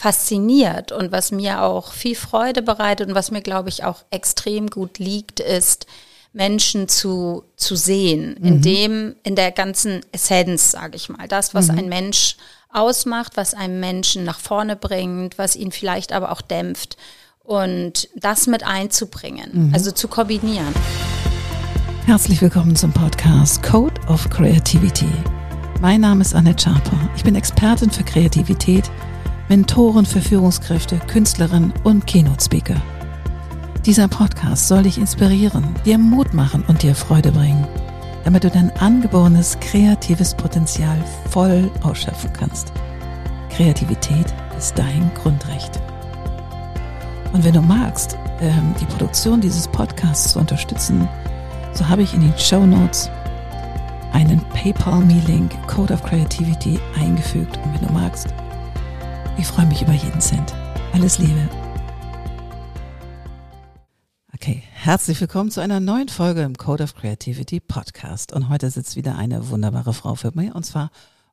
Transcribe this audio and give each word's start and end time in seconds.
fasziniert 0.00 0.92
und 0.92 1.12
was 1.12 1.30
mir 1.30 1.60
auch 1.60 1.92
viel 1.92 2.14
Freude 2.14 2.62
bereitet 2.62 3.10
und 3.10 3.14
was 3.14 3.30
mir, 3.30 3.42
glaube 3.42 3.68
ich, 3.68 3.84
auch 3.84 4.02
extrem 4.10 4.68
gut 4.68 4.98
liegt, 4.98 5.40
ist, 5.40 5.86
Menschen 6.32 6.88
zu, 6.88 7.44
zu 7.56 7.76
sehen, 7.76 8.34
mhm. 8.40 8.46
in 8.46 8.62
dem, 8.62 9.16
in 9.24 9.36
der 9.36 9.50
ganzen 9.50 10.00
Essenz, 10.10 10.70
sage 10.70 10.96
ich 10.96 11.10
mal, 11.10 11.28
das, 11.28 11.52
was 11.52 11.68
mhm. 11.70 11.80
ein 11.80 11.88
Mensch 11.90 12.36
ausmacht, 12.72 13.36
was 13.36 13.52
einen 13.52 13.78
Menschen 13.78 14.24
nach 14.24 14.38
vorne 14.40 14.74
bringt, 14.74 15.36
was 15.36 15.54
ihn 15.54 15.70
vielleicht 15.70 16.14
aber 16.14 16.32
auch 16.32 16.40
dämpft 16.40 16.96
und 17.44 18.08
das 18.16 18.46
mit 18.46 18.64
einzubringen, 18.64 19.66
mhm. 19.66 19.74
also 19.74 19.90
zu 19.90 20.08
kombinieren. 20.08 20.72
Herzlich 22.06 22.40
willkommen 22.40 22.74
zum 22.74 22.90
Podcast 22.90 23.62
Code 23.62 24.00
of 24.08 24.30
Creativity. 24.30 25.12
Mein 25.82 26.00
Name 26.00 26.22
ist 26.22 26.34
Annette 26.34 26.62
Schaper. 26.62 26.96
Ich 27.16 27.22
bin 27.22 27.34
Expertin 27.34 27.90
für 27.90 28.04
Kreativität, 28.04 28.90
Mentorin 29.50 30.06
für 30.06 30.20
Führungskräfte, 30.20 31.00
Künstlerin 31.08 31.72
und 31.82 32.06
Keynote-Speaker. 32.06 32.80
Dieser 33.84 34.06
Podcast 34.06 34.68
soll 34.68 34.84
dich 34.84 34.96
inspirieren, 34.96 35.74
dir 35.84 35.98
Mut 35.98 36.32
machen 36.32 36.62
und 36.68 36.84
dir 36.84 36.94
Freude 36.94 37.32
bringen, 37.32 37.66
damit 38.22 38.44
du 38.44 38.50
dein 38.50 38.70
angeborenes 38.76 39.58
kreatives 39.58 40.36
Potenzial 40.36 40.96
voll 41.30 41.68
ausschöpfen 41.82 42.32
kannst. 42.32 42.72
Kreativität 43.48 44.32
ist 44.56 44.78
dein 44.78 45.10
Grundrecht. 45.20 45.80
Und 47.32 47.42
wenn 47.42 47.54
du 47.54 47.60
magst, 47.60 48.16
ähm, 48.40 48.72
die 48.80 48.86
Produktion 48.86 49.40
dieses 49.40 49.66
Podcasts 49.66 50.34
zu 50.34 50.38
unterstützen, 50.38 51.08
so 51.72 51.88
habe 51.88 52.02
ich 52.02 52.14
in 52.14 52.20
den 52.20 52.38
Show 52.38 52.64
Notes 52.64 53.10
einen 54.12 54.40
PayPal-Me-Link 54.54 55.50
Code 55.66 55.92
of 55.92 56.04
Creativity 56.04 56.78
eingefügt. 56.96 57.58
Und 57.64 57.74
wenn 57.74 57.88
du 57.88 57.92
magst, 57.92 58.28
ich 59.40 59.46
freue 59.46 59.64
mich 59.64 59.80
über 59.80 59.94
jeden 59.94 60.20
Cent. 60.20 60.54
Alles 60.92 61.18
Liebe. 61.18 61.48
Okay, 64.34 64.62
herzlich 64.70 65.18
willkommen 65.18 65.50
zu 65.50 65.62
einer 65.62 65.80
neuen 65.80 66.10
Folge 66.10 66.42
im 66.42 66.58
Code 66.58 66.84
of 66.84 66.94
Creativity 66.94 67.58
Podcast. 67.58 68.34
Und 68.34 68.50
heute 68.50 68.70
sitzt 68.70 68.96
wieder 68.96 69.16
eine 69.16 69.48
wunderbare 69.48 69.94
Frau 69.94 70.14
für 70.14 70.30
mich, 70.34 70.54
und 70.54 70.66
zwar 70.66 70.90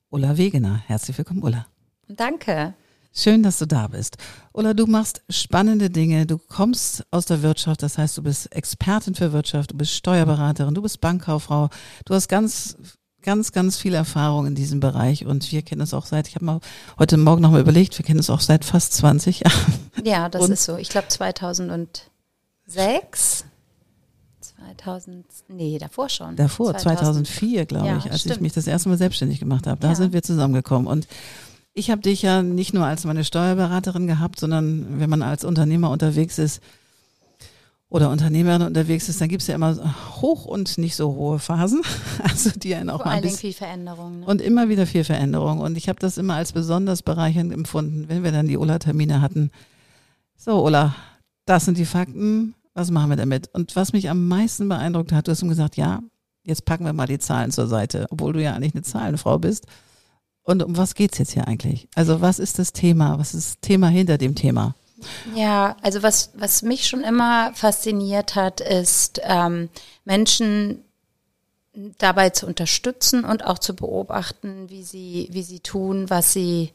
Ulla 0.09 0.38
Wegener. 0.38 0.81
Herzlich 0.88 1.18
willkommen, 1.18 1.44
Ulla. 1.44 1.68
Danke. 2.08 2.76
Schön, 3.12 3.44
dass 3.44 3.59
du 3.59 3.66
da 3.66 3.88
bist. 3.88 4.16
Ulla, 4.53 4.74
du 4.74 4.86
machst 4.86 5.22
spannende 5.30 5.90
Dinge. 5.90 6.26
Du 6.26 6.38
kommst 6.38 7.06
aus 7.12 7.26
der 7.26 7.42
Wirtschaft, 7.42 7.84
das 7.84 7.98
heißt, 7.98 8.18
du 8.18 8.24
bist 8.24 8.56
Expertin 8.56 9.16
für 9.16 9.34
Wirtschaft, 9.34 9.74
du 9.74 9.78
bist 9.78 9.92
Steuerberaterin, 9.92 10.74
du 10.74 10.81
bist 10.81 11.02
Bankkauffrau. 11.02 11.70
Du 12.06 12.14
hast 12.14 12.30
ganz 12.30 12.78
ganz, 13.22 13.52
ganz 13.52 13.78
viel 13.78 13.94
Erfahrung 13.94 14.48
in 14.48 14.56
diesem 14.56 14.80
Bereich 14.80 15.26
und 15.26 15.52
wir 15.52 15.62
kennen 15.62 15.82
es 15.82 15.94
auch 15.94 16.06
seit, 16.06 16.28
ich 16.28 16.36
habe 16.36 16.46
mal 16.46 16.60
heute 16.98 17.18
Morgen 17.18 17.42
nochmal 17.42 17.62
überlegt, 17.62 17.98
wir 17.98 18.06
kennen 18.06 18.20
es 18.20 18.30
auch 18.30 18.42
seit 18.42 18.64
fast 18.66 18.94
20 18.94 19.42
Jahren. 19.42 19.74
Ja, 20.04 20.30
das 20.30 20.44
und 20.44 20.52
ist 20.52 20.64
so. 20.64 20.78
Ich 20.78 20.90
glaube 20.90 21.08
2000 21.08 22.09
2006? 22.68 23.46
2000, 24.42 25.26
nee, 25.50 25.78
davor 25.78 26.09
schon. 26.09 26.36
Davor, 26.36 26.76
2004, 26.78 27.66
glaube 27.66 27.88
ja, 27.88 27.98
ich, 27.98 28.12
als 28.12 28.22
stimmt. 28.22 28.36
ich 28.36 28.42
mich 28.42 28.54
das 28.54 28.68
erste 28.68 28.90
Mal 28.90 28.98
selbstständig 28.98 29.40
gemacht 29.40 29.68
habe. 29.68 29.80
Da 29.80 29.90
ja. 29.90 29.96
sind 29.96 30.14
wir 30.14 30.24
zusammengekommen. 30.24 30.88
Und 30.88 31.08
ich 31.74 31.92
habe 31.92 32.02
dich 32.02 32.22
ja 32.22 32.42
nicht 32.42 32.74
nur 32.74 32.86
als 32.86 33.04
meine 33.06 33.24
Steuerberaterin 33.24 34.08
gehabt, 34.08 34.40
sondern 34.40 35.00
wenn 35.00 35.09
man 35.09 35.22
als 35.22 35.44
Unternehmer 35.44 35.90
unterwegs 35.90 36.38
ist 36.38 36.62
oder 37.90 38.10
Unternehmerin 38.10 38.64
unterwegs 38.64 39.08
ist, 39.08 39.22
dann 39.22 39.30
gibt 39.30 39.42
es 39.42 39.48
ja 39.48 39.56
immer 39.56 39.96
hoch 40.22 40.46
und 40.46 40.78
nicht 40.78 40.96
so 40.96 41.16
hohe 41.16 41.40
Phasen. 41.40 41.82
Also 42.24 42.50
die 42.50 42.76
einen 42.76 42.90
auch 42.90 42.98
Vor 42.98 43.06
mal 43.06 43.16
ein 43.16 43.22
bisschen 43.22 43.38
viel 43.38 43.54
Veränderung. 43.54 44.20
Ne? 44.20 44.26
Und 44.26 44.42
immer 44.42 44.68
wieder 44.68 44.86
viel 44.86 45.04
Veränderung. 45.04 45.60
Und 45.60 45.78
ich 45.78 45.88
habe 45.88 46.00
das 46.00 46.18
immer 46.18 46.36
als 46.36 46.52
besonders 46.52 47.02
bereichernd 47.02 47.54
empfunden, 47.54 48.10
wenn 48.10 48.24
wir 48.24 48.32
dann 48.32 48.48
die 48.48 48.58
Ulla-Termine 48.58 49.22
hatten. 49.22 49.52
So, 50.36 50.66
Ulla, 50.66 50.96
das 51.46 51.66
sind 51.66 51.78
die 51.78 51.86
Fakten, 51.86 52.56
was 52.74 52.92
machen 52.92 53.10
wir 53.10 53.16
damit? 53.16 53.50
Und 53.54 53.76
was 53.76 53.94
mich 53.94 54.10
am 54.10 54.28
meisten 54.28 54.68
beeindruckt 54.68 55.14
hat, 55.14 55.28
du 55.28 55.32
hast 55.32 55.42
ihm 55.42 55.50
gesagt, 55.50 55.78
ja, 55.78 56.02
jetzt 56.44 56.66
packen 56.66 56.86
wir 56.86 56.94
mal 56.94 57.08
die 57.08 57.20
Zahlen 57.20 57.52
zur 57.52 57.68
Seite, 57.68 58.08
obwohl 58.09 58.34
du 58.34 58.44
ja 58.44 58.53
eigentlich 58.53 58.74
eine 58.74 58.84
Zahlenfrau 58.84 59.40
bist. 59.40 59.66
Und 60.44 60.64
um 60.64 60.78
was 60.78 60.94
geht's 60.94 61.18
jetzt 61.18 61.34
hier 61.34 61.47
eigentlich? 61.47 61.88
Also 61.96 62.22
was 62.22 62.40
ist 62.40 62.59
das 62.59 62.74
Thema? 62.74 63.18
Was 63.20 63.34
ist 63.34 63.50
das 63.50 63.59
Thema 63.62 63.88
hinter 63.90 64.18
dem 64.18 64.36
Thema? 64.36 64.76
Ja, 65.35 65.78
also 65.81 66.02
was, 66.03 66.31
was 66.34 66.62
mich 66.62 66.88
schon 66.88 67.03
immer 67.03 67.52
fasziniert 67.53 68.35
hat, 68.35 68.62
ist 68.62 69.22
ähm, 69.24 69.69
Menschen 70.06 70.84
dabei 71.97 72.31
zu 72.31 72.47
unterstützen 72.47 73.24
und 73.24 73.46
auch 73.46 73.59
zu 73.59 73.75
beobachten, 73.75 74.69
wie 74.69 74.84
sie, 74.84 75.28
wie 75.31 75.44
sie 75.44 75.59
tun, 75.59 76.09
was 76.09 76.34
sie, 76.34 76.72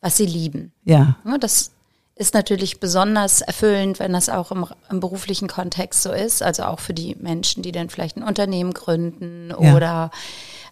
was 0.00 0.16
sie 0.16 0.26
lieben. 0.26 0.72
Ja. 0.84 1.16
ja 1.24 1.38
das 1.38 1.70
ist 2.16 2.34
natürlich 2.34 2.80
besonders 2.80 3.40
erfüllend, 3.40 3.98
wenn 3.98 4.12
das 4.12 4.28
auch 4.28 4.50
im, 4.50 4.66
im, 4.90 5.00
beruflichen 5.00 5.48
Kontext 5.48 6.02
so 6.02 6.12
ist. 6.12 6.42
Also 6.42 6.64
auch 6.64 6.80
für 6.80 6.92
die 6.92 7.16
Menschen, 7.18 7.62
die 7.62 7.72
dann 7.72 7.88
vielleicht 7.88 8.16
ein 8.16 8.22
Unternehmen 8.24 8.74
gründen 8.74 9.54
ja. 9.58 9.74
oder 9.74 10.10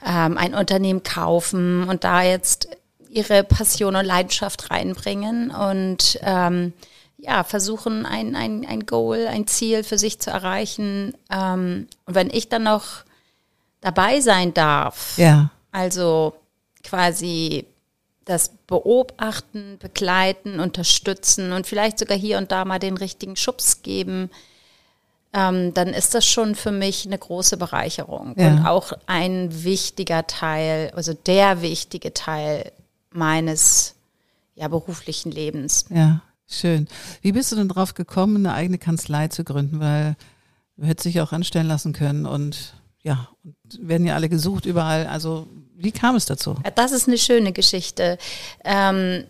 ähm, 0.07 0.37
ein 0.37 0.55
Unternehmen 0.55 1.03
kaufen 1.03 1.89
und 1.89 2.05
da 2.05 2.23
jetzt 2.23 2.69
ihre 3.11 3.45
Passion 3.45 3.97
und 3.97 4.05
Leidenschaft 4.05 4.71
reinbringen 4.71 5.51
und 5.51 6.19
ähm, 6.23 6.73
ja, 7.19 7.43
versuchen, 7.43 8.07
ein, 8.07 8.37
ein, 8.37 8.65
ein 8.67 8.87
Goal, 8.87 9.27
ein 9.27 9.47
Ziel 9.47 9.83
für 9.83 9.99
sich 9.99 10.21
zu 10.21 10.31
erreichen. 10.31 11.15
Ähm, 11.31 11.89
und 12.07 12.15
wenn 12.15 12.31
ich 12.31 12.49
dann 12.49 12.63
noch 12.63 13.05
dabei 13.81 14.21
sein 14.21 14.55
darf, 14.55 15.19
ja. 15.19 15.51
also 15.73 16.35
quasi 16.85 17.67
das 18.25 18.51
Beobachten, 18.67 19.79
Begleiten, 19.81 20.61
Unterstützen 20.61 21.53
und 21.53 21.67
vielleicht 21.67 21.99
sogar 21.99 22.17
hier 22.17 22.39
und 22.39 22.53
da 22.53 22.65
mal 22.65 22.79
den 22.79 22.97
richtigen 22.97 23.37
Schubs 23.37 23.83
geben, 23.83 24.31
ähm, 25.33 25.75
dann 25.75 25.89
ist 25.89 26.15
das 26.15 26.25
schon 26.27 26.55
für 26.55 26.71
mich 26.71 27.05
eine 27.05 27.19
große 27.19 27.57
Bereicherung 27.57 28.35
ja. 28.37 28.49
und 28.49 28.67
auch 28.67 28.93
ein 29.07 29.65
wichtiger 29.65 30.27
Teil, 30.27 30.93
also 30.95 31.15
der 31.15 31.63
wichtige 31.63 32.15
Teil 32.15 32.71
meines 33.11 33.95
ja, 34.55 34.69
beruflichen 34.69 35.31
Lebens. 35.31 35.87
Ja, 35.91 36.23
schön. 36.47 36.89
Wie 37.23 37.33
bist 37.33 37.53
du 37.53 37.57
denn 37.57 37.69
drauf 37.69 37.95
gekommen, 37.95 38.37
eine 38.37 38.55
eigene 38.55 38.79
Kanzlei 38.79 39.29
zu 39.29 39.45
gründen? 39.45 39.81
Weil 39.81 40.17
du 40.77 40.87
hättest 40.87 41.07
dich 41.07 41.21
auch 41.21 41.33
anstellen 41.33 41.69
lassen 41.69 41.93
können 41.93 42.27
und 42.27 42.75
ja, 43.03 43.29
und 43.45 43.57
werden 43.81 44.07
ja 44.07 44.15
alle 44.15 44.29
gesucht 44.29 44.67
überall. 44.67 45.07
Also 45.07 45.47
wie 45.77 45.93
kam 45.93 46.17
es 46.17 46.27
dazu? 46.27 46.57
Das 46.75 46.93
ist 46.93 47.07
eine 47.07 47.19
schöne 47.19 47.53
Geschichte. 47.53 48.19
Ähm, 48.65 49.25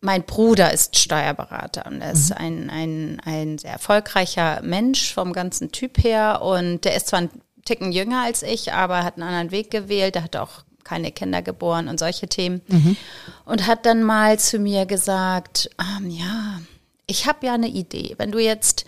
mein 0.00 0.24
Bruder 0.24 0.72
ist 0.72 0.98
Steuerberater 0.98 1.86
und 1.86 2.00
er 2.00 2.12
ist 2.12 2.30
mhm. 2.30 2.36
ein, 2.36 2.70
ein, 2.70 3.20
ein 3.24 3.58
sehr 3.58 3.72
erfolgreicher 3.72 4.60
Mensch 4.62 5.14
vom 5.14 5.32
ganzen 5.32 5.72
Typ 5.72 6.02
her 6.02 6.42
und 6.42 6.84
der 6.84 6.96
ist 6.96 7.08
zwar 7.08 7.20
ein 7.20 7.30
Ticken 7.64 7.92
jünger 7.92 8.22
als 8.22 8.42
ich, 8.42 8.72
aber 8.72 9.02
hat 9.02 9.14
einen 9.14 9.24
anderen 9.24 9.50
Weg 9.50 9.70
gewählt. 9.70 10.16
Er 10.16 10.22
hat 10.24 10.36
auch 10.36 10.64
keine 10.86 11.10
Kinder 11.12 11.42
geboren 11.42 11.88
und 11.88 11.98
solche 11.98 12.28
Themen. 12.28 12.62
Mhm. 12.68 12.96
Und 13.44 13.66
hat 13.66 13.84
dann 13.84 14.02
mal 14.02 14.38
zu 14.38 14.58
mir 14.58 14.86
gesagt, 14.86 15.68
ähm, 15.80 16.08
ja, 16.08 16.60
ich 17.06 17.26
habe 17.26 17.46
ja 17.46 17.54
eine 17.54 17.68
Idee. 17.68 18.14
Wenn 18.18 18.30
du 18.30 18.38
jetzt 18.38 18.86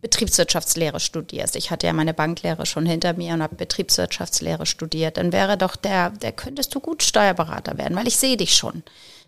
Betriebswirtschaftslehre 0.00 1.00
studierst, 1.00 1.56
ich 1.56 1.70
hatte 1.70 1.86
ja 1.86 1.92
meine 1.92 2.14
Banklehre 2.14 2.66
schon 2.66 2.86
hinter 2.86 3.14
mir 3.14 3.34
und 3.34 3.42
habe 3.42 3.56
Betriebswirtschaftslehre 3.56 4.66
studiert, 4.66 5.16
dann 5.16 5.32
wäre 5.32 5.56
doch 5.56 5.74
der, 5.74 6.10
der 6.10 6.32
könntest 6.32 6.74
du 6.74 6.80
gut 6.80 7.02
Steuerberater 7.02 7.78
werden, 7.78 7.96
weil 7.96 8.06
ich 8.06 8.16
sehe 8.16 8.36
dich 8.36 8.54
schon 8.54 8.82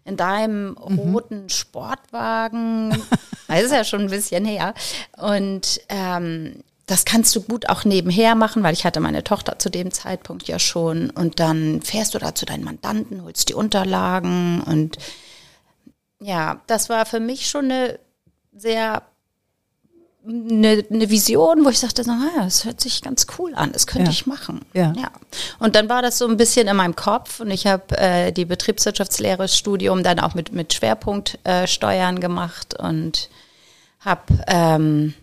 in 0.05 0.17
deinem 0.17 0.71
mhm. 0.71 0.99
roten 0.99 1.49
Sportwagen. 1.49 2.91
das 3.49 3.63
ist 3.63 3.73
ja 3.73 3.85
schon 3.85 4.03
ein 4.03 4.11
bisschen 4.11 4.45
her. 4.45 4.75
Und 5.17 5.81
ähm, 5.89 6.63
das 6.91 7.05
kannst 7.05 7.37
du 7.37 7.43
gut 7.43 7.69
auch 7.69 7.85
nebenher 7.85 8.35
machen, 8.35 8.65
weil 8.65 8.73
ich 8.73 8.85
hatte 8.85 8.99
meine 8.99 9.23
Tochter 9.23 9.61
zu 9.61 9.71
dem 9.71 9.93
Zeitpunkt 9.93 10.49
ja 10.49 10.59
schon. 10.59 11.11
Und 11.11 11.39
dann 11.39 11.83
fährst 11.83 12.15
du 12.15 12.19
da 12.19 12.35
zu 12.35 12.47
deinen 12.47 12.65
Mandanten, 12.65 13.23
holst 13.23 13.49
die 13.49 13.55
Unterlagen 13.55 14.61
und 14.63 14.99
ja, 16.23 16.61
das 16.67 16.89
war 16.91 17.07
für 17.07 17.21
mich 17.21 17.49
schon 17.49 17.67
eine 17.67 17.99
sehr 18.55 19.03
eine, 20.27 20.85
eine 20.91 21.09
Vision, 21.09 21.65
wo 21.65 21.71
ich 21.71 21.79
sagte, 21.79 22.07
naja, 22.07 22.43
das 22.45 22.65
hört 22.65 22.81
sich 22.81 23.01
ganz 23.01 23.27
cool 23.39 23.55
an, 23.55 23.73
das 23.73 23.87
könnte 23.87 24.11
ja. 24.11 24.11
ich 24.11 24.27
machen. 24.27 24.61
Ja. 24.75 24.93
ja. 24.97 25.11
Und 25.61 25.77
dann 25.77 25.89
war 25.89 26.03
das 26.03 26.19
so 26.19 26.27
ein 26.27 26.37
bisschen 26.37 26.69
in 26.69 26.77
meinem 26.77 26.97
Kopf 26.97 27.41
und 27.41 27.51
ich 27.51 27.67
habe 27.67 27.97
äh, 27.97 28.33
die 28.33 28.45
Betriebswirtschaftslehre 28.45 29.49
Studium 29.49 30.03
dann 30.03 30.19
auch 30.19 30.35
mit, 30.35 30.53
mit 30.53 30.75
Schwerpunkt 30.75 31.39
äh, 31.45 31.67
Steuern 31.67 32.21
gemacht 32.21 32.75
und 32.79 33.31
habe, 34.01 34.45
ähm, 34.47 35.15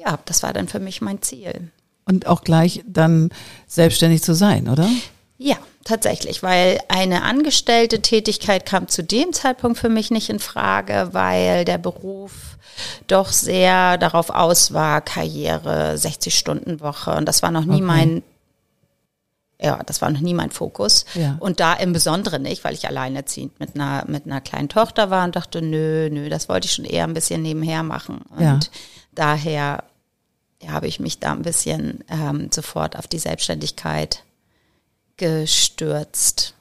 ja, 0.00 0.18
das 0.24 0.42
war 0.42 0.52
dann 0.52 0.68
für 0.68 0.80
mich 0.80 1.00
mein 1.00 1.20
Ziel. 1.22 1.70
Und 2.06 2.26
auch 2.26 2.42
gleich 2.42 2.82
dann 2.86 3.30
selbstständig 3.66 4.22
zu 4.22 4.34
sein, 4.34 4.68
oder? 4.68 4.88
Ja, 5.38 5.56
tatsächlich, 5.84 6.42
weil 6.42 6.80
eine 6.88 7.22
angestellte 7.22 8.00
Tätigkeit 8.02 8.66
kam 8.66 8.88
zu 8.88 9.02
dem 9.02 9.32
Zeitpunkt 9.32 9.78
für 9.78 9.88
mich 9.88 10.10
nicht 10.10 10.28
in 10.28 10.38
Frage, 10.38 11.10
weil 11.12 11.64
der 11.64 11.78
Beruf 11.78 12.56
doch 13.06 13.28
sehr 13.28 13.98
darauf 13.98 14.30
aus 14.30 14.72
war, 14.72 15.00
Karriere, 15.02 15.96
60 15.98 16.36
Stunden 16.36 16.80
Woche 16.80 17.14
und 17.14 17.26
das 17.26 17.42
war 17.42 17.50
noch 17.50 17.64
nie 17.64 17.76
okay. 17.76 17.82
mein 17.82 18.22
ja, 19.62 19.78
das 19.84 20.00
war 20.00 20.08
noch 20.10 20.20
nie 20.20 20.32
mein 20.32 20.50
Fokus. 20.50 21.04
Ja. 21.12 21.36
Und 21.38 21.60
da 21.60 21.74
im 21.74 21.92
Besonderen 21.92 22.40
nicht, 22.40 22.64
weil 22.64 22.72
ich 22.72 22.88
alleinerziehend 22.88 23.60
mit 23.60 23.74
einer, 23.74 24.04
mit 24.06 24.24
einer 24.24 24.40
kleinen 24.40 24.70
Tochter 24.70 25.10
war 25.10 25.24
und 25.26 25.36
dachte, 25.36 25.60
nö, 25.60 26.08
nö, 26.10 26.30
das 26.30 26.48
wollte 26.48 26.64
ich 26.64 26.72
schon 26.72 26.86
eher 26.86 27.04
ein 27.04 27.12
bisschen 27.12 27.42
nebenher 27.42 27.82
machen. 27.82 28.22
Und 28.34 28.40
Ja. 28.42 28.58
daher 29.14 29.84
ja, 30.62 30.70
habe 30.70 30.86
ich 30.86 31.00
mich 31.00 31.18
da 31.18 31.32
ein 31.32 31.42
bisschen 31.42 32.04
ähm, 32.08 32.48
sofort 32.52 32.96
auf 32.96 33.06
die 33.06 33.18
Selbstständigkeit 33.18 34.24
gestürzt. 35.16 36.54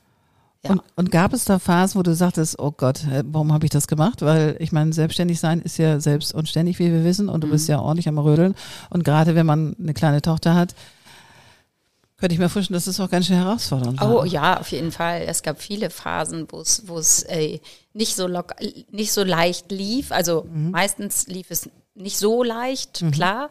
Ja. 0.64 0.72
Und, 0.72 0.84
und 0.96 1.12
gab 1.12 1.32
es 1.32 1.46
da 1.46 1.58
Phasen, 1.58 2.00
wo 2.00 2.04
du 2.04 2.14
sagtest, 2.14 2.60
oh 2.60 2.72
Gott, 2.72 3.06
warum 3.24 3.54
habe 3.54 3.66
ich 3.66 3.72
das 3.72 3.88
gemacht? 3.88 4.22
Weil 4.22 4.58
ich 4.60 4.74
meine, 4.74 4.92
selbstständig 4.92 5.40
sein 5.40 5.62
ist 5.62 5.78
ja 5.78 6.00
selbst 6.02 6.34
und 6.34 6.50
ständig, 6.50 6.80
wie 6.80 6.92
wir 6.92 7.06
wissen, 7.06 7.30
und 7.30 7.44
du 7.44 7.50
bist 7.50 7.70
ja 7.70 7.80
ordentlich 7.80 8.10
am 8.10 8.18
Rödeln. 8.18 8.56
Und 8.90 9.06
gerade 9.06 9.36
wenn 9.36 9.46
man 9.46 9.76
eine 9.80 9.94
kleine 9.94 10.22
Tochter 10.22 10.56
hat, 10.56 10.76
könnte 12.18 12.34
ich 12.34 12.40
mir 12.40 12.50
vorstellen, 12.50 12.76
das 12.76 12.88
ist 12.88 13.00
auch 13.00 13.10
ganz 13.10 13.28
schön 13.28 13.38
herausfordernd. 13.38 14.02
Oh 14.02 14.18
war. 14.18 14.26
ja, 14.26 14.60
auf 14.60 14.70
jeden 14.72 14.92
Fall. 14.92 15.24
Es 15.26 15.42
gab 15.42 15.62
viele 15.62 15.90
Phasen, 15.90 16.48
wo 16.50 16.60
es, 16.60 16.84
wo 16.88 16.98
es 16.98 17.24
äh, 17.24 17.60
nicht 17.94 18.18
so 18.18 18.28
lock, 18.28 18.56
nicht 18.92 19.14
so 19.14 19.24
leicht 19.24 19.72
lief. 19.72 20.12
Also 20.12 20.46
meistens 20.52 21.28
lief 21.28 21.50
es 21.50 21.70
nicht 21.96 22.18
so 22.18 22.44
leicht, 22.44 23.04
klar. 23.12 23.50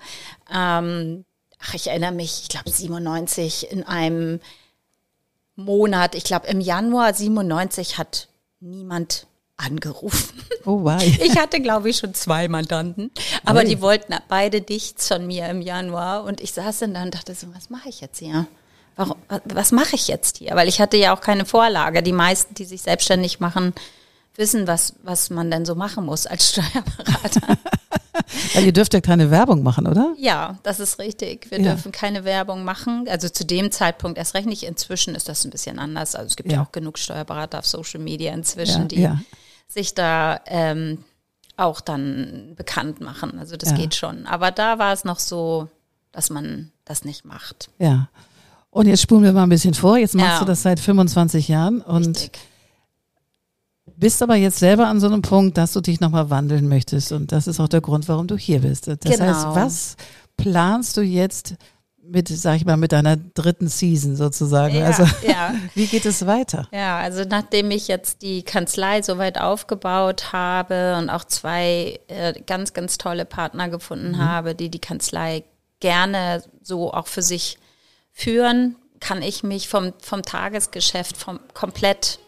Ähm, 0.52 1.24
ach, 1.60 1.74
ich 1.74 1.88
erinnere 1.88 2.12
mich, 2.12 2.40
ich 2.42 2.48
glaube 2.48 2.70
97 2.70 3.70
in 3.70 3.82
einem 3.84 4.40
Monat, 5.56 6.14
ich 6.14 6.24
glaube 6.24 6.46
im 6.46 6.60
Januar 6.60 7.12
97 7.14 7.98
hat 7.98 8.28
niemand 8.60 9.26
angerufen. 9.56 10.40
Oh 10.64 10.84
wei. 10.84 10.98
Ich 11.22 11.36
hatte, 11.36 11.60
glaube 11.60 11.90
ich, 11.90 11.96
schon 11.98 12.14
zwei 12.14 12.46
Mandanten, 12.48 13.10
aber 13.44 13.60
Hey. 13.60 13.68
die 13.68 13.80
wollten 13.80 14.14
beide 14.28 14.60
nichts 14.60 15.08
von 15.08 15.26
mir 15.26 15.48
im 15.48 15.60
Januar 15.60 16.24
und 16.24 16.40
ich 16.40 16.52
saß 16.52 16.78
dann 16.80 16.94
da 16.94 17.02
und 17.02 17.14
dachte 17.14 17.34
so, 17.34 17.48
was 17.54 17.70
mache 17.70 17.88
ich 17.88 18.00
jetzt 18.00 18.18
hier? 18.18 18.46
Warum, 18.94 19.16
wa- 19.28 19.40
was 19.46 19.72
mache 19.72 19.94
ich 19.96 20.06
jetzt 20.08 20.38
hier? 20.38 20.52
Weil 20.54 20.68
ich 20.68 20.80
hatte 20.80 20.96
ja 20.96 21.14
auch 21.14 21.20
keine 21.20 21.44
Vorlage. 21.44 22.02
Die 22.04 22.12
meisten, 22.12 22.54
die 22.54 22.64
sich 22.64 22.82
selbstständig 22.82 23.40
machen, 23.40 23.72
wissen, 24.36 24.68
was, 24.68 24.94
was 25.02 25.30
man 25.30 25.50
denn 25.50 25.64
so 25.64 25.74
machen 25.74 26.04
muss 26.06 26.26
als 26.26 26.50
Steuerberater. 26.50 27.58
Weil 28.54 28.64
ihr 28.64 28.72
dürft 28.72 28.94
ja 28.94 29.00
keine 29.00 29.30
Werbung 29.30 29.62
machen, 29.62 29.86
oder? 29.86 30.14
ja, 30.18 30.58
das 30.62 30.80
ist 30.80 30.98
richtig. 30.98 31.50
Wir 31.50 31.60
Ja. 31.60 31.72
dürfen 31.74 31.92
keine 31.92 32.24
Werbung 32.24 32.64
machen. 32.64 33.06
Also 33.08 33.28
zu 33.28 33.44
dem 33.44 33.70
Zeitpunkt 33.70 34.18
erst 34.18 34.34
recht 34.34 34.46
nicht. 34.46 34.62
Inzwischen 34.64 35.14
ist 35.14 35.28
das 35.28 35.44
ein 35.44 35.50
bisschen 35.50 35.78
anders. 35.78 36.14
Also 36.14 36.28
es 36.28 36.36
gibt 36.36 36.50
ja, 36.50 36.58
Ja. 36.58 36.64
auch 36.64 36.72
genug 36.72 36.98
Steuerberater 36.98 37.58
auf 37.58 37.66
Social 37.66 38.00
Media 38.00 38.32
inzwischen, 38.32 38.88
Ja, 38.90 39.18
die 39.68 39.72
sich 39.72 39.94
da 39.94 40.40
ähm, 40.46 41.04
auch 41.56 41.80
dann 41.80 42.54
bekannt 42.56 43.00
machen. 43.00 43.38
Also 43.38 43.56
das 43.56 43.74
geht 43.74 43.94
schon. 43.94 44.26
Aber 44.26 44.50
da 44.50 44.78
war 44.78 44.92
es 44.92 45.04
noch 45.04 45.18
so, 45.18 45.68
dass 46.12 46.30
man 46.30 46.72
das 46.84 47.04
nicht 47.04 47.24
macht. 47.24 47.68
Ja. 47.78 48.08
Und 48.70 48.86
jetzt 48.86 49.02
spulen 49.02 49.22
wir 49.24 49.32
mal 49.32 49.42
ein 49.44 49.48
bisschen 49.48 49.74
vor. 49.74 49.98
Jetzt 49.98 50.14
machst 50.14 50.40
du 50.40 50.44
das 50.44 50.62
seit 50.62 50.78
25 50.78 51.48
Jahren 51.48 51.80
und 51.80 52.16
Richtig. 52.16 52.38
Bist 53.98 54.22
aber 54.22 54.36
jetzt 54.36 54.58
selber 54.58 54.86
an 54.86 55.00
so 55.00 55.06
einem 55.06 55.22
Punkt, 55.22 55.58
dass 55.58 55.72
du 55.72 55.80
dich 55.80 56.00
nochmal 56.00 56.30
wandeln 56.30 56.68
möchtest. 56.68 57.12
Und 57.12 57.32
das 57.32 57.46
ist 57.46 57.58
auch 57.60 57.68
der 57.68 57.80
Grund, 57.80 58.08
warum 58.08 58.26
du 58.26 58.36
hier 58.36 58.60
bist. 58.60 58.86
Das 58.86 58.98
Genau. 59.00 59.24
heißt, 59.24 59.46
was 59.54 59.96
planst 60.36 60.96
du 60.96 61.00
jetzt 61.00 61.56
mit, 62.00 62.28
sag 62.28 62.56
ich 62.56 62.64
mal, 62.64 62.76
mit 62.76 62.92
deiner 62.92 63.16
dritten 63.16 63.68
Season 63.68 64.14
sozusagen? 64.16 64.76
Ja, 64.76 64.86
also, 64.86 65.02
ja. 65.26 65.54
wie 65.74 65.86
geht 65.86 66.06
es 66.06 66.26
weiter? 66.26 66.68
Ja, 66.72 66.98
also 66.98 67.24
nachdem 67.28 67.70
ich 67.70 67.88
jetzt 67.88 68.22
die 68.22 68.42
Kanzlei 68.42 69.02
soweit 69.02 69.40
aufgebaut 69.40 70.32
habe 70.32 70.96
und 70.96 71.10
auch 71.10 71.24
zwei 71.24 71.98
äh, 72.06 72.40
ganz, 72.46 72.72
ganz 72.72 72.98
tolle 72.98 73.24
Partner 73.24 73.68
gefunden 73.68 74.18
habe, 74.18 74.54
die 74.54 74.70
die 74.70 74.78
Kanzlei 74.80 75.44
gerne 75.80 76.42
so 76.62 76.92
auch 76.92 77.08
für 77.08 77.22
sich 77.22 77.58
führen, 78.12 78.76
kann 79.00 79.22
ich 79.22 79.42
mich 79.42 79.68
vom, 79.68 79.92
vom 80.00 80.22
Tagesgeschäft 80.22 81.16
vom, 81.16 81.40
komplett 81.52 82.18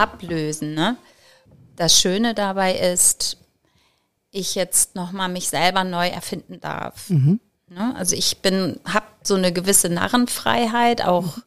ablösen. 0.00 0.74
Ne? 0.74 0.96
Das 1.76 1.98
Schöne 2.00 2.34
dabei 2.34 2.74
ist, 2.74 3.36
ich 4.30 4.54
jetzt 4.54 4.94
nochmal 4.94 5.28
mich 5.28 5.48
selber 5.48 5.84
neu 5.84 6.08
erfinden 6.08 6.60
darf. 6.60 7.10
Ne? 7.68 7.94
Also 7.96 8.16
ich 8.16 8.38
bin, 8.38 8.80
habe 8.84 9.06
so 9.22 9.34
eine 9.34 9.52
gewisse 9.52 9.88
Narrenfreiheit 9.88 11.02
auch 11.02 11.38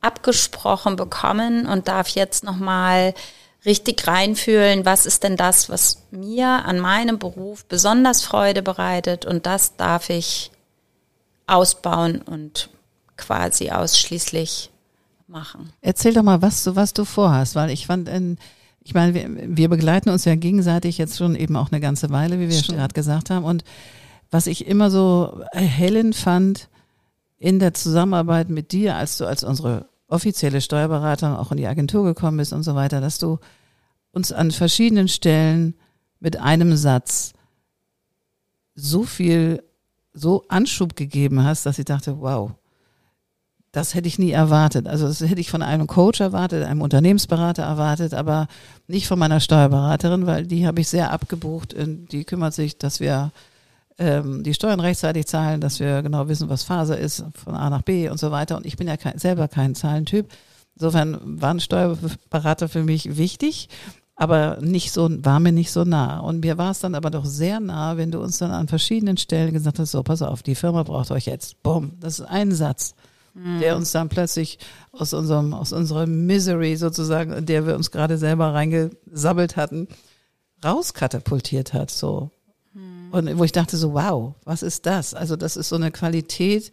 abgesprochen 0.00 0.96
bekommen 0.96 1.66
und 1.66 1.88
darf 1.88 2.08
jetzt 2.08 2.44
nochmal 2.44 3.14
richtig 3.64 4.06
reinfühlen, 4.06 4.84
was 4.84 5.06
ist 5.06 5.22
denn 5.22 5.36
das, 5.36 5.70
was 5.70 6.02
mir 6.10 6.46
an 6.48 6.78
meinem 6.78 7.18
Beruf 7.18 7.64
besonders 7.64 8.22
Freude 8.22 8.62
bereitet 8.62 9.24
und 9.24 9.46
das 9.46 9.76
darf 9.76 10.10
ich 10.10 10.50
ausbauen 11.46 12.20
und 12.20 12.68
quasi 13.16 13.70
ausschließlich 13.70 14.70
machen. 15.28 15.72
Erzähl 15.80 16.12
doch 16.12 16.22
mal, 16.22 16.42
was 16.42 16.64
du, 16.64 16.76
was 16.76 16.92
du 16.92 17.04
vorhast, 17.04 17.54
weil 17.54 17.70
ich 17.70 17.86
fand, 17.86 18.08
in, 18.08 18.38
ich 18.80 18.94
meine, 18.94 19.14
wir, 19.14 19.56
wir 19.56 19.68
begleiten 19.68 20.10
uns 20.10 20.24
ja 20.24 20.34
gegenseitig 20.34 20.98
jetzt 20.98 21.16
schon 21.16 21.34
eben 21.34 21.56
auch 21.56 21.72
eine 21.72 21.80
ganze 21.80 22.10
Weile, 22.10 22.38
wie 22.38 22.48
wir 22.48 22.62
schon 22.62 22.76
gerade 22.76 22.94
gesagt 22.94 23.30
haben. 23.30 23.44
Und 23.44 23.64
was 24.30 24.46
ich 24.46 24.66
immer 24.66 24.90
so 24.90 25.42
erhellend 25.52 26.16
fand 26.16 26.68
in 27.38 27.58
der 27.58 27.74
Zusammenarbeit 27.74 28.48
mit 28.48 28.72
dir, 28.72 28.96
als 28.96 29.18
du 29.18 29.26
als 29.26 29.44
unsere 29.44 29.88
offizielle 30.08 30.60
Steuerberaterin 30.60 31.36
auch 31.36 31.50
in 31.50 31.56
die 31.56 31.66
Agentur 31.66 32.04
gekommen 32.04 32.36
bist 32.36 32.52
und 32.52 32.62
so 32.62 32.74
weiter, 32.74 33.00
dass 33.00 33.18
du 33.18 33.38
uns 34.12 34.32
an 34.32 34.50
verschiedenen 34.50 35.08
Stellen 35.08 35.74
mit 36.20 36.40
einem 36.40 36.76
Satz 36.76 37.32
so 38.74 39.02
viel, 39.02 39.62
so 40.12 40.44
Anschub 40.48 40.96
gegeben 40.96 41.44
hast, 41.44 41.66
dass 41.66 41.78
ich 41.78 41.84
dachte, 41.84 42.20
wow, 42.20 42.52
das 43.74 43.94
hätte 43.94 44.06
ich 44.06 44.20
nie 44.20 44.30
erwartet. 44.30 44.86
Also 44.86 45.08
das 45.08 45.20
hätte 45.20 45.40
ich 45.40 45.50
von 45.50 45.60
einem 45.60 45.88
Coach 45.88 46.20
erwartet, 46.20 46.64
einem 46.64 46.80
Unternehmensberater 46.80 47.64
erwartet, 47.64 48.14
aber 48.14 48.46
nicht 48.86 49.08
von 49.08 49.18
meiner 49.18 49.40
Steuerberaterin, 49.40 50.26
weil 50.26 50.46
die 50.46 50.64
habe 50.64 50.80
ich 50.80 50.88
sehr 50.88 51.10
abgebucht. 51.10 51.74
Und 51.74 52.12
Die 52.12 52.24
kümmert 52.24 52.54
sich, 52.54 52.78
dass 52.78 53.00
wir 53.00 53.32
ähm, 53.98 54.44
die 54.44 54.54
Steuern 54.54 54.78
rechtzeitig 54.78 55.26
zahlen, 55.26 55.60
dass 55.60 55.80
wir 55.80 56.02
genau 56.02 56.28
wissen, 56.28 56.48
was 56.48 56.62
Phase 56.62 56.94
ist, 56.94 57.24
von 57.34 57.56
A 57.56 57.68
nach 57.68 57.82
B 57.82 58.08
und 58.08 58.18
so 58.18 58.30
weiter. 58.30 58.56
Und 58.56 58.64
ich 58.64 58.76
bin 58.76 58.86
ja 58.86 58.96
kein, 58.96 59.18
selber 59.18 59.48
kein 59.48 59.74
Zahlentyp. 59.74 60.28
Insofern 60.76 61.18
war 61.24 61.52
ein 61.52 61.60
Steuerberater 61.60 62.68
für 62.68 62.84
mich 62.84 63.16
wichtig, 63.16 63.68
aber 64.14 64.58
nicht 64.60 64.92
so, 64.92 65.08
war 65.24 65.40
mir 65.40 65.52
nicht 65.52 65.72
so 65.72 65.82
nah. 65.82 66.20
Und 66.20 66.44
mir 66.44 66.58
war 66.58 66.70
es 66.70 66.78
dann 66.78 66.94
aber 66.94 67.10
doch 67.10 67.24
sehr 67.24 67.58
nah, 67.58 67.96
wenn 67.96 68.12
du 68.12 68.20
uns 68.20 68.38
dann 68.38 68.52
an 68.52 68.68
verschiedenen 68.68 69.16
Stellen 69.16 69.52
gesagt 69.52 69.80
hast, 69.80 69.90
so, 69.90 70.04
pass 70.04 70.22
auf, 70.22 70.44
die 70.44 70.54
Firma 70.54 70.84
braucht 70.84 71.10
euch 71.10 71.26
jetzt. 71.26 71.60
Bumm, 71.64 71.94
das 71.98 72.20
ist 72.20 72.26
ein 72.26 72.52
Satz 72.52 72.94
der 73.34 73.76
uns 73.76 73.90
dann 73.90 74.08
plötzlich 74.08 74.58
aus 74.92 75.12
unserem, 75.12 75.54
aus 75.54 75.72
unserer 75.72 76.06
Misery 76.06 76.76
sozusagen, 76.76 77.32
in 77.32 77.46
der 77.46 77.66
wir 77.66 77.74
uns 77.74 77.90
gerade 77.90 78.16
selber 78.16 78.54
reingesabbelt 78.54 79.56
hatten, 79.56 79.88
rauskatapultiert 80.64 81.72
hat, 81.72 81.90
so. 81.90 82.30
Und 83.10 83.38
wo 83.38 83.44
ich 83.44 83.52
dachte 83.52 83.76
so, 83.76 83.94
wow, 83.94 84.34
was 84.44 84.64
ist 84.64 84.86
das? 84.86 85.14
Also 85.14 85.36
das 85.36 85.56
ist 85.56 85.68
so 85.68 85.76
eine 85.76 85.92
Qualität, 85.92 86.72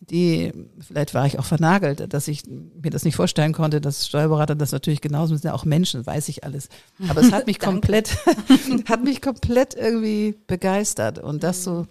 die, 0.00 0.52
vielleicht 0.80 1.14
war 1.14 1.26
ich 1.26 1.38
auch 1.38 1.44
vernagelt, 1.44 2.12
dass 2.12 2.28
ich 2.28 2.42
mir 2.46 2.90
das 2.90 3.04
nicht 3.04 3.16
vorstellen 3.16 3.52
konnte, 3.52 3.80
dass 3.80 4.06
Steuerberater 4.06 4.54
das 4.54 4.72
natürlich 4.72 5.00
genauso 5.00 5.34
sind, 5.34 5.44
ja 5.44 5.54
auch 5.54 5.64
Menschen, 5.64 6.06
weiß 6.06 6.28
ich 6.28 6.44
alles. 6.44 6.68
Aber 7.08 7.20
es 7.20 7.30
hat 7.30 7.46
mich 7.46 7.58
komplett, 7.60 8.16
hat 8.88 9.04
mich 9.04 9.20
komplett 9.20 9.74
irgendwie 9.74 10.36
begeistert 10.46 11.18
und 11.18 11.42
dass 11.42 11.64
du 11.64 11.86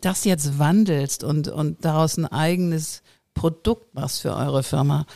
das 0.00 0.24
jetzt 0.24 0.58
wandelst 0.58 1.24
und, 1.24 1.48
und 1.48 1.84
daraus 1.84 2.16
ein 2.16 2.26
eigenes 2.26 3.02
Produkt 3.34 3.94
machst 3.94 4.22
für 4.22 4.34
eure 4.34 4.62
Firma. 4.62 5.06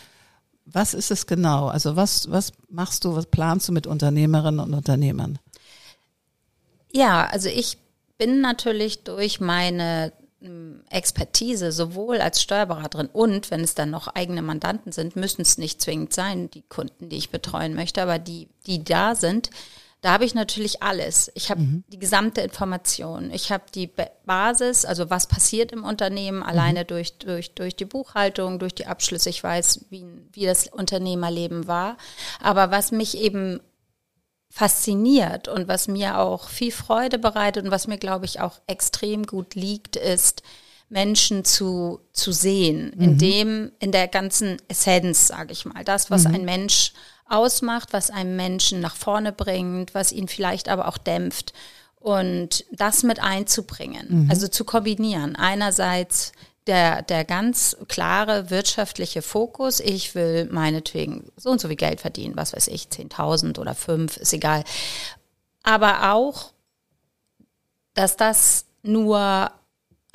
Was 0.65 0.95
ist 0.95 1.11
es 1.11 1.27
genau? 1.27 1.69
Also 1.69 1.97
was, 1.97 2.31
was 2.31 2.53
machst 2.69 3.05
du, 3.05 3.15
was 3.15 3.27
planst 3.27 3.69
du 3.69 3.73
mit 3.73 3.87
Unternehmerinnen 3.87 4.61
und 4.61 4.75
Unternehmern? 4.75 5.39
Ja, 6.93 7.27
also 7.27 7.49
ich 7.49 7.79
bin 8.19 8.41
natürlich 8.41 9.05
durch 9.05 9.41
meine 9.41 10.13
ähm, 10.41 10.83
Expertise 10.91 11.73
sowohl 11.73 12.21
als 12.21 12.43
Steuerberaterin 12.43 13.09
und 13.13 13.51
wenn 13.51 13.61
es 13.61 13.75
dann 13.75 13.91
noch 13.91 14.09
eigene 14.09 14.43
Mandanten 14.43 14.93
sind, 14.93 15.17
müssen 15.17 15.43
es 15.43 15.59
nicht 15.59 15.81
zwingend 15.81 16.13
sein, 16.13 16.51
die 16.51 16.63
Kunden, 16.63 17.09
die 17.09 17.17
ich 17.17 17.31
betreuen 17.31 17.75
möchte, 17.75 18.03
aber 18.03 18.19
die, 18.19 18.49
die 18.67 18.83
da 18.83 19.15
sind, 19.15 19.51
da 20.07 20.13
habe 20.13 20.25
ich 20.25 20.37
natürlich 20.37 20.85
alles. 20.85 21.33
Ich 21.35 21.51
habe 21.51 21.61
die 21.89 21.99
gesamte 21.99 22.41
Information. 22.41 23.33
Ich 23.33 23.51
habe 23.51 23.65
die 23.75 23.89
Ba- 23.89 24.09
Basis, 24.25 24.85
also 24.85 25.11
was 25.11 25.27
passiert 25.27 25.73
im 25.73 25.83
Unternehmen, 25.83 26.45
alleine 26.45 26.85
durch, 26.85 27.19
durch, 27.19 27.57
durch 27.57 27.75
die 27.75 27.87
Buchhaltung, 27.87 28.61
durch 28.61 28.73
die 28.73 28.87
Abschlüsse. 28.87 29.31
Ich 29.31 29.43
weiß, 29.43 29.87
wie, 29.91 30.07
wie 30.31 30.45
das 30.47 30.69
Unternehmerleben 30.69 31.67
war. 31.67 31.97
Aber 32.41 32.71
was 32.71 32.93
mich 32.93 33.19
eben 33.19 33.59
fasziniert 34.49 35.49
und 35.49 35.67
was 35.67 35.89
mir 35.89 36.19
auch 36.21 36.51
viel 36.51 36.71
Freude 36.71 37.19
bereitet 37.19 37.65
und 37.65 37.73
was 37.73 37.89
mir, 37.89 37.99
glaube 37.99 38.27
ich, 38.27 38.39
auch 38.39 38.61
extrem 38.69 39.27
gut 39.27 39.57
liegt, 39.57 39.97
ist, 39.97 40.45
Menschen 40.89 41.45
zu, 41.45 41.99
zu 42.13 42.31
sehen, 42.31 42.93
in 42.93 43.19
dem, 43.19 43.73
in 43.81 43.91
der 43.91 44.07
ganzen 44.07 44.59
Essenz, 44.69 45.27
sage 45.27 45.51
ich 45.51 45.65
mal, 45.65 45.83
das, 45.83 46.13
was 46.13 46.27
ein 46.27 46.45
Mensch 46.45 46.93
ausmacht, 47.29 47.93
was 47.93 48.11
einen 48.11 48.37
Menschen 48.37 48.81
nach 48.81 48.97
vorne 48.97 49.33
bringt, 49.33 49.95
was 49.95 50.13
ihn 50.13 50.29
vielleicht 50.29 50.69
aber 50.69 50.89
auch 50.89 50.99
dämpft 50.99 51.53
und 51.99 52.65
das 52.71 53.03
mit 53.03 53.21
einzubringen, 53.21 54.29
also 54.31 54.49
zu 54.49 54.65
kombinieren. 54.65 55.35
Einerseits 55.37 56.33
der, 56.67 57.03
der 57.03 57.25
ganz 57.25 57.77
klare 57.89 58.51
wirtschaftliche 58.51 59.23
Fokus, 59.23 59.81
ich 59.81 60.15
will 60.15 60.47
meinetwegen 60.51 61.31
so 61.37 61.51
und 61.51 61.61
so 61.61 61.69
viel 61.69 61.77
Geld 61.77 62.01
verdienen, 62.01 62.37
was 62.37 62.53
weiß 62.53 62.69
ich, 62.69 62.87
10.000 62.87 63.59
oder 63.59 63.75
5, 63.75 64.17
ist 64.17 64.33
egal. 64.33 64.65
Aber 65.63 66.13
auch, 66.13 66.53
dass 67.95 68.17
das 68.17 68.67
nur 68.83 69.51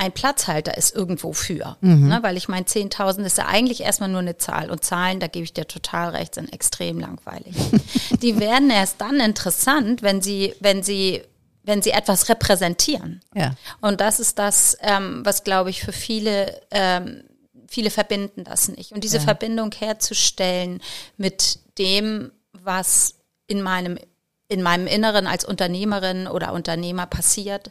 ein 0.01 0.11
Platzhalter 0.11 0.75
ist 0.77 0.95
irgendwo 0.95 1.31
für. 1.31 1.77
Mhm. 1.81 2.07
Ne, 2.07 2.23
weil 2.23 2.35
ich 2.35 2.47
meine, 2.47 2.65
10.000 2.65 3.23
ist 3.23 3.37
ja 3.37 3.45
eigentlich 3.45 3.81
erstmal 3.81 4.09
nur 4.09 4.21
eine 4.21 4.35
Zahl. 4.35 4.71
Und 4.71 4.83
Zahlen, 4.83 5.19
da 5.19 5.27
gebe 5.27 5.43
ich 5.43 5.53
dir 5.53 5.67
total 5.67 6.09
recht, 6.09 6.33
sind 6.33 6.51
extrem 6.51 6.99
langweilig. 6.99 7.55
Die 8.23 8.39
werden 8.39 8.71
erst 8.71 8.99
dann 8.99 9.19
interessant, 9.19 10.01
wenn 10.01 10.21
sie, 10.21 10.55
wenn 10.59 10.81
sie 10.81 11.21
wenn 11.63 11.83
sie 11.83 11.91
etwas 11.91 12.27
repräsentieren. 12.27 13.21
Ja. 13.35 13.53
Und 13.81 14.01
das 14.01 14.19
ist 14.19 14.39
das, 14.39 14.75
ähm, 14.81 15.21
was 15.23 15.43
glaube 15.43 15.69
ich 15.69 15.81
für 15.83 15.91
viele, 15.91 16.59
ähm, 16.71 17.23
viele 17.67 17.91
verbinden 17.91 18.43
das 18.43 18.67
nicht. 18.67 18.93
Und 18.93 19.03
diese 19.03 19.17
ja. 19.17 19.23
Verbindung 19.23 19.71
herzustellen 19.71 20.81
mit 21.17 21.59
dem, 21.77 22.31
was 22.53 23.19
in 23.45 23.61
meinem, 23.61 23.99
in 24.47 24.63
meinem 24.63 24.87
Inneren 24.87 25.27
als 25.27 25.45
Unternehmerin 25.45 26.25
oder 26.25 26.53
Unternehmer 26.53 27.05
passiert, 27.05 27.69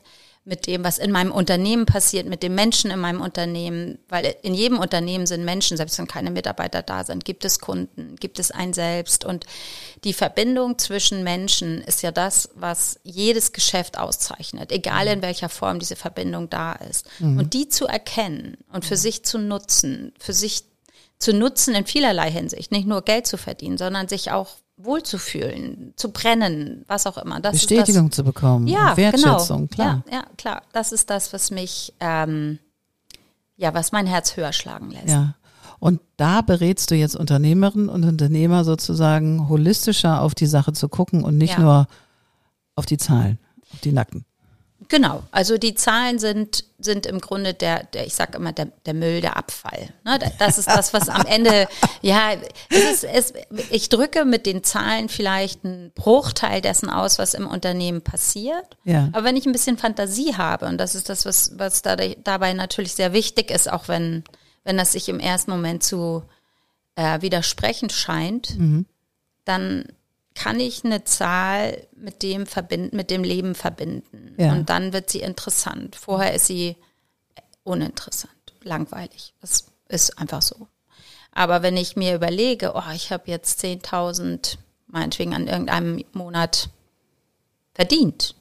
mit 0.51 0.67
dem, 0.67 0.83
was 0.83 0.99
in 0.99 1.13
meinem 1.13 1.31
Unternehmen 1.31 1.87
passiert, 1.87 2.27
mit 2.27 2.43
den 2.43 2.57
Menschen 2.57 2.91
in 2.91 2.99
meinem 2.99 3.21
Unternehmen, 3.21 4.01
weil 4.09 4.35
in 4.43 4.53
jedem 4.53 4.81
Unternehmen 4.81 5.25
sind 5.27 5.45
Menschen, 5.45 5.77
selbst 5.77 5.97
wenn 5.97 6.09
keine 6.09 6.33
Mitarbeiter 6.33 6.83
da 6.83 7.05
sind, 7.05 7.25
gibt 7.25 7.45
es 7.45 7.61
Kunden, 7.61 8.17
gibt 8.17 8.41
es 8.41 8.51
ein 8.51 8.73
Selbst 8.73 9.25
und 9.25 9.47
die 10.03 10.13
Verbindung 10.13 10.77
zwischen 10.77 11.23
Menschen 11.23 11.83
ist 11.83 12.03
ja 12.03 12.11
das, 12.11 12.51
was 12.57 12.99
jedes 13.05 13.53
Geschäft 13.53 13.97
auszeichnet, 13.97 14.73
egal 14.73 15.07
in 15.07 15.23
welcher 15.23 15.49
Form 15.49 15.79
diese 15.79 15.95
Verbindung 15.95 16.51
da 16.51 16.73
ist. 16.73 17.07
Mhm. 17.21 17.39
Und 17.39 17.55
die 17.55 17.69
zu 17.69 17.87
erkennen 17.87 18.57
und 18.73 18.85
für 18.85 18.97
sich 18.97 19.25
zu 19.25 19.39
nutzen, 19.39 20.13
für 20.19 20.33
sich 20.33 20.65
zu 21.21 21.33
nutzen 21.33 21.77
in 21.77 21.87
vielerlei 21.87 22.29
Hinsicht, 22.29 22.73
nicht 22.73 22.89
nur 22.89 23.03
Geld 23.03 23.29
zu 23.29 23.37
verdienen, 23.37 23.79
sondern 23.79 24.09
sich 24.09 24.33
auch 24.33 24.49
wohlzufühlen, 24.85 25.93
zu 25.97 26.11
brennen, 26.13 26.85
was 26.87 27.07
auch 27.07 27.19
immer. 27.19 27.41
Das 27.41 27.53
Bestätigung 27.53 28.09
das, 28.09 28.17
zu 28.17 28.25
bekommen, 28.25 28.67
ja, 28.67 28.97
Wertschätzung, 28.97 29.69
genau. 29.69 29.75
klar. 29.75 30.05
Ja, 30.11 30.17
ja, 30.19 30.25
klar. 30.37 30.63
Das 30.73 30.93
ist 30.93 31.11
das, 31.11 31.33
was 31.33 31.51
mich, 31.51 31.93
ähm, 32.01 32.59
ja, 33.57 33.75
was 33.75 33.93
mein 33.93 34.07
Herz 34.07 34.37
höher 34.37 34.53
schlagen 34.53 34.91
lässt. 34.91 35.09
Ja. 35.09 35.35
Und 35.79 36.01
da 36.17 36.43
berätst 36.43 36.91
du 36.91 36.95
jetzt 36.95 37.17
Unternehmerinnen 37.17 37.89
und 37.89 38.05
Unternehmer 38.05 38.65
sozusagen 38.65 39.49
holistischer 39.49 40.21
auf 40.21 40.35
die 40.35 40.47
Sache 40.47 40.73
zu 40.73 40.89
gucken 40.89 41.25
und 41.25 41.39
nicht 41.39 41.55
ja. 41.55 41.61
nur 41.61 41.87
auf 42.75 42.87
die 42.87 42.99
Zahlen, 42.99 43.39
auf 43.73 43.81
die 43.81 43.93
Nacken. 43.93 44.25
Genau, 44.91 45.23
also 45.31 45.57
die 45.57 45.77
Zahlen 45.77 46.19
sind, 46.19 46.65
sind 46.81 47.07
im 47.07 47.21
Grunde 47.21 47.55
der, 47.55 47.85
der 47.85 48.09
ich 48.09 48.17
sage 48.17 48.37
immer, 48.37 48.53
der, 48.53 48.67
der 48.87 48.93
Müll, 48.93 49.21
der 49.21 49.37
Abfall. 49.37 49.91
Ne? 50.05 50.19
Das 50.41 50.59
ist 50.59 50.67
das, 50.67 50.93
was 50.93 51.09
am 51.09 51.25
Ende, 51.27 51.69
ja, 52.03 52.33
es 52.69 53.05
ist, 53.05 53.05
es, 53.05 53.33
ich 53.71 53.89
drücke 53.89 54.25
mit 54.25 54.47
den 54.47 54.65
Zahlen 54.65 55.09
vielleicht 55.09 55.65
einen 55.65 55.93
Bruchteil 55.93 56.61
dessen 56.61 56.91
aus, 56.91 57.21
was 57.21 57.35
im 57.35 57.47
Unternehmen 57.47 58.03
passiert. 58.03 58.77
Ja. 58.83 59.09
Aber 59.13 59.23
wenn 59.23 59.37
ich 59.37 59.47
ein 59.47 59.53
bisschen 59.53 59.79
Fantasie 59.79 60.35
habe, 60.35 60.67
und 60.67 60.77
das 60.79 60.97
ist 60.97 61.09
das, 61.09 61.25
was, 61.25 61.53
was 61.57 61.83
da, 61.83 61.95
dabei 61.97 62.53
natürlich 62.53 62.95
sehr 62.95 63.13
wichtig 63.13 63.53
ist, 63.53 63.71
auch 63.71 63.87
wenn, 63.87 64.25
wenn 64.65 64.77
das 64.77 64.91
sich 64.91 65.09
im 65.09 65.21
ersten 65.21 65.53
Moment 65.53 65.85
zu 65.85 66.25
äh, 66.97 67.23
widersprechend 67.23 67.93
scheint, 67.93 68.59
mhm. 68.59 68.87
dann 69.45 69.85
kann 70.35 70.61
ich 70.61 70.85
eine 70.85 71.05
Zahl 71.05 71.87
mit 71.95 72.23
dem 72.23 72.47
verbinden, 72.47 72.97
mit 72.97 73.11
dem 73.11 73.25
Leben 73.25 73.55
verbinden. 73.55 74.35
Ja. 74.39 74.53
Und 74.53 74.71
dann 74.71 74.93
wird 74.93 75.11
sie 75.11 75.21
interessant. 75.21 75.97
Vorher 75.97 76.35
ist 76.35 76.47
sie 76.47 76.77
uninteressant, 77.65 78.33
langweilig. 78.63 79.35
Das 79.41 79.67
ist 79.89 80.19
einfach 80.19 80.43
so. 80.43 80.69
Aber 81.33 81.63
wenn 81.63 81.77
ich 81.77 81.97
mir 81.97 82.15
überlege, 82.15 82.73
oh, 82.75 82.93
ich 82.95 83.13
habe 83.13 83.31
jetzt 83.31 83.63
10.000 83.63 84.57
meinetwegen 84.87 85.35
an 85.35 85.47
irgendeinem 85.47 86.05
Monat 86.13 86.69
verdient. 87.75 88.35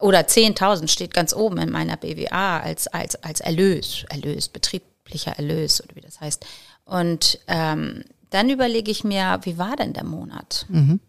Oder 0.00 0.20
10.000 0.20 0.88
steht 0.88 1.14
ganz 1.14 1.32
oben 1.32 1.58
in 1.58 1.70
meiner 1.70 1.96
BWA 1.96 2.60
als, 2.60 2.88
als, 2.88 3.16
als 3.22 3.40
Erlös, 3.40 4.04
Erlös, 4.08 4.48
betrieblicher 4.48 5.32
Erlös 5.32 5.82
oder 5.82 5.94
wie 5.94 6.00
das 6.00 6.20
heißt. 6.20 6.44
Und 6.84 7.38
ähm, 7.46 8.04
dann 8.34 8.50
überlege 8.50 8.90
ich 8.90 9.04
mir, 9.04 9.40
wie 9.42 9.58
war 9.58 9.76
denn 9.76 9.92
der 9.92 10.04
Monat? 10.04 10.66
Mhm. 10.68 11.00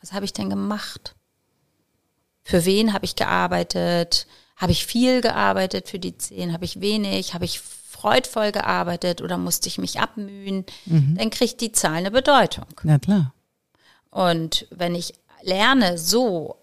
Was 0.00 0.12
habe 0.12 0.24
ich 0.24 0.32
denn 0.32 0.50
gemacht? 0.50 1.14
Für 2.42 2.64
wen 2.64 2.92
habe 2.92 3.04
ich 3.04 3.16
gearbeitet? 3.16 4.26
Habe 4.56 4.72
ich 4.72 4.86
viel 4.86 5.20
gearbeitet 5.20 5.88
für 5.88 5.98
die 5.98 6.16
zehn? 6.16 6.52
Habe 6.52 6.64
ich 6.64 6.80
wenig? 6.80 7.34
Habe 7.34 7.44
ich 7.44 7.60
freudvoll 7.60 8.52
gearbeitet 8.52 9.20
oder 9.20 9.38
musste 9.38 9.68
ich 9.68 9.78
mich 9.78 9.98
abmühen? 10.00 10.64
Mhm. 10.86 11.16
Dann 11.18 11.30
kriegt 11.30 11.60
die 11.60 11.72
Zahl 11.72 11.96
eine 11.96 12.10
Bedeutung. 12.10 12.66
Na 12.82 12.98
klar. 12.98 13.34
Und 14.10 14.66
wenn 14.70 14.94
ich 14.94 15.14
lerne, 15.42 15.98
so 15.98 16.56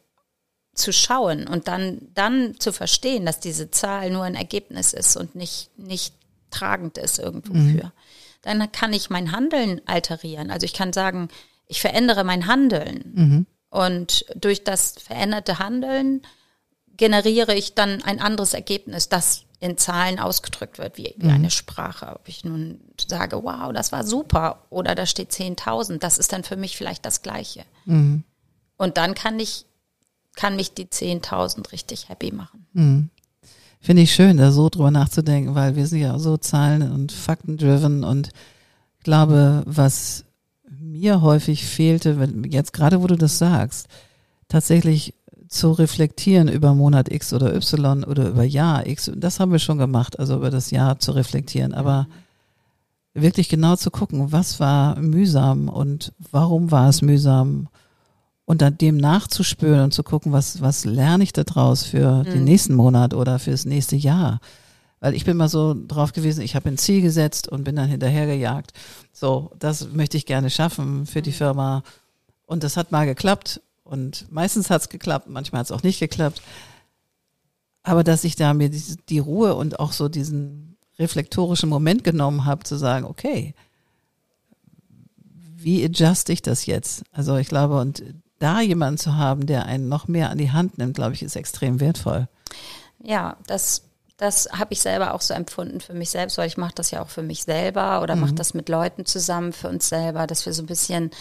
zu 0.73 0.91
schauen 0.91 1.47
und 1.47 1.67
dann, 1.67 2.09
dann 2.13 2.59
zu 2.59 2.73
verstehen, 2.73 3.25
dass 3.25 3.39
diese 3.39 3.71
Zahl 3.71 4.09
nur 4.11 4.23
ein 4.23 4.35
Ergebnis 4.35 4.93
ist 4.93 5.15
und 5.15 5.35
nicht, 5.35 5.69
nicht 5.77 6.13
tragend 6.51 6.97
ist 6.97 7.17
irgendwo 7.19 7.53
mhm. 7.53 7.79
für, 7.79 7.91
dann 8.45 8.71
kann 8.71 8.93
ich 8.93 9.09
mein 9.09 9.31
Handeln 9.31 9.81
alterieren. 9.85 10.51
Also 10.51 10.65
ich 10.65 10.73
kann 10.73 10.93
sagen, 10.93 11.29
ich 11.67 11.81
verändere 11.81 12.23
mein 12.23 12.47
Handeln. 12.47 13.11
Mhm. 13.13 13.45
Und 13.69 14.25
durch 14.35 14.63
das 14.63 14.95
veränderte 14.97 15.59
Handeln 15.59 16.21
generiere 16.95 17.55
ich 17.55 17.75
dann 17.75 18.03
ein 18.03 18.21
anderes 18.21 18.53
Ergebnis, 18.53 19.09
das 19.09 19.43
in 19.59 19.77
Zahlen 19.77 20.19
ausgedrückt 20.19 20.77
wird, 20.77 20.97
wie, 20.97 21.15
wie 21.17 21.27
mhm. 21.27 21.33
eine 21.33 21.51
Sprache. 21.51 22.15
Ob 22.15 22.27
ich 22.27 22.45
nun 22.45 22.79
sage, 23.05 23.43
wow, 23.43 23.73
das 23.73 23.91
war 23.91 24.03
super, 24.03 24.65
oder 24.69 24.95
da 24.95 25.05
steht 25.05 25.31
10.000, 25.31 25.97
das 25.97 26.17
ist 26.17 26.31
dann 26.31 26.43
für 26.43 26.55
mich 26.55 26.77
vielleicht 26.77 27.05
das 27.05 27.21
Gleiche. 27.21 27.65
Mhm. 27.85 28.23
Und 28.77 28.97
dann 28.97 29.15
kann 29.15 29.39
ich, 29.39 29.65
kann 30.35 30.55
mich 30.55 30.73
die 30.73 30.85
10.000 30.85 31.71
richtig 31.71 32.09
happy 32.09 32.31
machen. 32.31 32.67
Finde 33.85 34.01
ich 34.01 34.15
schön, 34.15 34.37
da 34.37 34.51
so 34.51 34.67
drüber 34.67 34.89
nachzudenken, 34.89 35.53
weil 35.53 35.75
wir 35.75 35.85
sind 35.85 35.99
ja 35.99 36.17
so 36.17 36.37
Zahlen- 36.37 36.91
und 36.91 37.11
Fakten-driven 37.11 38.03
und 38.03 38.29
ich 38.97 39.03
glaube, 39.03 39.61
was 39.67 40.25
mir 40.67 41.21
häufig 41.21 41.67
fehlte, 41.67 42.19
wenn, 42.19 42.45
jetzt 42.45 42.73
gerade 42.73 43.03
wo 43.03 43.05
du 43.05 43.15
das 43.15 43.37
sagst, 43.37 43.87
tatsächlich 44.47 45.13
zu 45.49 45.71
reflektieren 45.71 46.47
über 46.47 46.73
Monat 46.73 47.11
X 47.11 47.31
oder 47.31 47.53
Y 47.53 48.03
oder 48.03 48.29
über 48.29 48.43
Jahr 48.43 48.87
X, 48.87 49.11
das 49.15 49.39
haben 49.39 49.51
wir 49.51 49.59
schon 49.59 49.77
gemacht, 49.77 50.17
also 50.17 50.37
über 50.37 50.49
das 50.49 50.71
Jahr 50.71 50.97
zu 50.97 51.11
reflektieren, 51.11 51.75
aber 51.75 52.07
wirklich 53.13 53.49
genau 53.49 53.75
zu 53.75 53.91
gucken, 53.91 54.31
was 54.31 54.59
war 54.59 54.99
mühsam 54.99 55.69
und 55.69 56.11
warum 56.31 56.71
war 56.71 56.89
es 56.89 57.03
mühsam 57.03 57.67
und 58.45 58.61
dann 58.61 58.77
dem 58.77 58.97
nachzuspüren 58.97 59.85
und 59.85 59.93
zu 59.93 60.03
gucken, 60.03 60.31
was, 60.31 60.61
was 60.61 60.85
lerne 60.85 61.23
ich 61.23 61.33
da 61.33 61.43
draus 61.43 61.83
für 61.83 62.23
mhm. 62.23 62.23
den 62.25 62.43
nächsten 62.43 62.75
Monat 62.75 63.13
oder 63.13 63.39
fürs 63.39 63.65
nächste 63.65 63.95
Jahr. 63.95 64.39
Weil 64.99 65.15
ich 65.15 65.25
bin 65.25 65.37
mal 65.37 65.49
so 65.49 65.75
drauf 65.87 66.13
gewesen, 66.13 66.41
ich 66.41 66.55
habe 66.55 66.69
ein 66.69 66.77
Ziel 66.77 67.01
gesetzt 67.01 67.47
und 67.47 67.63
bin 67.63 67.75
dann 67.75 67.89
hinterhergejagt. 67.89 68.71
So, 69.11 69.51
das 69.59 69.91
möchte 69.91 70.17
ich 70.17 70.25
gerne 70.25 70.49
schaffen 70.49 71.05
für 71.05 71.21
die 71.21 71.31
mhm. 71.31 71.35
Firma. 71.35 71.83
Und 72.45 72.63
das 72.63 72.77
hat 72.77 72.91
mal 72.91 73.05
geklappt. 73.05 73.61
Und 73.83 74.31
meistens 74.31 74.69
hat 74.69 74.81
es 74.81 74.89
geklappt, 74.89 75.27
manchmal 75.27 75.59
hat 75.59 75.67
es 75.67 75.71
auch 75.71 75.83
nicht 75.83 75.99
geklappt. 75.99 76.41
Aber 77.83 78.03
dass 78.03 78.23
ich 78.23 78.35
da 78.35 78.53
mir 78.53 78.69
die, 78.69 78.81
die 79.09 79.19
Ruhe 79.19 79.55
und 79.55 79.79
auch 79.79 79.91
so 79.91 80.09
diesen 80.09 80.77
reflektorischen 80.97 81.69
Moment 81.69 82.03
genommen 82.03 82.45
habe, 82.45 82.63
zu 82.63 82.77
sagen, 82.77 83.05
okay, 83.05 83.53
wie 85.55 85.83
adjust 85.83 86.29
ich 86.29 86.41
das 86.41 86.65
jetzt? 86.65 87.03
Also 87.11 87.37
ich 87.37 87.47
glaube, 87.47 87.79
und 87.79 88.03
da 88.39 88.61
jemanden 88.61 88.97
zu 88.97 89.15
haben, 89.15 89.45
der 89.45 89.65
einen 89.65 89.87
noch 89.87 90.07
mehr 90.07 90.29
an 90.29 90.37
die 90.37 90.51
Hand 90.51 90.77
nimmt, 90.77 90.95
glaube 90.95 91.13
ich, 91.13 91.23
ist 91.23 91.35
extrem 91.35 91.79
wertvoll. 91.79 92.27
Ja, 93.01 93.37
das, 93.47 93.83
das 94.17 94.49
habe 94.51 94.73
ich 94.73 94.81
selber 94.81 95.13
auch 95.13 95.21
so 95.21 95.33
empfunden 95.33 95.79
für 95.79 95.93
mich 95.93 96.09
selbst, 96.09 96.37
weil 96.37 96.47
ich 96.47 96.57
mache 96.57 96.75
das 96.75 96.91
ja 96.91 97.01
auch 97.01 97.09
für 97.09 97.23
mich 97.23 97.43
selber 97.43 98.01
oder 98.01 98.15
mhm. 98.15 98.21
mache 98.21 98.33
das 98.33 98.53
mit 98.53 98.69
Leuten 98.69 99.05
zusammen 99.05 99.53
für 99.53 99.69
uns 99.69 99.89
selber, 99.89 100.27
dass 100.27 100.45
wir 100.45 100.53
so 100.53 100.63
ein 100.63 100.67
bisschen 100.67 101.11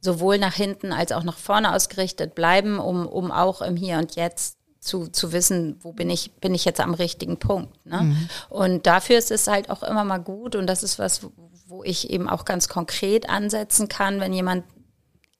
sowohl 0.00 0.38
nach 0.38 0.54
hinten 0.54 0.92
als 0.92 1.12
auch 1.12 1.22
nach 1.22 1.38
vorne 1.38 1.74
ausgerichtet 1.74 2.34
bleiben, 2.34 2.78
um, 2.78 3.06
um 3.06 3.30
auch 3.30 3.62
im 3.62 3.76
Hier 3.76 3.98
und 3.98 4.16
Jetzt 4.16 4.58
zu, 4.80 5.06
zu 5.06 5.32
wissen, 5.32 5.76
wo 5.80 5.92
bin 5.92 6.10
ich, 6.10 6.32
bin 6.40 6.54
ich 6.54 6.64
jetzt 6.64 6.80
am 6.80 6.94
richtigen 6.94 7.38
Punkt. 7.38 7.86
Ne? 7.86 8.02
Mhm. 8.02 8.28
Und 8.48 8.86
dafür 8.86 9.16
ist 9.16 9.30
es 9.30 9.46
halt 9.46 9.70
auch 9.70 9.84
immer 9.84 10.02
mal 10.02 10.18
gut 10.18 10.56
und 10.56 10.66
das 10.66 10.82
ist 10.82 10.98
was, 10.98 11.28
wo 11.66 11.84
ich 11.84 12.10
eben 12.10 12.28
auch 12.28 12.44
ganz 12.44 12.68
konkret 12.68 13.28
ansetzen 13.28 13.88
kann, 13.88 14.18
wenn 14.18 14.32
jemand 14.32 14.64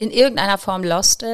in 0.02 0.10
irgendeiner 0.10 0.58
Form 0.58 0.82
lost, 0.82 1.24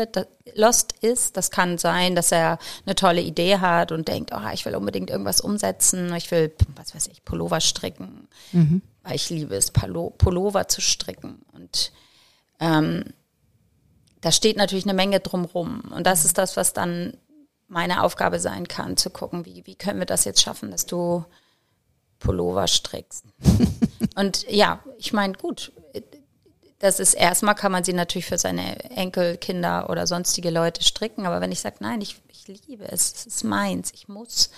lost 0.54 0.92
ist. 1.00 1.38
Das 1.38 1.50
kann 1.50 1.78
sein, 1.78 2.14
dass 2.14 2.32
er 2.32 2.58
eine 2.84 2.94
tolle 2.94 3.22
Idee 3.22 3.60
hat 3.60 3.92
und 3.92 4.08
denkt, 4.08 4.30
oh, 4.34 4.46
ich 4.52 4.66
will 4.66 4.76
unbedingt 4.76 5.08
irgendwas 5.08 5.40
umsetzen. 5.40 6.14
Ich 6.14 6.30
will, 6.30 6.52
was 6.76 6.94
weiß 6.94 7.06
ich, 7.06 7.24
Pullover 7.24 7.62
stricken. 7.62 8.28
Mhm. 8.52 8.82
Weil 9.02 9.14
ich 9.14 9.30
liebe 9.30 9.56
es, 9.56 9.70
Pullover 9.70 10.68
zu 10.68 10.82
stricken. 10.82 11.40
Und 11.52 11.92
ähm, 12.60 13.04
da 14.20 14.32
steht 14.32 14.58
natürlich 14.58 14.84
eine 14.84 14.92
Menge 14.92 15.20
drumrum. 15.20 15.80
Und 15.90 16.06
das 16.06 16.26
ist 16.26 16.36
das, 16.36 16.58
was 16.58 16.74
dann 16.74 17.16
meine 17.68 18.02
Aufgabe 18.02 18.38
sein 18.38 18.68
kann, 18.68 18.98
zu 18.98 19.08
gucken, 19.08 19.46
wie, 19.46 19.64
wie 19.64 19.76
können 19.76 19.98
wir 19.98 20.06
das 20.06 20.26
jetzt 20.26 20.42
schaffen, 20.42 20.70
dass 20.70 20.84
du 20.84 21.24
Pullover 22.18 22.66
strickst. 22.66 23.24
und 24.14 24.46
ja, 24.50 24.80
ich 24.98 25.14
meine, 25.14 25.32
gut, 25.32 25.72
das 26.78 27.00
ist 27.00 27.14
erstmal 27.14 27.54
kann 27.54 27.72
man 27.72 27.84
sie 27.84 27.92
natürlich 27.92 28.26
für 28.26 28.38
seine 28.38 28.78
Enkelkinder 28.90 29.90
oder 29.90 30.06
sonstige 30.06 30.50
Leute 30.50 30.82
stricken, 30.82 31.26
aber 31.26 31.40
wenn 31.40 31.52
ich 31.52 31.60
sage, 31.60 31.76
nein, 31.80 32.00
ich, 32.00 32.16
ich 32.28 32.66
liebe 32.66 32.84
es, 32.90 33.12
es 33.14 33.26
ist 33.26 33.44
meins, 33.44 33.92
ich 33.94 34.08
muss 34.08 34.50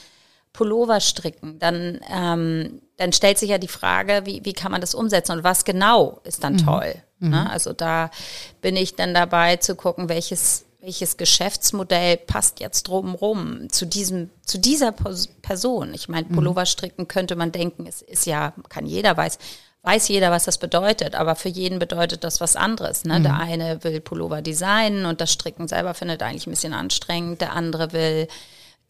Pullover 0.53 1.01
stricken, 1.01 1.59
dann, 1.59 2.01
ähm, 2.13 2.83
dann 2.97 3.13
stellt 3.13 3.39
sich 3.39 3.51
ja 3.51 3.59
die 3.59 3.69
Frage, 3.69 4.23
wie, 4.25 4.45
wie 4.45 4.53
kann 4.53 4.73
man 4.73 4.81
das 4.81 4.95
umsetzen 4.95 5.33
und 5.33 5.45
was 5.45 5.65
genau 5.65 6.21
ist 6.25 6.45
dann 6.45 6.55
mhm. 6.55 6.65
toll. 6.65 6.95
Ne? 7.21 7.29
Mhm. 7.29 7.35
Also 7.35 7.73
da 7.73 8.11
bin 8.61 8.77
ich 8.77 8.97
dann 8.97 9.15
dabei 9.15 9.57
zu 9.57 9.75
gucken, 9.75 10.09
welches 10.09 10.67
welches 10.83 11.17
Geschäftsmodell 11.19 12.17
passt 12.17 12.61
jetzt 12.61 12.89
drumherum 12.89 13.69
zu 13.71 13.87
diesem, 13.87 14.31
zu 14.45 14.59
dieser 14.59 14.93
Person. 14.93 15.93
Ich 15.95 16.09
meine, 16.09 16.27
mhm. 16.27 16.35
Pullover 16.35 16.65
stricken 16.67 17.07
könnte 17.07 17.37
man 17.37 17.53
denken, 17.53 17.87
es 17.87 18.03
ist 18.03 18.27
ja, 18.27 18.55
kann 18.69 18.87
jeder 18.87 19.17
weiß, 19.17 19.39
weiß 19.83 20.09
jeder, 20.09 20.31
was 20.31 20.45
das 20.45 20.59
bedeutet, 20.59 21.15
aber 21.15 21.37
für 21.37 21.49
jeden 21.49 21.79
bedeutet 21.79 22.25
das 22.25 22.41
was 22.41 22.57
anderes. 22.57 23.05
Ne? 23.05 23.19
Mhm. 23.19 23.23
Der 23.23 23.39
eine 23.39 23.85
will 23.85 24.01
Pullover 24.01 24.43
designen 24.43 25.07
und 25.07 25.21
das 25.21 25.33
Stricken 25.33 25.69
selber 25.69 25.95
findet 25.95 26.23
eigentlich 26.23 26.47
ein 26.47 26.51
bisschen 26.51 26.75
anstrengend. 26.75 27.41
Der 27.41 27.55
andere 27.55 27.93
will 27.93 28.29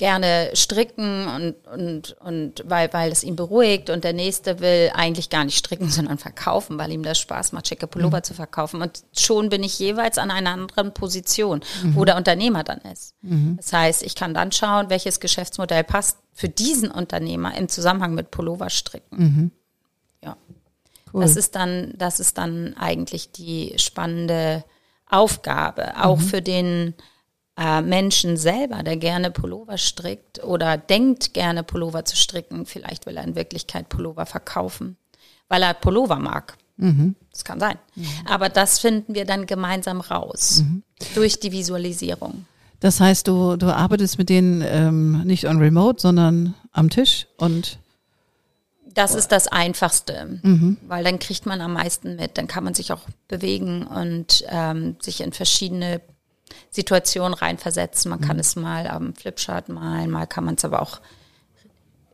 gerne 0.01 0.51
stricken 0.55 1.29
und, 1.29 1.55
und, 1.69 2.17
und 2.21 2.65
weil, 2.67 2.91
weil 2.95 3.13
es 3.13 3.23
ihn 3.23 3.37
beruhigt 3.37 3.91
und 3.91 4.03
der 4.03 4.15
nächste 4.15 4.59
will 4.59 4.91
eigentlich 4.95 5.29
gar 5.29 5.45
nicht 5.45 5.59
stricken, 5.59 5.89
sondern 5.91 6.17
verkaufen, 6.17 6.79
weil 6.79 6.91
ihm 6.91 7.03
das 7.03 7.19
Spaß 7.19 7.53
macht, 7.53 7.69
schicke 7.69 7.87
Pullover 7.87 8.17
mhm. 8.17 8.25
zu 8.25 8.35
verkaufen. 8.35 8.81
Und 8.81 9.03
schon 9.17 9.51
bin 9.51 9.63
ich 9.63 9.79
jeweils 9.79 10.17
an 10.17 10.31
einer 10.31 10.53
anderen 10.53 10.95
Position, 10.95 11.61
mhm. 11.85 11.95
wo 11.95 12.07
der 12.07 12.17
Unternehmer 12.17 12.65
dann 12.65 12.81
ist. 12.81 13.15
Mhm. 13.21 13.59
Das 13.59 13.75
heißt, 13.75 14.03
ich 14.03 14.15
kann 14.15 14.33
dann 14.33 14.53
schauen, 14.53 14.89
welches 14.89 15.21
Geschäftsmodell 15.21 15.85
passt 15.85 16.17
für 16.33 16.49
diesen 16.49 16.91
Unternehmer 16.91 17.55
im 17.57 17.69
Zusammenhang 17.69 18.15
mit 18.15 18.31
Pullover 18.31 18.71
stricken. 18.71 19.17
Mhm. 19.17 19.51
Ja. 20.25 20.37
Cool. 21.13 21.23
Das 21.23 21.37
ist 21.37 21.55
dann, 21.57 21.93
das 21.97 22.21
ist 22.21 22.39
dann 22.39 22.77
eigentlich 22.77 23.33
die 23.33 23.75
spannende 23.77 24.65
Aufgabe, 25.09 26.03
auch 26.03 26.19
mhm. 26.19 26.23
für 26.23 26.43
den 26.43 26.95
äh, 27.59 27.83
Menschen 27.83 28.37
selber, 28.37 28.83
der 28.83 28.97
gerne 28.97 29.31
Pullover 29.31 29.77
strickt 29.77 30.43
oder 30.43 30.79
denkt 30.79 31.35
gerne 31.35 31.63
Pullover 31.63 32.05
zu 32.05 32.17
stricken, 32.17 32.65
vielleicht 32.65 33.07
will 33.07 33.17
er 33.17 33.25
in 33.25 33.35
Wirklichkeit 33.35 33.89
Pullover 33.89 34.25
verkaufen, 34.25 34.97
weil 35.49 35.63
er 35.63 35.75
Pullover 35.75 36.17
mag. 36.17 36.57
Mhm. 36.77 37.17
Das 37.33 37.45
kann 37.45 37.61
sein. 37.61 37.77
Mhm. 37.97 38.07
Aber 38.27 38.49
das 38.49 38.79
finden 38.79 39.15
wir 39.15 39.25
dann 39.25 39.47
gemeinsam 39.47 40.01
raus 40.01 40.65
mhm. 40.65 40.83
durch 41.15 41.41
die 41.41 41.53
Visualisierung. 41.53 42.47
Das 42.81 42.99
heißt, 42.99 43.29
du, 43.29 43.57
du 43.57 43.67
arbeitest 43.67 44.17
mit 44.17 44.31
denen 44.31 44.63
ähm, 44.65 45.23
nicht 45.25 45.47
on 45.47 45.59
remote, 45.59 46.01
sondern 46.01 46.55
am 46.73 46.89
Tisch 46.89 47.27
und 47.37 47.79
das 48.95 49.15
ist 49.15 49.29
das 49.29 49.49
Einfachste, 49.49 50.41
mhm. 50.43 50.77
weil 50.87 51.05
dann 51.05 51.19
kriegt 51.19 51.47
man 51.47 51.61
am 51.61 51.75
meisten 51.75 52.17
mit. 52.17 52.39
Dann 52.39 52.47
kann 52.47 52.65
man 52.65 52.75
sich 52.75 52.93
auch 52.93 53.03
bewegen 53.29 53.87
und 53.87 54.45
ähm, 54.49 54.97
sich 55.01 55.21
in 55.21 55.33
verschiedene 55.33 56.01
Situation 56.71 57.35
reinversetzen. 57.35 58.11
Man 58.11 58.21
kann 58.21 58.37
mhm. 58.37 58.41
es 58.41 58.57
mal 58.57 58.87
am 58.87 59.15
Flipchart 59.15 59.69
malen, 59.69 60.11
mal 60.11 60.27
kann 60.27 60.45
man 60.45 60.57
es 60.57 60.65
aber 60.65 60.83
auch 60.83 61.01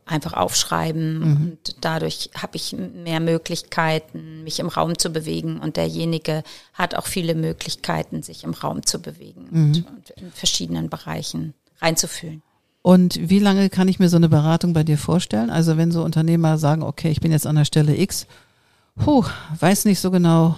einfach 0.05 0.33
aufschreiben 0.33 1.19
mhm. 1.19 1.25
und 1.25 1.75
dadurch 1.81 2.29
habe 2.35 2.55
ich 2.55 2.73
mehr 2.73 3.19
Möglichkeiten, 3.19 4.43
mich 4.43 4.59
im 4.59 4.69
Raum 4.69 4.97
zu 4.97 5.09
bewegen 5.09 5.59
und 5.59 5.75
derjenige 5.75 6.43
hat 6.73 6.95
auch 6.95 7.05
viele 7.05 7.35
Möglichkeiten, 7.35 8.23
sich 8.23 8.45
im 8.45 8.53
Raum 8.53 8.85
zu 8.85 8.99
bewegen 8.99 9.47
mhm. 9.49 9.65
und, 9.65 9.87
und 9.87 10.09
in 10.11 10.31
verschiedenen 10.31 10.89
Bereichen 10.89 11.53
reinzufühlen. 11.81 12.41
Und 12.87 13.29
wie 13.29 13.39
lange 13.39 13.69
kann 13.69 13.89
ich 13.89 13.99
mir 13.99 14.07
so 14.07 14.15
eine 14.15 14.29
Beratung 14.29 14.71
bei 14.71 14.85
dir 14.85 14.97
vorstellen? 14.97 15.49
Also 15.49 15.75
wenn 15.75 15.91
so 15.91 16.05
Unternehmer 16.05 16.57
sagen, 16.57 16.83
okay, 16.83 17.09
ich 17.09 17.19
bin 17.19 17.33
jetzt 17.33 17.45
an 17.45 17.57
der 17.57 17.65
Stelle 17.65 17.97
X, 17.97 18.27
puh, 18.95 19.25
weiß 19.59 19.83
nicht 19.83 19.99
so 19.99 20.09
genau, 20.09 20.55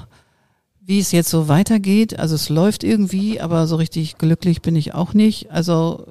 wie 0.80 1.00
es 1.00 1.12
jetzt 1.12 1.32
so 1.32 1.48
weitergeht. 1.48 2.20
Also 2.20 2.36
es 2.36 2.50
läuft 2.50 2.84
irgendwie, 2.84 3.42
aber 3.42 3.66
so 3.66 3.78
richtig 3.78 4.20
glücklich 4.20 4.62
bin 4.62 4.76
ich 4.76 4.94
auch 4.94 5.16
nicht. 5.16 5.50
Also 5.50 6.06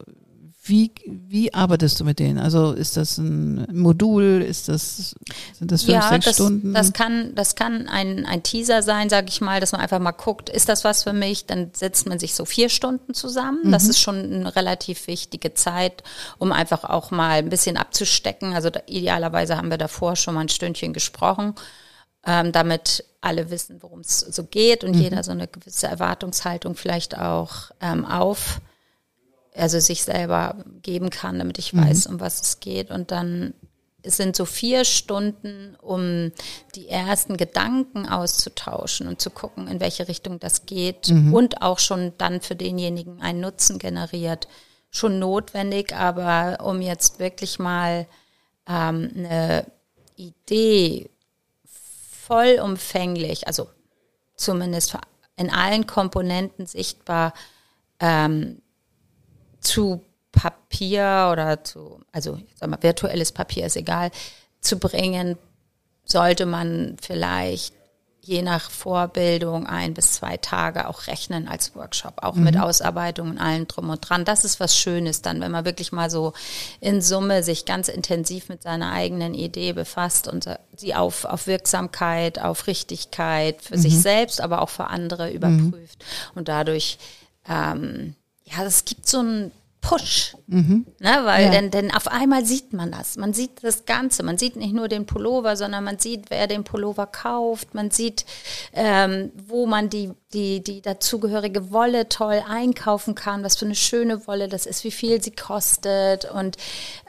wie, 0.68 0.92
wie 1.06 1.52
arbeitest 1.54 2.00
du 2.00 2.04
mit 2.04 2.18
denen? 2.18 2.38
Also 2.38 2.72
ist 2.72 2.96
das 2.96 3.18
ein 3.18 3.66
Modul? 3.72 4.44
Ist 4.46 4.68
das, 4.68 5.14
sind 5.52 5.72
das 5.72 5.82
fünf, 5.82 5.94
ja, 5.94 6.08
sechs 6.08 6.26
das, 6.26 6.34
Stunden? 6.36 6.74
Das 6.74 6.92
kann, 6.92 7.34
das 7.34 7.54
kann 7.54 7.88
ein, 7.88 8.26
ein 8.26 8.42
Teaser 8.42 8.82
sein, 8.82 9.08
sage 9.08 9.26
ich 9.28 9.40
mal, 9.40 9.60
dass 9.60 9.72
man 9.72 9.80
einfach 9.80 9.98
mal 9.98 10.12
guckt, 10.12 10.48
ist 10.48 10.68
das 10.68 10.84
was 10.84 11.02
für 11.02 11.12
mich? 11.12 11.46
Dann 11.46 11.70
setzt 11.74 12.08
man 12.08 12.18
sich 12.18 12.34
so 12.34 12.44
vier 12.44 12.68
Stunden 12.68 13.14
zusammen. 13.14 13.60
Mhm. 13.64 13.72
Das 13.72 13.88
ist 13.88 14.00
schon 14.00 14.16
eine 14.16 14.56
relativ 14.56 15.06
wichtige 15.06 15.54
Zeit, 15.54 16.02
um 16.38 16.52
einfach 16.52 16.84
auch 16.84 17.10
mal 17.10 17.38
ein 17.38 17.48
bisschen 17.48 17.76
abzustecken. 17.76 18.52
Also 18.52 18.70
da, 18.70 18.80
idealerweise 18.86 19.56
haben 19.56 19.70
wir 19.70 19.78
davor 19.78 20.16
schon 20.16 20.34
mal 20.34 20.42
ein 20.42 20.48
Stündchen 20.48 20.92
gesprochen 20.92 21.54
ähm, 22.26 22.52
damit 22.52 23.04
alle 23.20 23.50
wissen, 23.50 23.82
worum 23.82 24.00
es 24.00 24.20
so 24.20 24.44
geht 24.44 24.84
und 24.84 24.94
mhm. 24.94 25.02
jeder 25.02 25.24
so 25.24 25.32
eine 25.32 25.48
gewisse 25.48 25.86
Erwartungshaltung 25.86 26.74
vielleicht 26.74 27.18
auch 27.18 27.70
ähm, 27.80 28.04
auf, 28.04 28.60
also 29.54 29.80
sich 29.80 30.04
selber 30.04 30.64
geben 30.82 31.10
kann, 31.10 31.38
damit 31.38 31.58
ich 31.58 31.72
mhm. 31.72 31.86
weiß, 31.86 32.06
um 32.06 32.20
was 32.20 32.40
es 32.40 32.60
geht. 32.60 32.90
Und 32.90 33.10
dann 33.10 33.54
es 34.02 34.16
sind 34.16 34.36
so 34.36 34.44
vier 34.44 34.84
Stunden, 34.84 35.76
um 35.82 36.32
die 36.74 36.88
ersten 36.88 37.36
Gedanken 37.36 38.08
auszutauschen 38.08 39.08
und 39.08 39.20
zu 39.20 39.30
gucken, 39.30 39.66
in 39.66 39.80
welche 39.80 40.08
Richtung 40.08 40.38
das 40.38 40.66
geht 40.66 41.08
mhm. 41.08 41.34
und 41.34 41.62
auch 41.62 41.78
schon 41.78 42.12
dann 42.16 42.40
für 42.40 42.54
denjenigen 42.54 43.20
einen 43.20 43.40
Nutzen 43.40 43.78
generiert. 43.78 44.48
Schon 44.90 45.18
notwendig, 45.18 45.94
aber 45.94 46.64
um 46.64 46.80
jetzt 46.80 47.18
wirklich 47.18 47.58
mal 47.58 48.06
ähm, 48.66 49.10
eine 49.14 49.66
Idee 50.16 51.10
vollumfänglich, 52.26 53.46
also 53.46 53.68
zumindest 54.36 54.96
in 55.36 55.50
allen 55.50 55.86
Komponenten 55.86 56.66
sichtbar 56.66 57.34
ähm, 58.00 58.62
zu 59.60 60.04
Papier 60.32 61.30
oder 61.32 61.64
zu, 61.64 62.00
also 62.12 62.38
sag 62.54 62.70
mal, 62.70 62.82
virtuelles 62.82 63.32
Papier 63.32 63.66
ist 63.66 63.76
egal, 63.76 64.10
zu 64.60 64.78
bringen, 64.78 65.36
sollte 66.04 66.46
man 66.46 66.96
vielleicht 67.00 67.74
je 68.28 68.42
nach 68.42 68.70
Vorbildung 68.70 69.66
ein 69.66 69.94
bis 69.94 70.12
zwei 70.12 70.36
Tage 70.36 70.86
auch 70.86 71.06
rechnen 71.06 71.48
als 71.48 71.74
Workshop, 71.74 72.22
auch 72.22 72.34
mhm. 72.34 72.44
mit 72.44 72.58
Ausarbeitung 72.58 73.30
und 73.30 73.38
allem 73.38 73.66
drum 73.66 73.88
und 73.88 74.06
dran. 74.06 74.26
Das 74.26 74.44
ist 74.44 74.60
was 74.60 74.76
Schönes 74.76 75.22
dann, 75.22 75.40
wenn 75.40 75.50
man 75.50 75.64
wirklich 75.64 75.92
mal 75.92 76.10
so 76.10 76.34
in 76.80 77.00
Summe 77.00 77.42
sich 77.42 77.64
ganz 77.64 77.88
intensiv 77.88 78.50
mit 78.50 78.62
seiner 78.62 78.92
eigenen 78.92 79.32
Idee 79.32 79.72
befasst 79.72 80.28
und 80.28 80.46
sie 80.76 80.94
auf, 80.94 81.24
auf 81.24 81.46
Wirksamkeit, 81.46 82.38
auf 82.38 82.66
Richtigkeit 82.66 83.62
für 83.62 83.78
mhm. 83.78 83.80
sich 83.80 83.98
selbst, 83.98 84.42
aber 84.42 84.60
auch 84.60 84.68
für 84.68 84.88
andere 84.88 85.30
überprüft. 85.30 86.04
Mhm. 86.04 86.38
Und 86.38 86.48
dadurch, 86.48 86.98
ähm, 87.48 88.14
ja, 88.50 88.64
es 88.64 88.84
gibt 88.84 89.06
so 89.08 89.22
ein 89.22 89.52
Push. 89.80 90.36
Mhm. 90.48 90.86
Ne, 90.98 91.20
weil 91.24 91.46
ja. 91.46 91.50
denn, 91.50 91.70
denn 91.70 91.94
auf 91.94 92.08
einmal 92.08 92.44
sieht 92.44 92.72
man 92.72 92.90
das. 92.90 93.16
Man 93.16 93.32
sieht 93.32 93.62
das 93.62 93.86
Ganze. 93.86 94.22
Man 94.22 94.36
sieht 94.36 94.56
nicht 94.56 94.74
nur 94.74 94.88
den 94.88 95.06
Pullover, 95.06 95.56
sondern 95.56 95.84
man 95.84 95.98
sieht, 95.98 96.30
wer 96.30 96.46
den 96.46 96.64
Pullover 96.64 97.06
kauft. 97.06 97.74
Man 97.74 97.90
sieht, 97.90 98.26
ähm, 98.74 99.30
wo 99.46 99.66
man 99.66 99.88
die, 99.88 100.10
die, 100.32 100.62
die 100.62 100.82
dazugehörige 100.82 101.70
Wolle 101.70 102.08
toll 102.08 102.42
einkaufen 102.46 103.14
kann, 103.14 103.44
was 103.44 103.56
für 103.56 103.66
eine 103.66 103.76
schöne 103.76 104.26
Wolle 104.26 104.48
das 104.48 104.66
ist, 104.66 104.84
wie 104.84 104.90
viel 104.90 105.22
sie 105.22 105.32
kostet 105.34 106.24
und 106.24 106.56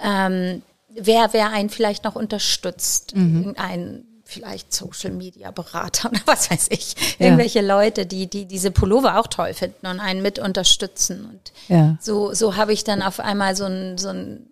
ähm, 0.02 0.62
wer, 0.90 1.34
wer 1.34 1.52
einen 1.52 1.70
vielleicht 1.70 2.04
noch 2.04 2.16
unterstützt. 2.16 3.16
Mhm. 3.16 3.56
Ein 3.58 4.06
vielleicht 4.30 4.74
Social 4.74 5.12
Media 5.12 5.52
Berater 5.52 6.10
oder 6.10 6.22
was 6.26 6.50
weiß 6.52 6.68
ich, 6.70 6.96
ja. 7.18 7.26
irgendwelche 7.26 7.62
Leute, 7.62 8.06
die, 8.06 8.28
die 8.28 8.46
diese 8.46 8.72
Pullover 8.72 9.20
auch 9.20 9.28
toll 9.28 9.54
finden 9.54 9.88
und 9.88 10.00
einen 10.00 10.22
mit 10.22 10.40
unterstützen. 10.40 11.26
Und 11.26 11.52
ja. 11.68 11.98
so, 12.00 12.34
so 12.34 12.56
habe 12.56 12.74
ich 12.74 12.84
dann 12.84 13.02
auf 13.02 13.20
einmal 13.20 13.56
so 13.56 13.66
ein, 13.66 13.98
so 13.98 14.10
ein, 14.10 14.46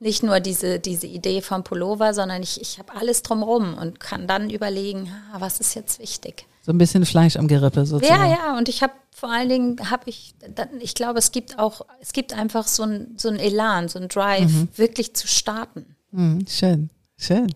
nicht 0.00 0.22
nur 0.22 0.40
diese, 0.40 0.78
diese 0.80 1.06
Idee 1.06 1.42
vom 1.42 1.62
Pullover, 1.62 2.14
sondern 2.14 2.42
ich, 2.42 2.60
ich 2.60 2.78
habe 2.78 2.94
alles 2.96 3.22
drumrum 3.22 3.74
und 3.74 4.00
kann 4.00 4.26
dann 4.26 4.50
überlegen, 4.50 5.12
ah, 5.32 5.40
was 5.40 5.60
ist 5.60 5.74
jetzt 5.74 6.00
wichtig. 6.00 6.46
So 6.62 6.72
ein 6.72 6.78
bisschen 6.78 7.06
Fleisch 7.06 7.36
am 7.36 7.48
Gerippe 7.48 7.86
sozusagen. 7.86 8.20
Ja, 8.22 8.28
ja, 8.28 8.58
und 8.58 8.68
ich 8.68 8.82
habe 8.82 8.92
vor 9.12 9.30
allen 9.30 9.48
Dingen 9.48 9.90
habe 9.90 10.04
ich, 10.06 10.34
ich 10.80 10.94
glaube, 10.94 11.18
es 11.18 11.30
gibt 11.30 11.58
auch, 11.58 11.82
es 12.00 12.12
gibt 12.12 12.32
einfach 12.32 12.66
so 12.66 12.84
ein, 12.84 13.14
so 13.16 13.28
ein 13.28 13.38
Elan, 13.38 13.88
so 13.88 13.98
ein 13.98 14.08
Drive, 14.08 14.50
mhm. 14.50 14.68
wirklich 14.76 15.14
zu 15.14 15.28
starten. 15.28 15.94
Mhm, 16.10 16.46
schön, 16.48 16.90
schön. 17.18 17.52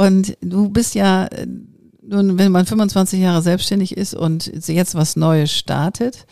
Und 0.00 0.38
du 0.40 0.70
bist 0.70 0.94
ja, 0.94 1.28
nun, 2.00 2.38
wenn 2.38 2.52
man 2.52 2.64
25 2.64 3.20
Jahre 3.20 3.42
selbstständig 3.42 3.94
ist 3.98 4.14
und 4.14 4.50
jetzt 4.66 4.94
was 4.94 5.14
Neues 5.14 5.52
startet, 5.52 6.26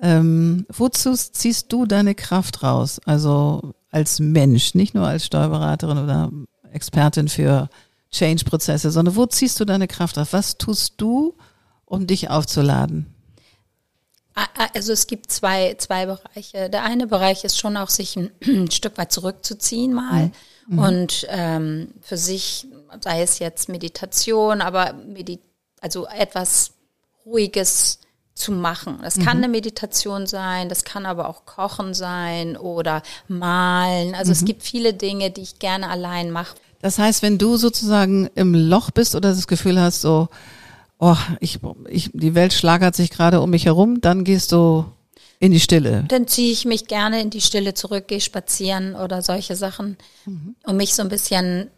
ähm, 0.00 0.64
wozu 0.70 1.12
ziehst 1.14 1.70
du 1.70 1.84
deine 1.84 2.14
Kraft 2.14 2.62
raus? 2.62 3.02
Also 3.04 3.74
als 3.90 4.18
Mensch, 4.18 4.74
nicht 4.74 4.94
nur 4.94 5.06
als 5.06 5.26
Steuerberaterin 5.26 5.98
oder 5.98 6.30
Expertin 6.72 7.28
für 7.28 7.68
Change-Prozesse, 8.12 8.90
sondern 8.90 9.14
wo 9.14 9.26
ziehst 9.26 9.60
du 9.60 9.66
deine 9.66 9.88
Kraft 9.88 10.16
auf? 10.16 10.32
Was 10.32 10.56
tust 10.56 10.94
du, 10.96 11.34
um 11.84 12.06
dich 12.06 12.30
aufzuladen? 12.30 13.12
Also 14.72 14.94
es 14.94 15.06
gibt 15.06 15.30
zwei, 15.30 15.74
zwei 15.74 16.06
Bereiche. 16.06 16.70
Der 16.70 16.84
eine 16.84 17.06
Bereich 17.06 17.44
ist 17.44 17.58
schon 17.58 17.76
auch, 17.76 17.90
sich 17.90 18.16
ein, 18.16 18.30
ein 18.46 18.70
Stück 18.70 18.96
weit 18.96 19.12
zurückzuziehen 19.12 19.92
mal 19.92 20.30
mhm. 20.66 20.78
und 20.78 21.26
ähm, 21.28 21.88
für 22.00 22.16
sich, 22.16 22.66
sei 23.00 23.22
es 23.22 23.38
jetzt 23.38 23.68
Meditation, 23.68 24.60
aber 24.60 24.92
Medi 24.92 25.40
also 25.80 26.06
etwas 26.06 26.72
Ruhiges 27.26 27.98
zu 28.34 28.52
machen. 28.52 28.98
Das 29.02 29.18
kann 29.18 29.38
mhm. 29.38 29.44
eine 29.44 29.48
Meditation 29.52 30.26
sein, 30.26 30.68
das 30.68 30.84
kann 30.84 31.06
aber 31.06 31.28
auch 31.28 31.44
Kochen 31.44 31.92
sein 31.92 32.56
oder 32.56 33.02
Malen. 33.28 34.14
Also 34.14 34.30
mhm. 34.30 34.32
es 34.32 34.44
gibt 34.44 34.62
viele 34.62 34.94
Dinge, 34.94 35.30
die 35.30 35.42
ich 35.42 35.58
gerne 35.58 35.88
allein 35.90 36.30
mache. 36.30 36.56
Das 36.80 36.98
heißt, 36.98 37.22
wenn 37.22 37.38
du 37.38 37.56
sozusagen 37.56 38.28
im 38.34 38.54
Loch 38.54 38.90
bist 38.90 39.14
oder 39.14 39.30
das 39.30 39.46
Gefühl 39.46 39.80
hast, 39.80 40.00
so, 40.00 40.28
oh, 40.98 41.16
ich, 41.40 41.60
ich, 41.88 42.10
die 42.12 42.34
Welt 42.34 42.52
schlagert 42.52 42.96
sich 42.96 43.10
gerade 43.10 43.40
um 43.40 43.50
mich 43.50 43.66
herum, 43.66 44.00
dann 44.00 44.24
gehst 44.24 44.50
du 44.52 44.86
in 45.38 45.52
die 45.52 45.60
Stille. 45.60 46.04
Dann 46.08 46.26
ziehe 46.26 46.52
ich 46.52 46.64
mich 46.64 46.86
gerne 46.86 47.20
in 47.20 47.30
die 47.30 47.40
Stille 47.40 47.74
zurück, 47.74 48.08
gehe 48.08 48.20
spazieren 48.20 48.94
oder 48.94 49.22
solche 49.22 49.56
Sachen, 49.56 49.96
mhm. 50.24 50.54
um 50.64 50.76
mich 50.76 50.94
so 50.94 51.02
ein 51.02 51.08
bisschen 51.08 51.68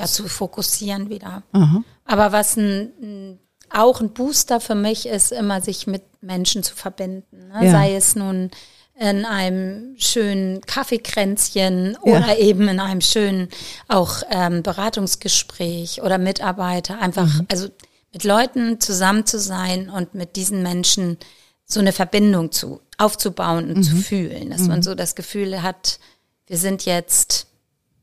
ja, 0.00 0.06
zu 0.06 0.28
fokussieren 0.28 1.10
wieder. 1.10 1.42
Mhm. 1.52 1.84
Aber 2.04 2.32
was 2.32 2.56
ein, 2.56 3.38
auch 3.70 4.00
ein 4.00 4.12
Booster 4.12 4.60
für 4.60 4.74
mich 4.74 5.06
ist, 5.06 5.32
immer 5.32 5.60
sich 5.60 5.86
mit 5.86 6.02
Menschen 6.20 6.62
zu 6.62 6.74
verbinden. 6.74 7.48
Ne? 7.48 7.66
Ja. 7.66 7.70
Sei 7.70 7.94
es 7.94 8.16
nun 8.16 8.50
in 8.98 9.24
einem 9.24 9.94
schönen 9.96 10.60
Kaffeekränzchen 10.60 11.96
oder 12.02 12.34
ja. 12.34 12.36
eben 12.36 12.68
in 12.68 12.80
einem 12.80 13.00
schönen 13.00 13.48
auch 13.88 14.22
ähm, 14.30 14.62
Beratungsgespräch 14.62 16.02
oder 16.02 16.18
Mitarbeiter. 16.18 16.98
Einfach, 16.98 17.26
mhm. 17.26 17.46
also 17.50 17.68
mit 18.12 18.24
Leuten 18.24 18.80
zusammen 18.80 19.24
zu 19.24 19.38
sein 19.38 19.88
und 19.88 20.14
mit 20.14 20.36
diesen 20.36 20.62
Menschen 20.62 21.16
so 21.64 21.80
eine 21.80 21.92
Verbindung 21.92 22.52
zu 22.52 22.80
aufzubauen 22.98 23.70
und 23.70 23.76
mhm. 23.78 23.82
zu 23.82 23.96
fühlen, 23.96 24.50
dass 24.50 24.62
mhm. 24.62 24.68
man 24.68 24.82
so 24.82 24.94
das 24.94 25.14
Gefühl 25.14 25.62
hat, 25.62 25.98
wir 26.46 26.58
sind 26.58 26.84
jetzt 26.84 27.46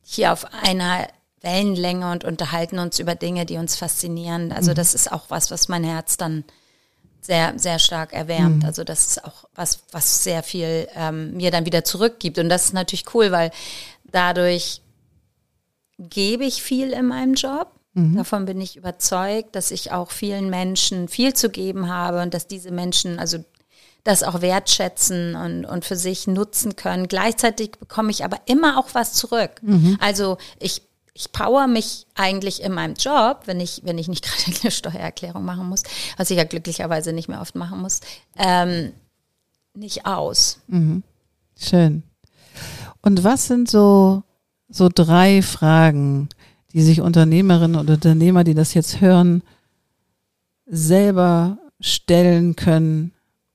hier 0.02 0.32
auf 0.32 0.52
einer 0.64 1.08
Wellenlänge 1.42 2.12
und 2.12 2.24
unterhalten 2.24 2.80
uns 2.80 3.00
über 3.00 3.16
Dinge, 3.16 3.46
die 3.46 3.58
uns 3.58 3.76
faszinieren. 3.76 4.52
Also 4.52 4.72
mhm. 4.72 4.76
das 4.76 4.94
ist 4.94 5.12
auch 5.12 5.26
was, 5.30 5.52
was 5.52 5.68
mein 5.68 5.84
Herz 5.84 6.18
dann 6.18 6.44
sehr, 7.22 7.54
sehr 7.58 7.78
stark 7.80 8.14
erwärmt. 8.14 8.64
Mhm. 8.64 8.66
Also 8.66 8.84
das 8.84 9.08
ist 9.08 9.26
auch 9.26 9.46
was, 9.54 9.84
was 9.92 10.24
sehr 10.24 10.44
viel 10.44 10.88
ähm, 10.96 11.36
mir 11.36 11.52
dann 11.52 11.66
wieder 11.66 11.84
zurückgibt. 11.84 12.40
Und 12.40 12.50
das 12.50 12.66
ist 12.66 12.74
natürlich 12.74 13.14
cool, 13.14 13.32
weil 13.32 13.52
dadurch 14.06 14.82
gebe 16.00 16.46
ich 16.46 16.64
viel 16.64 16.92
in 16.92 17.06
meinem 17.06 17.34
Job. 17.34 17.72
Mhm. 17.94 18.16
Davon 18.16 18.46
bin 18.46 18.62
ich 18.62 18.78
überzeugt, 18.78 19.56
dass 19.56 19.72
ich 19.72 19.92
auch 19.92 20.12
vielen 20.12 20.50
Menschen 20.50 21.08
viel 21.08 21.34
zu 21.34 21.50
geben 21.50 21.90
habe 21.90 22.22
und 22.22 22.34
dass 22.34 22.48
diese 22.48 22.72
Menschen, 22.72 23.20
also 23.20 23.44
das 24.04 24.24
auch 24.24 24.42
wertschätzen 24.42 25.36
und, 25.36 25.66
und 25.66 25.84
für 25.84 25.98
sich 25.98 26.28
nutzen 26.28 26.78
können. 26.78 27.10
Gleichzeitig 27.10 27.72
bekomme 27.72 28.10
ich 28.10 28.24
aber 28.24 28.40
immer 28.46 28.80
auch 28.80 28.88
was 28.94 29.14
zurück. 29.14 29.52
Mhm. 29.62 29.98
Also 30.00 30.38
ich 30.60 30.87
ich 31.18 31.32
power 31.32 31.66
mich 31.66 32.06
eigentlich 32.14 32.62
in 32.62 32.72
meinem 32.74 32.94
Job, 32.94 33.42
wenn 33.46 33.60
ich, 33.60 33.82
wenn 33.84 33.98
ich 33.98 34.08
nicht 34.08 34.24
gerade 34.46 34.60
eine 34.62 34.72
Steuererklärung 34.72 35.44
machen 35.44 35.68
muss, 35.68 35.82
was 36.16 36.30
ich 36.30 36.38
ja 36.38 36.44
glücklicherweise 36.44 37.12
nicht 37.12 37.28
mehr 37.28 37.42
oft 37.42 37.56
machen 37.56 37.82
muss, 37.82 38.02
ähm, 38.38 38.94
nicht 39.74 40.06
aus. 40.06 40.60
Mhm. 40.68 41.04
Schön. 41.60 42.04
Und 43.02 43.24
was 43.24 43.48
sind 43.48 43.68
so, 43.68 44.24
so 44.70 44.90
drei 44.94 45.42
Fragen, 45.42 46.30
die 46.74 46.84
sich 46.84 47.02
Unternehmerinnen 47.02 47.80
und 47.80 47.90
Unternehmer, 47.90 48.44
die 48.44 48.54
das 48.54 48.76
jetzt 48.76 49.02
hören, 49.02 49.42
selber 50.68 51.58
stellen 51.80 52.56
können, 52.56 53.12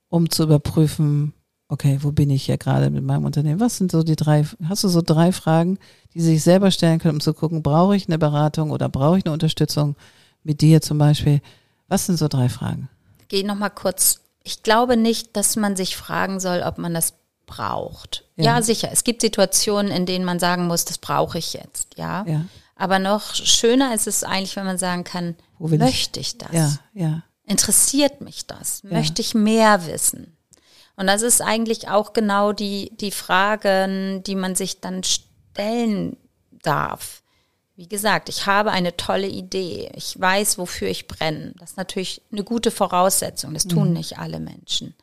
um 0.09 0.29
zu 0.29 0.43
überprüfen, 0.43 1.33
okay, 1.73 1.97
wo 2.01 2.11
bin 2.11 2.29
ich 2.29 2.45
hier 2.45 2.57
gerade 2.57 2.91
mit 2.91 3.03
meinem 3.03 3.25
Unternehmen? 3.25 3.59
Was 3.59 3.77
sind 3.77 3.91
so 3.91 4.03
die 4.03 4.15
drei, 4.15 4.45
hast 4.69 4.83
du 4.83 4.87
so 4.87 5.01
drei 5.01 5.31
Fragen, 5.31 5.79
die 6.13 6.21
sie 6.21 6.33
sich 6.33 6.43
selber 6.43 6.69
stellen 6.69 6.99
können, 6.99 7.15
um 7.15 7.21
zu 7.21 7.33
gucken, 7.33 7.63
brauche 7.63 7.95
ich 7.95 8.07
eine 8.07 8.19
Beratung 8.19 8.69
oder 8.69 8.89
brauche 8.89 9.17
ich 9.17 9.25
eine 9.25 9.33
Unterstützung 9.33 9.95
mit 10.43 10.61
dir 10.61 10.81
zum 10.81 10.99
Beispiel? 10.99 11.41
Was 11.87 12.05
sind 12.05 12.17
so 12.17 12.27
drei 12.27 12.47
Fragen? 12.47 12.89
Geh 13.27 13.43
nochmal 13.43 13.71
kurz. 13.71 14.21
Ich 14.43 14.61
glaube 14.61 14.97
nicht, 14.97 15.35
dass 15.35 15.55
man 15.55 15.75
sich 15.75 15.97
fragen 15.97 16.39
soll, 16.39 16.61
ob 16.63 16.77
man 16.77 16.93
das 16.93 17.15
braucht. 17.47 18.25
Ja. 18.35 18.43
ja. 18.43 18.61
sicher. 18.61 18.89
Es 18.91 19.03
gibt 19.03 19.21
Situationen, 19.21 19.91
in 19.91 20.05
denen 20.05 20.25
man 20.25 20.39
sagen 20.39 20.67
muss, 20.67 20.85
das 20.85 20.99
brauche 20.99 21.39
ich 21.39 21.53
jetzt, 21.53 21.97
ja. 21.97 22.23
ja. 22.27 22.45
Aber 22.75 22.99
noch 22.99 23.33
schöner 23.33 23.95
ist 23.95 24.07
es 24.07 24.23
eigentlich, 24.23 24.55
wenn 24.55 24.65
man 24.65 24.77
sagen 24.77 25.03
kann, 25.03 25.35
möchte 25.57 26.19
ich? 26.19 26.33
ich 26.33 26.37
das? 26.37 26.51
Ja, 26.51 26.71
ja. 26.93 27.23
Interessiert 27.45 28.21
mich 28.21 28.45
das? 28.45 28.83
Möchte 28.83 29.21
ich 29.21 29.33
mehr 29.33 29.85
wissen? 29.87 30.37
Und 30.95 31.07
das 31.07 31.21
ist 31.21 31.41
eigentlich 31.41 31.89
auch 31.89 32.13
genau 32.13 32.53
die, 32.53 32.91
die 32.95 33.11
Fragen, 33.11 34.23
die 34.23 34.35
man 34.35 34.55
sich 34.55 34.79
dann 34.79 35.01
stellen 35.03 36.17
darf. 36.51 37.23
Wie 37.75 37.87
gesagt, 37.87 38.29
ich 38.29 38.45
habe 38.45 38.71
eine 38.71 38.95
tolle 38.95 39.27
Idee. 39.27 39.91
Ich 39.95 40.19
weiß, 40.19 40.59
wofür 40.59 40.87
ich 40.89 41.07
brenne. 41.07 41.53
Das 41.57 41.71
ist 41.71 41.77
natürlich 41.77 42.21
eine 42.31 42.43
gute 42.43 42.69
Voraussetzung. 42.69 43.53
Das 43.55 43.65
tun 43.65 43.87
mhm. 43.87 43.93
nicht 43.93 44.19
alle 44.19 44.39
Menschen. 44.39 44.93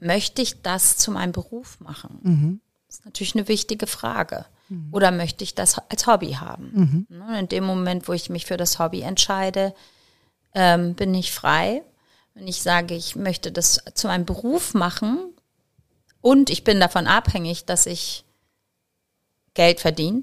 Möchte 0.00 0.42
ich 0.42 0.62
das 0.62 0.96
zu 0.96 1.12
meinem 1.12 1.32
Beruf 1.32 1.78
machen? 1.80 2.18
Mhm. 2.22 2.60
Das 2.88 2.98
ist 2.98 3.04
natürlich 3.04 3.36
eine 3.36 3.46
wichtige 3.46 3.86
Frage. 3.86 4.46
Mhm. 4.68 4.88
Oder 4.90 5.12
möchte 5.12 5.44
ich 5.44 5.54
das 5.54 5.78
als 5.88 6.08
Hobby 6.08 6.32
haben? 6.32 7.06
Mhm. 7.08 7.16
Ne, 7.16 7.38
in 7.38 7.48
dem 7.48 7.64
Moment, 7.64 8.08
wo 8.08 8.12
ich 8.12 8.28
mich 8.28 8.46
für 8.46 8.56
das 8.56 8.80
Hobby 8.80 9.02
entscheide, 9.02 9.72
ähm, 10.54 10.94
bin 10.94 11.14
ich 11.14 11.32
frei 11.32 11.82
wenn 12.38 12.46
ich 12.46 12.62
sage, 12.62 12.94
ich 12.94 13.16
möchte 13.16 13.50
das 13.50 13.82
zu 13.94 14.06
meinem 14.06 14.24
Beruf 14.24 14.72
machen 14.72 15.18
und 16.20 16.50
ich 16.50 16.62
bin 16.62 16.78
davon 16.78 17.08
abhängig, 17.08 17.64
dass 17.64 17.84
ich 17.86 18.24
Geld 19.54 19.80
verdiene, 19.80 20.22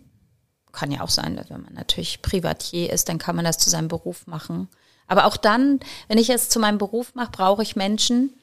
kann 0.71 0.91
ja 0.91 1.01
auch 1.01 1.09
sein, 1.09 1.39
wenn 1.49 1.61
man 1.61 1.73
natürlich 1.73 2.21
Privatier 2.21 2.91
ist, 2.91 3.09
dann 3.09 3.17
kann 3.17 3.35
man 3.35 3.43
das 3.43 3.57
zu 3.57 3.69
seinem 3.69 3.89
Beruf 3.89 4.27
machen. 4.27 4.69
Aber 5.07 5.25
auch 5.25 5.35
dann, 5.35 5.81
wenn 6.07 6.17
ich 6.17 6.29
es 6.29 6.49
zu 6.49 6.59
meinem 6.59 6.77
Beruf 6.77 7.15
mache, 7.15 7.31
brauche 7.31 7.63
ich 7.63 7.75
Menschen, 7.75 8.33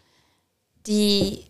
die, 0.86 1.46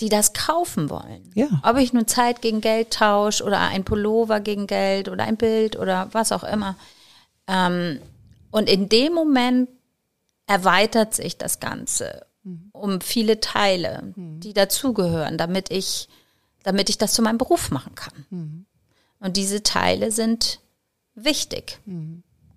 die 0.00 0.08
das 0.08 0.32
kaufen 0.32 0.88
wollen. 0.88 1.30
Ja. 1.34 1.48
Ob 1.62 1.76
ich 1.76 1.92
nun 1.92 2.08
Zeit 2.08 2.40
gegen 2.40 2.62
Geld 2.62 2.90
tausche 2.90 3.44
oder 3.44 3.60
ein 3.60 3.84
Pullover 3.84 4.40
gegen 4.40 4.66
Geld 4.66 5.08
oder 5.08 5.24
ein 5.24 5.36
Bild 5.36 5.76
oder 5.76 6.08
was 6.12 6.32
auch 6.32 6.44
immer. 6.44 6.76
Ähm, 7.46 8.00
und 8.50 8.68
in 8.68 8.88
dem 8.88 9.12
Moment 9.12 9.68
erweitert 10.46 11.14
sich 11.14 11.38
das 11.38 11.60
Ganze 11.60 12.26
um 12.72 13.00
viele 13.00 13.38
Teile, 13.40 14.12
die 14.16 14.52
dazugehören, 14.52 15.38
damit 15.38 15.70
ich, 15.70 16.08
damit 16.64 16.90
ich 16.90 16.98
das 16.98 17.12
zu 17.12 17.22
meinem 17.22 17.38
Beruf 17.38 17.70
machen 17.70 17.94
kann. 17.94 18.66
Und 19.20 19.36
diese 19.36 19.62
Teile 19.62 20.10
sind 20.10 20.58
wichtig. 21.14 21.78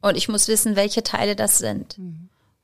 Und 0.02 0.18
ich 0.18 0.28
muss 0.28 0.48
wissen, 0.48 0.76
welche 0.76 1.04
Teile 1.04 1.36
das 1.36 1.60
sind. 1.60 2.00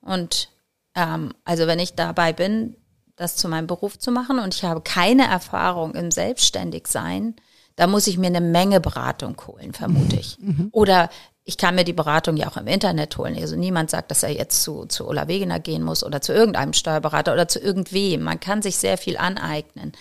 Und 0.01 0.49
ähm, 0.95 1.33
also 1.45 1.67
wenn 1.67 1.79
ich 1.79 1.93
dabei 1.93 2.33
bin, 2.33 2.75
das 3.15 3.35
zu 3.35 3.47
meinem 3.47 3.67
Beruf 3.67 3.99
zu 3.99 4.11
machen 4.11 4.39
und 4.39 4.55
ich 4.55 4.63
habe 4.63 4.81
keine 4.81 5.27
Erfahrung 5.27 5.93
im 5.93 6.09
Selbstständigsein, 6.09 7.35
da 7.75 7.87
muss 7.87 8.07
ich 8.07 8.17
mir 8.17 8.27
eine 8.27 8.41
Menge 8.41 8.79
Beratung 8.81 9.35
holen, 9.47 9.73
vermute 9.73 10.15
ich. 10.15 10.37
Mhm. 10.39 10.69
Oder 10.71 11.09
ich 11.43 11.57
kann 11.57 11.75
mir 11.75 11.83
die 11.83 11.93
Beratung 11.93 12.37
ja 12.37 12.47
auch 12.47 12.57
im 12.57 12.67
Internet 12.67 13.17
holen. 13.17 13.35
Also 13.35 13.55
niemand 13.55 13.89
sagt, 13.89 14.11
dass 14.11 14.23
er 14.23 14.29
jetzt 14.29 14.61
zu, 14.61 14.85
zu 14.85 15.07
Ola 15.07 15.27
Wegener 15.27 15.59
gehen 15.59 15.83
muss 15.83 16.03
oder 16.03 16.21
zu 16.21 16.33
irgendeinem 16.33 16.73
Steuerberater 16.73 17.33
oder 17.33 17.47
zu 17.47 17.59
irgendwem. 17.59 18.21
Man 18.21 18.39
kann 18.39 18.61
sich 18.61 18.77
sehr 18.77 18.97
viel 18.97 19.17
aneignen. 19.17 19.93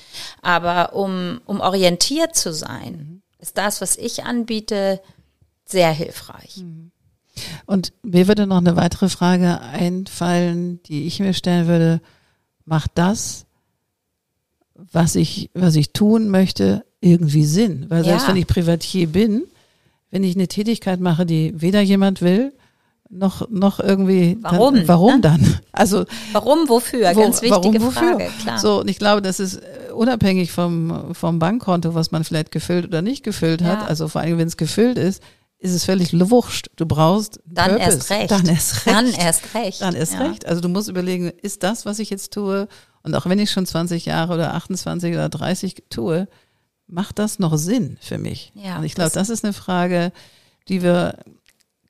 Aber 0.43 0.95
um, 0.95 1.41
um 1.47 1.61
orientiert 1.61 2.37
zu 2.37 2.53
sein, 2.53 3.23
ist 3.39 3.57
das, 3.57 3.81
was 3.81 3.97
ich 3.97 4.25
anbiete, 4.25 5.01
sehr 5.65 5.91
hilfreich. 5.93 6.63
Und 7.65 7.93
mir 8.03 8.29
würde 8.29 8.47
noch 8.47 8.59
eine 8.59 8.77
weitere 8.77 9.09
Frage 9.09 9.61
einfallen, 9.61 10.83
die 10.83 11.07
ich 11.07 11.21
mir 11.21 11.33
stellen 11.33 11.67
würde. 11.67 12.03
Macht 12.67 12.91
das, 12.97 13.47
was 14.75 15.15
ich, 15.15 15.51
was 15.55 15.75
ich 15.77 15.93
tun 15.93 16.29
möchte, 16.29 16.85
irgendwie 17.01 17.47
Sinn? 17.47 17.87
Weil 17.89 18.05
selbst 18.05 18.25
ja. 18.25 18.29
wenn 18.29 18.37
ich 18.37 18.47
Privatier 18.47 19.07
bin, 19.07 19.45
wenn 20.11 20.25
ich 20.25 20.35
eine 20.35 20.49
Tätigkeit 20.49 21.01
mache, 21.01 21.27
die 21.27 21.53
weder 21.61 21.81
jemand 21.81 22.23
will, 22.23 22.53
noch, 23.11 23.49
noch 23.51 23.81
irgendwie. 23.81 24.39
Warum? 24.41 24.77
Dann, 24.77 24.89
warum 24.89 25.15
ne? 25.15 25.21
dann? 25.21 25.61
Also. 25.73 26.05
Warum, 26.33 26.69
wofür? 26.69 27.15
Wo, 27.15 27.21
Ganz 27.21 27.43
wichtige 27.43 27.81
warum, 27.81 27.93
Frage, 27.93 28.29
klar. 28.41 28.59
So, 28.59 28.81
und 28.81 28.89
ich 28.89 28.99
glaube, 28.99 29.21
das 29.21 29.41
ist 29.41 29.57
äh, 29.57 29.93
unabhängig 29.93 30.53
vom, 30.53 31.13
vom 31.15 31.39
Bankkonto, 31.39 31.95
was 31.95 32.13
man 32.13 32.23
vielleicht 32.25 32.53
gefüllt 32.53 32.87
oder 32.87 33.03
nicht 33.03 33.25
gefüllt 33.25 33.63
hat. 33.63 33.81
Ja. 33.81 33.87
Also 33.87 34.07
vor 34.09 34.21
allem, 34.21 34.39
wenn 34.39 34.47
es 34.47 34.57
gefüllt 34.57 34.97
ist, 34.97 35.23
ist 35.59 35.75
es 35.75 35.85
völlig 35.85 36.13
wurscht. 36.13 36.71
Du 36.77 36.87
brauchst 36.87 37.41
dann 37.45 37.71
Purpose. 37.71 37.91
erst 37.91 38.11
recht. 38.11 38.31
Dann 38.31 38.47
erst 38.47 38.87
recht. 38.87 38.97
Dann 38.97 39.07
erst 39.07 39.55
recht. 39.55 39.83
Dann 39.83 39.95
erst 39.95 40.15
ja. 40.15 40.21
recht. 40.21 40.47
Also 40.47 40.61
du 40.61 40.69
musst 40.69 40.89
überlegen, 40.89 41.33
ist 41.43 41.63
das, 41.63 41.85
was 41.85 41.99
ich 41.99 42.11
jetzt 42.11 42.33
tue, 42.33 42.69
und 43.03 43.15
auch 43.15 43.27
wenn 43.27 43.39
ich 43.39 43.51
schon 43.51 43.67
20 43.67 44.07
Jahre 44.07 44.35
oder 44.35 44.55
28 44.55 45.13
oder 45.15 45.29
30 45.29 45.85
tue, 45.91 46.29
macht 46.91 47.19
das 47.19 47.39
noch 47.39 47.57
Sinn 47.57 47.97
für 48.01 48.19
mich? 48.19 48.53
Ja, 48.55 48.79
und 48.79 48.85
ich 48.85 48.95
glaube, 48.95 49.11
das, 49.11 49.29
das 49.29 49.31
ist 49.31 49.45
eine 49.45 49.53
Frage, 49.53 50.13
die 50.69 50.83
wir, 50.83 51.19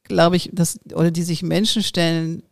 glaube 0.05 0.37
ich, 0.37 0.51
das, 0.53 0.81
oder 0.95 1.11
die 1.11 1.23
sich 1.23 1.43
Menschen 1.43 1.83
stellen, 1.83 2.43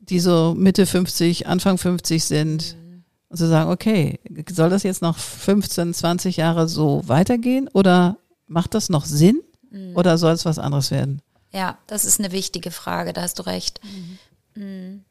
die 0.00 0.20
so 0.20 0.54
Mitte 0.56 0.86
50, 0.86 1.46
Anfang 1.46 1.78
50 1.78 2.24
sind, 2.24 2.76
mhm. 2.76 3.04
und 3.28 3.36
zu 3.36 3.48
sagen, 3.48 3.70
okay, 3.70 4.20
soll 4.50 4.70
das 4.70 4.82
jetzt 4.82 5.02
noch 5.02 5.18
15, 5.18 5.94
20 5.94 6.36
Jahre 6.36 6.68
so 6.68 7.02
weitergehen 7.06 7.68
oder 7.72 8.18
macht 8.46 8.74
das 8.74 8.88
noch 8.88 9.04
Sinn 9.04 9.40
mhm. 9.70 9.96
oder 9.96 10.18
soll 10.18 10.32
es 10.32 10.44
was 10.44 10.58
anderes 10.58 10.90
werden? 10.90 11.22
Ja, 11.52 11.78
das 11.86 12.04
ist 12.04 12.20
eine 12.20 12.32
wichtige 12.32 12.70
Frage, 12.70 13.12
da 13.12 13.22
hast 13.22 13.38
du 13.38 13.44
recht. 13.44 13.80
Mhm. 14.54 15.04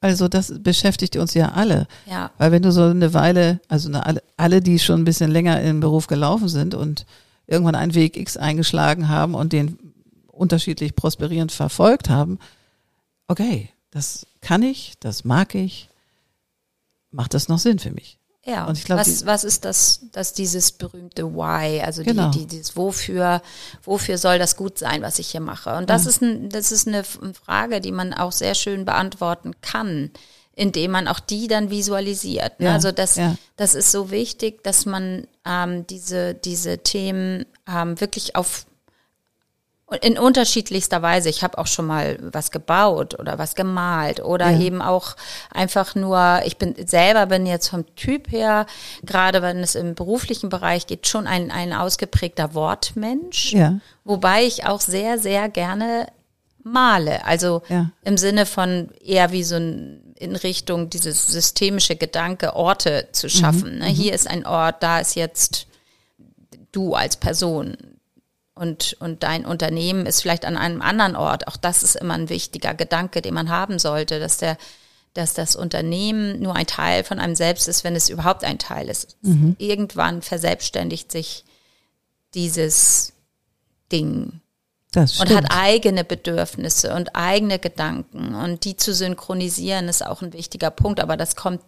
Also 0.00 0.28
das 0.28 0.52
beschäftigt 0.60 1.16
uns 1.16 1.34
ja 1.34 1.52
alle. 1.52 1.86
Ja. 2.06 2.30
Weil 2.38 2.52
wenn 2.52 2.62
du 2.62 2.70
so 2.70 2.84
eine 2.84 3.14
Weile, 3.14 3.60
also 3.68 3.88
eine, 3.88 4.06
alle, 4.06 4.22
alle, 4.36 4.60
die 4.60 4.78
schon 4.78 5.00
ein 5.00 5.04
bisschen 5.04 5.30
länger 5.30 5.60
im 5.62 5.80
Beruf 5.80 6.06
gelaufen 6.06 6.48
sind 6.48 6.74
und 6.74 7.04
irgendwann 7.46 7.74
einen 7.74 7.94
Weg 7.94 8.16
X 8.16 8.36
eingeschlagen 8.36 9.08
haben 9.08 9.34
und 9.34 9.52
den 9.52 9.78
unterschiedlich 10.28 10.94
prosperierend 10.94 11.50
verfolgt 11.50 12.08
haben, 12.08 12.38
okay, 13.26 13.70
das 13.90 14.26
kann 14.40 14.62
ich, 14.62 14.94
das 15.00 15.24
mag 15.24 15.54
ich, 15.54 15.88
macht 17.10 17.34
das 17.34 17.48
noch 17.48 17.58
Sinn 17.58 17.78
für 17.78 17.90
mich? 17.90 18.17
Ja, 18.48 18.64
und 18.64 18.78
ich 18.78 18.84
glaub, 18.84 18.98
was, 18.98 19.26
was 19.26 19.44
ist 19.44 19.66
das, 19.66 20.00
das 20.12 20.32
dieses 20.32 20.72
berühmte 20.72 21.34
Why, 21.34 21.82
also 21.82 22.02
genau. 22.02 22.30
die, 22.30 22.40
die, 22.40 22.46
dieses 22.46 22.76
wofür, 22.76 23.42
wofür 23.82 24.16
soll 24.16 24.38
das 24.38 24.56
gut 24.56 24.78
sein, 24.78 25.02
was 25.02 25.18
ich 25.18 25.28
hier 25.28 25.42
mache? 25.42 25.76
Und 25.76 25.90
das 25.90 26.04
ja. 26.04 26.10
ist 26.10 26.22
ein, 26.22 26.48
das 26.48 26.72
ist 26.72 26.88
eine 26.88 27.04
Frage, 27.04 27.82
die 27.82 27.92
man 27.92 28.14
auch 28.14 28.32
sehr 28.32 28.54
schön 28.54 28.86
beantworten 28.86 29.52
kann, 29.60 30.10
indem 30.54 30.92
man 30.92 31.08
auch 31.08 31.20
die 31.20 31.46
dann 31.46 31.68
visualisiert. 31.68 32.58
Ne? 32.58 32.66
Ja, 32.66 32.72
also 32.72 32.90
das, 32.90 33.16
ja. 33.16 33.36
das 33.56 33.74
ist 33.74 33.92
so 33.92 34.10
wichtig, 34.10 34.64
dass 34.64 34.86
man 34.86 35.26
ähm, 35.44 35.86
diese, 35.86 36.32
diese 36.32 36.78
Themen 36.78 37.44
ähm, 37.68 38.00
wirklich 38.00 38.34
auf 38.34 38.64
in 40.02 40.18
unterschiedlichster 40.18 41.00
Weise. 41.00 41.28
Ich 41.28 41.42
habe 41.42 41.58
auch 41.58 41.66
schon 41.66 41.86
mal 41.86 42.18
was 42.20 42.50
gebaut 42.50 43.18
oder 43.18 43.38
was 43.38 43.54
gemalt 43.54 44.20
oder 44.20 44.50
ja. 44.50 44.60
eben 44.60 44.82
auch 44.82 45.16
einfach 45.50 45.94
nur, 45.94 46.42
ich 46.44 46.58
bin 46.58 46.74
selber 46.86 47.26
bin 47.26 47.46
jetzt 47.46 47.68
vom 47.68 47.84
Typ 47.96 48.30
her, 48.30 48.66
gerade 49.02 49.40
wenn 49.40 49.58
es 49.58 49.74
im 49.74 49.94
beruflichen 49.94 50.50
Bereich 50.50 50.86
geht, 50.86 51.06
schon 51.06 51.26
ein, 51.26 51.50
ein 51.50 51.72
ausgeprägter 51.72 52.54
Wortmensch. 52.54 53.52
Ja. 53.52 53.80
Wobei 54.04 54.44
ich 54.44 54.66
auch 54.66 54.80
sehr, 54.80 55.18
sehr 55.18 55.48
gerne 55.48 56.08
male. 56.62 57.24
Also 57.24 57.62
ja. 57.68 57.90
im 58.04 58.18
Sinne 58.18 58.44
von 58.44 58.90
eher 59.02 59.32
wie 59.32 59.44
so 59.44 59.56
ein 59.56 60.08
in 60.18 60.34
Richtung 60.34 60.90
dieses 60.90 61.28
systemische 61.28 61.94
Gedanke, 61.94 62.56
Orte 62.56 63.08
zu 63.12 63.30
schaffen. 63.30 63.74
Mhm. 63.74 63.78
Ne? 63.78 63.86
Hier 63.86 64.12
ist 64.12 64.28
ein 64.28 64.44
Ort, 64.44 64.82
da 64.82 64.98
ist 64.98 65.14
jetzt 65.14 65.68
du 66.72 66.94
als 66.94 67.16
Person 67.16 67.76
und, 68.58 68.96
und 69.00 69.22
dein 69.22 69.44
Unternehmen 69.46 70.06
ist 70.06 70.22
vielleicht 70.22 70.44
an 70.44 70.56
einem 70.56 70.82
anderen 70.82 71.16
Ort. 71.16 71.46
Auch 71.48 71.56
das 71.56 71.82
ist 71.82 71.96
immer 71.96 72.14
ein 72.14 72.28
wichtiger 72.28 72.74
Gedanke, 72.74 73.22
den 73.22 73.34
man 73.34 73.48
haben 73.48 73.78
sollte, 73.78 74.18
dass 74.18 74.38
der, 74.38 74.58
dass 75.14 75.34
das 75.34 75.56
Unternehmen 75.56 76.40
nur 76.40 76.56
ein 76.56 76.66
Teil 76.66 77.04
von 77.04 77.18
einem 77.18 77.34
selbst 77.34 77.68
ist, 77.68 77.84
wenn 77.84 77.96
es 77.96 78.08
überhaupt 78.08 78.44
ein 78.44 78.58
Teil 78.58 78.88
ist. 78.88 79.16
Mhm. 79.22 79.56
Irgendwann 79.58 80.22
verselbstständigt 80.22 81.12
sich 81.12 81.44
dieses 82.34 83.12
Ding 83.92 84.40
und 84.96 85.34
hat 85.34 85.46
eigene 85.50 86.02
Bedürfnisse 86.02 86.94
und 86.94 87.14
eigene 87.14 87.58
Gedanken 87.58 88.34
und 88.34 88.64
die 88.64 88.76
zu 88.76 88.94
synchronisieren 88.94 89.88
ist 89.88 90.04
auch 90.04 90.22
ein 90.22 90.32
wichtiger 90.32 90.70
Punkt, 90.70 91.00
aber 91.00 91.16
das 91.16 91.36
kommt 91.36 91.60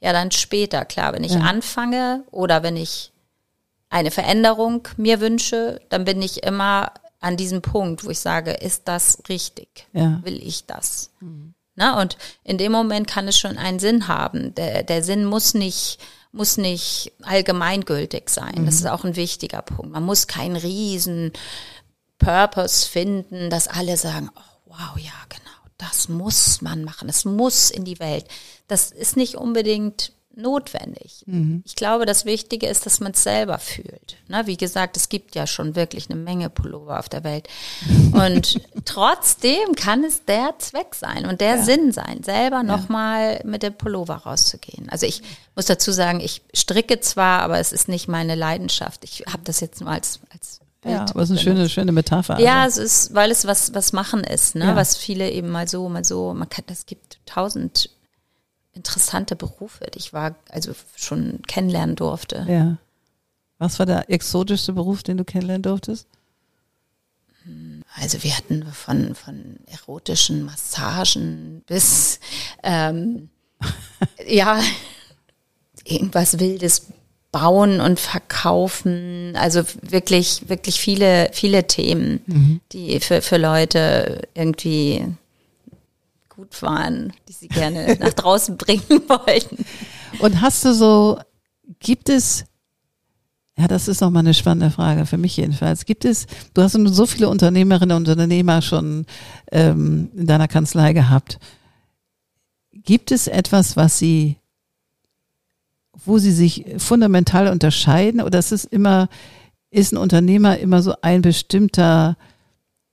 ja 0.00 0.12
dann 0.12 0.30
später, 0.30 0.84
klar, 0.84 1.14
wenn 1.14 1.24
ich 1.24 1.32
ja. 1.32 1.40
anfange 1.40 2.22
oder 2.30 2.62
wenn 2.62 2.76
ich 2.76 3.12
eine 3.88 4.10
Veränderung 4.10 4.88
mir 4.96 5.20
wünsche, 5.20 5.80
dann 5.88 6.04
bin 6.04 6.20
ich 6.22 6.42
immer 6.42 6.92
an 7.20 7.36
diesem 7.36 7.62
Punkt, 7.62 8.04
wo 8.04 8.10
ich 8.10 8.20
sage, 8.20 8.52
ist 8.52 8.82
das 8.86 9.18
richtig? 9.28 9.86
Ja. 9.92 10.20
Will 10.22 10.40
ich 10.42 10.66
das? 10.66 11.10
Mhm. 11.20 11.54
Na, 11.74 12.00
und 12.00 12.16
in 12.42 12.56
dem 12.58 12.72
Moment 12.72 13.06
kann 13.06 13.28
es 13.28 13.38
schon 13.38 13.58
einen 13.58 13.78
Sinn 13.78 14.08
haben. 14.08 14.54
Der, 14.54 14.82
der 14.82 15.02
Sinn 15.02 15.24
muss 15.24 15.54
nicht, 15.54 15.98
muss 16.32 16.56
nicht 16.56 17.12
allgemeingültig 17.22 18.30
sein. 18.30 18.54
Mhm. 18.56 18.66
Das 18.66 18.76
ist 18.76 18.86
auch 18.86 19.04
ein 19.04 19.16
wichtiger 19.16 19.62
Punkt. 19.62 19.92
Man 19.92 20.02
muss 20.02 20.26
keinen 20.26 20.56
riesen 20.56 21.32
Purpose 22.18 22.88
finden, 22.88 23.50
dass 23.50 23.68
alle 23.68 23.96
sagen, 23.98 24.30
oh, 24.34 24.70
wow, 24.70 24.96
ja, 24.96 25.12
genau, 25.28 25.50
das 25.76 26.08
muss 26.08 26.62
man 26.62 26.82
machen. 26.82 27.10
Es 27.10 27.26
muss 27.26 27.70
in 27.70 27.84
die 27.84 27.98
Welt. 27.98 28.26
Das 28.68 28.90
ist 28.90 29.16
nicht 29.16 29.36
unbedingt 29.36 30.12
notwendig. 30.36 31.22
Mhm. 31.26 31.62
Ich 31.64 31.74
glaube, 31.74 32.06
das 32.06 32.24
Wichtige 32.24 32.66
ist, 32.68 32.86
dass 32.86 33.00
man 33.00 33.12
es 33.12 33.22
selber 33.22 33.58
fühlt. 33.58 34.16
Na, 34.28 34.46
wie 34.46 34.56
gesagt, 34.56 34.96
es 34.96 35.08
gibt 35.08 35.34
ja 35.34 35.46
schon 35.46 35.74
wirklich 35.74 36.10
eine 36.10 36.20
Menge 36.20 36.50
Pullover 36.50 36.98
auf 36.98 37.08
der 37.08 37.24
Welt. 37.24 37.48
Und 38.12 38.60
trotzdem 38.84 39.74
kann 39.74 40.04
es 40.04 40.24
der 40.24 40.54
Zweck 40.58 40.94
sein 40.94 41.26
und 41.26 41.40
der 41.40 41.56
ja. 41.56 41.62
Sinn 41.62 41.92
sein, 41.92 42.22
selber 42.22 42.56
ja. 42.56 42.62
nochmal 42.62 43.40
mit 43.44 43.62
dem 43.62 43.74
Pullover 43.74 44.14
rauszugehen. 44.14 44.88
Also 44.88 45.06
ich 45.06 45.22
muss 45.54 45.66
dazu 45.66 45.92
sagen, 45.92 46.20
ich 46.20 46.42
stricke 46.54 47.00
zwar, 47.00 47.42
aber 47.42 47.58
es 47.58 47.72
ist 47.72 47.88
nicht 47.88 48.08
meine 48.08 48.34
Leidenschaft. 48.34 49.04
Ich 49.04 49.24
habe 49.26 49.42
das 49.44 49.60
jetzt 49.60 49.80
nur 49.80 49.90
als, 49.90 50.20
als 50.32 50.60
ja, 50.84 51.02
aber 51.02 51.22
es 51.22 51.30
ist 51.30 51.38
eine 51.38 51.40
schöne, 51.40 51.68
schöne 51.68 51.92
Metapher. 51.92 52.38
Ja, 52.38 52.62
also. 52.62 52.80
es 52.80 53.06
ist, 53.06 53.14
weil 53.14 53.30
es 53.30 53.46
was, 53.46 53.74
was 53.74 53.92
machen 53.92 54.22
ist, 54.22 54.54
ne? 54.54 54.66
Ja. 54.66 54.76
was 54.76 54.96
viele 54.96 55.30
eben 55.30 55.48
mal 55.50 55.68
so, 55.68 55.88
mal 55.88 56.04
so, 56.04 56.32
man 56.32 56.48
kann, 56.48 56.64
das 56.68 56.86
gibt 56.86 57.18
tausend 57.26 57.90
interessante 58.76 59.34
Berufe, 59.34 59.86
die 59.92 59.98
ich 59.98 60.12
war, 60.12 60.36
also 60.50 60.72
schon 60.94 61.40
kennenlernen 61.46 61.96
durfte. 61.96 62.46
Ja. 62.48 62.76
Was 63.58 63.78
war 63.78 63.86
der 63.86 64.10
exotischste 64.10 64.74
Beruf, 64.74 65.02
den 65.02 65.16
du 65.16 65.24
kennenlernen 65.24 65.62
durftest? 65.62 66.06
Also 67.94 68.22
wir 68.22 68.36
hatten 68.36 68.66
von, 68.72 69.14
von 69.14 69.56
erotischen 69.66 70.44
Massagen 70.44 71.62
bis 71.66 72.20
ähm, 72.62 73.30
ja 74.26 74.60
irgendwas 75.84 76.38
Wildes 76.38 76.88
bauen 77.32 77.80
und 77.80 78.00
verkaufen. 78.00 79.34
Also 79.36 79.62
wirklich, 79.82 80.48
wirklich 80.48 80.80
viele, 80.80 81.30
viele 81.32 81.66
Themen, 81.66 82.20
mhm. 82.26 82.60
die 82.72 83.00
für, 83.00 83.22
für 83.22 83.36
Leute 83.36 84.22
irgendwie 84.34 85.06
gut 86.36 86.60
waren, 86.62 87.12
die 87.28 87.32
sie 87.32 87.48
gerne 87.48 87.96
nach 88.00 88.12
draußen 88.12 88.56
bringen 88.56 88.82
wollten. 89.08 89.64
Und 90.20 90.40
hast 90.40 90.64
du 90.64 90.74
so, 90.74 91.18
gibt 91.80 92.08
es, 92.08 92.44
ja, 93.56 93.66
das 93.66 93.88
ist 93.88 94.02
nochmal 94.02 94.20
eine 94.20 94.34
spannende 94.34 94.70
Frage, 94.70 95.06
für 95.06 95.16
mich 95.16 95.36
jedenfalls. 95.36 95.86
Gibt 95.86 96.04
es, 96.04 96.26
du 96.54 96.62
hast 96.62 96.72
so 96.72 97.06
viele 97.06 97.28
Unternehmerinnen 97.28 97.96
und 97.96 98.08
Unternehmer 98.08 98.62
schon 98.62 99.06
ähm, 99.50 100.10
in 100.14 100.26
deiner 100.26 100.48
Kanzlei 100.48 100.92
gehabt. 100.92 101.38
Gibt 102.72 103.10
es 103.10 103.26
etwas, 103.26 103.76
was 103.76 103.98
sie, 103.98 104.36
wo 106.04 106.18
sie 106.18 106.32
sich 106.32 106.66
fundamental 106.76 107.48
unterscheiden 107.48 108.20
oder 108.20 108.38
ist 108.38 108.52
es 108.52 108.64
immer, 108.64 109.08
ist 109.70 109.92
ein 109.92 109.96
Unternehmer 109.96 110.58
immer 110.58 110.82
so 110.82 110.94
ein 111.00 111.22
bestimmter 111.22 112.16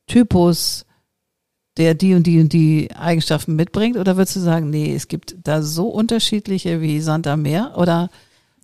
Typus, 0.07 0.85
der 1.77 1.93
die 1.95 2.13
und 2.13 2.23
die 2.23 2.39
und 2.39 2.53
die 2.53 2.91
Eigenschaften 2.95 3.55
mitbringt? 3.55 3.97
Oder 3.97 4.17
würdest 4.17 4.35
du 4.35 4.39
sagen, 4.39 4.69
nee, 4.69 4.93
es 4.93 5.07
gibt 5.07 5.35
da 5.43 5.61
so 5.61 5.87
unterschiedliche 5.87 6.81
wie 6.81 7.01
Sand 7.01 7.27
am 7.27 7.41
Meer? 7.41 7.73
Oder? 7.77 8.09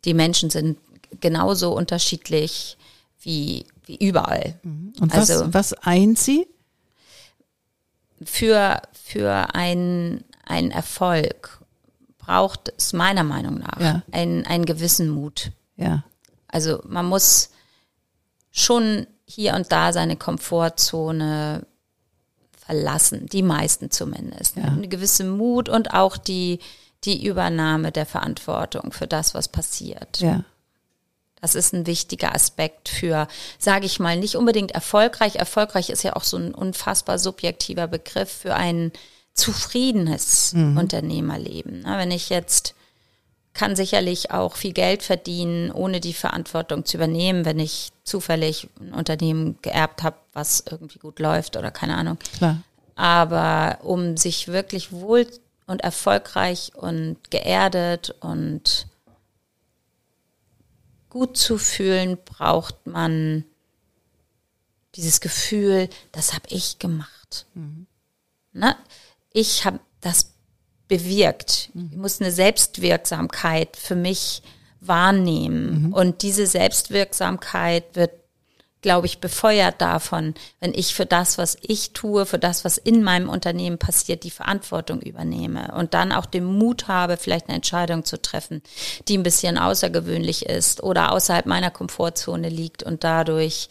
Die 0.06 0.14
Menschen 0.14 0.50
sind 0.50 0.78
genauso 1.20 1.76
unterschiedlich 1.76 2.78
wie, 3.22 3.66
wie 3.86 3.98
überall. 3.98 4.60
Mhm. 4.64 4.94
Und 5.00 5.14
was, 5.16 5.30
also, 5.30 5.54
was 5.54 5.74
eint 5.74 6.20
sie? 6.20 6.48
Für, 8.24 8.82
für 8.94 9.56
einen, 9.56 10.24
einen 10.46 10.72
Erfolg 10.72 11.60
braucht 12.18 12.72
es 12.78 12.94
meiner 12.94 13.24
Meinung 13.24 13.60
nach 13.60 13.80
ja. 13.80 14.04
einen, 14.12 14.46
einen 14.46 14.66
gewissen 14.66 15.10
Mut. 15.10 15.52
Ja. 15.78 16.04
Also 16.48 16.82
man 16.86 17.06
muss 17.06 17.50
schon 18.52 19.08
hier 19.26 19.56
und 19.56 19.72
da 19.72 19.94
seine 19.94 20.16
Komfortzone 20.16 21.66
verlassen, 22.70 23.26
die 23.26 23.42
meisten 23.42 23.90
zumindest. 23.90 24.56
Ja. 24.56 24.66
Eine 24.66 24.88
gewisse 24.88 25.24
Mut 25.24 25.70
und 25.70 25.92
auch 25.96 26.18
die, 26.18 26.60
die 27.04 27.26
Übernahme 27.26 27.92
der 27.92 28.06
Verantwortung 28.06 28.92
für 28.92 29.08
das, 29.08 29.34
was 29.34 29.48
passiert. 29.48 30.20
Ja. 30.20 30.44
Das 31.42 31.56
ist 31.56 31.74
ein 31.74 31.88
wichtiger 31.88 32.36
Aspekt 32.36 32.90
für, 32.90 33.28
sage 33.58 33.88
ich 33.88 34.00
mal, 34.00 34.18
nicht 34.18 34.36
unbedingt 34.36 34.72
erfolgreich. 34.72 35.38
Erfolgreich 35.38 35.90
ist 35.90 36.04
ja 36.04 36.16
auch 36.16 36.24
so 36.24 36.38
ein 36.38 36.54
unfassbar 36.54 37.18
subjektiver 37.18 37.88
Begriff 37.88 38.32
für 38.32 38.54
ein 38.54 38.92
zufriedenes 39.34 40.54
mhm. 40.54 40.78
Unternehmerleben. 40.78 41.86
Wenn 41.86 42.12
ich 42.12 42.30
jetzt 42.30 42.76
kann 43.54 43.76
sicherlich 43.76 44.32
auch 44.32 44.56
viel 44.56 44.74
Geld 44.74 45.04
verdienen, 45.04 45.72
ohne 45.72 46.00
die 46.00 46.14
Verantwortung 46.14 46.86
zu 46.86 46.98
übernehmen, 46.98 47.46
wenn 47.46 47.60
ich 47.60 47.92
zufällig 48.04 48.70
ein 48.80 48.94
Unternehmen 48.94 49.58
geerbt 49.62 50.04
habe, 50.04 50.18
was 50.34 50.64
irgendwie 50.70 51.00
gut 51.00 51.20
läuft 51.20 51.58
oder 51.58 51.72
keine 51.72 51.96
Ahnung. 51.96 52.18
Klar. 52.38 52.62
Aber 52.96 53.80
um 53.84 54.18
sich 54.18 54.48
wirklich 54.48 54.92
wohl 54.92 55.28
und 55.68 55.82
erfolgreich 55.82 56.72
und 56.76 57.18
geerdet 57.32 58.16
und 58.20 58.88
gut 61.10 61.38
zu 61.38 61.58
fühlen, 61.58 62.18
braucht 62.24 62.88
man 62.88 63.46
dieses 64.96 65.22
Gefühl, 65.22 65.90
das 66.12 66.34
habe 66.34 66.48
ich 66.50 66.80
gemacht. 66.80 67.46
Mhm. 67.54 67.88
Ne? 68.54 68.76
Ich 69.32 69.66
habe 69.66 69.80
das 70.02 70.34
bewirkt. 70.90 71.70
Ich 71.92 71.98
muss 71.98 72.20
eine 72.20 72.32
Selbstwirksamkeit 72.32 73.78
für 73.78 73.96
mich 73.96 74.42
wahrnehmen. 74.82 75.94
Und 75.94 76.22
diese 76.24 76.48
Selbstwirksamkeit 76.48 77.84
wird, 77.94 78.12
glaube 78.82 79.08
ich, 79.08 79.20
befeuert 79.20 79.82
davon, 79.82 80.34
wenn 80.60 80.74
ich 80.74 80.96
für 80.96 81.06
das, 81.06 81.38
was 81.38 81.58
ich 81.62 81.92
tue, 81.92 82.26
für 82.26 82.40
das, 82.40 82.66
was 82.66 82.78
in 82.78 83.04
meinem 83.04 83.30
Unternehmen 83.30 83.78
passiert, 83.78 84.24
die 84.24 84.32
Verantwortung 84.32 85.02
übernehme 85.02 85.74
und 85.76 85.94
dann 85.94 86.12
auch 86.12 86.26
den 86.26 86.46
Mut 86.46 86.88
habe, 86.88 87.18
vielleicht 87.18 87.48
eine 87.48 87.58
Entscheidung 87.58 88.04
zu 88.04 88.22
treffen, 88.22 88.64
die 89.08 89.18
ein 89.18 89.24
bisschen 89.24 89.58
außergewöhnlich 89.58 90.46
ist 90.46 90.82
oder 90.82 91.12
außerhalb 91.12 91.46
meiner 91.46 91.72
Komfortzone 91.72 92.50
liegt 92.50 92.82
und 92.84 93.04
dadurch 93.04 93.68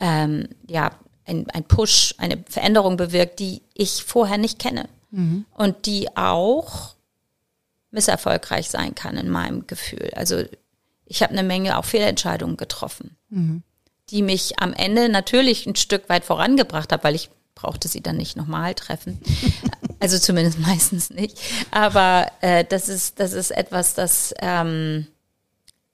ähm, 0.00 0.48
ja 0.68 0.90
ein, 1.24 1.48
ein 1.50 1.64
Push, 1.64 2.14
eine 2.18 2.42
Veränderung 2.48 2.96
bewirkt, 2.96 3.38
die 3.38 3.62
ich 3.74 4.02
vorher 4.04 4.38
nicht 4.38 4.58
kenne 4.58 4.88
und 5.54 5.86
die 5.86 6.16
auch 6.16 6.94
misserfolgreich 7.90 8.68
sein 8.68 8.94
kann 8.94 9.16
in 9.16 9.30
meinem 9.30 9.66
Gefühl. 9.66 10.10
Also 10.14 10.44
ich 11.06 11.22
habe 11.22 11.32
eine 11.32 11.42
Menge 11.42 11.78
auch 11.78 11.84
Fehlentscheidungen 11.84 12.56
getroffen, 12.56 13.16
die 14.10 14.22
mich 14.22 14.58
am 14.58 14.72
Ende 14.74 15.08
natürlich 15.08 15.66
ein 15.66 15.76
Stück 15.76 16.08
weit 16.08 16.24
vorangebracht 16.24 16.92
haben, 16.92 17.02
weil 17.02 17.14
ich 17.14 17.30
brauchte 17.54 17.88
sie 17.88 18.02
dann 18.02 18.16
nicht 18.16 18.36
nochmal 18.36 18.74
treffen. 18.74 19.20
Also 20.00 20.16
zumindest 20.16 20.60
meistens 20.60 21.10
nicht. 21.10 21.36
Aber 21.72 22.30
äh, 22.40 22.64
das 22.64 22.88
ist 22.88 23.18
das 23.18 23.32
ist 23.32 23.50
etwas, 23.50 23.94
das 23.94 24.32
ähm, 24.38 25.08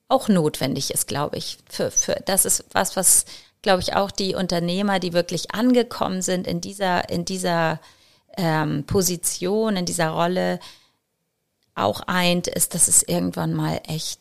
auch 0.09 0.29
notwendig 0.29 0.90
ist, 0.90 1.09
glaube 1.09 1.38
ich. 1.38 1.57
Für, 1.70 1.90
für 1.90 2.22
das 2.27 2.44
ist 2.44 2.66
was, 2.72 2.96
was 2.96 3.24
glaube 3.62 3.81
ich 3.81 3.94
auch 3.94 4.11
die 4.11 4.35
Unternehmer, 4.35 5.00
die 5.00 5.14
wirklich 5.14 5.55
angekommen 5.55 6.20
sind 6.20 6.46
in 6.46 6.61
dieser 6.61 7.09
in 7.09 7.24
dieser 7.24 7.81
ähm, 8.37 8.85
Position, 8.85 9.77
in 9.77 9.87
dieser 9.87 10.11
Rolle, 10.11 10.61
auch 11.75 12.03
eint, 12.07 12.47
ist, 12.47 12.75
dass 12.75 12.88
es 12.88 13.03
irgendwann 13.03 13.53
mal 13.53 13.81
echt 13.87 14.20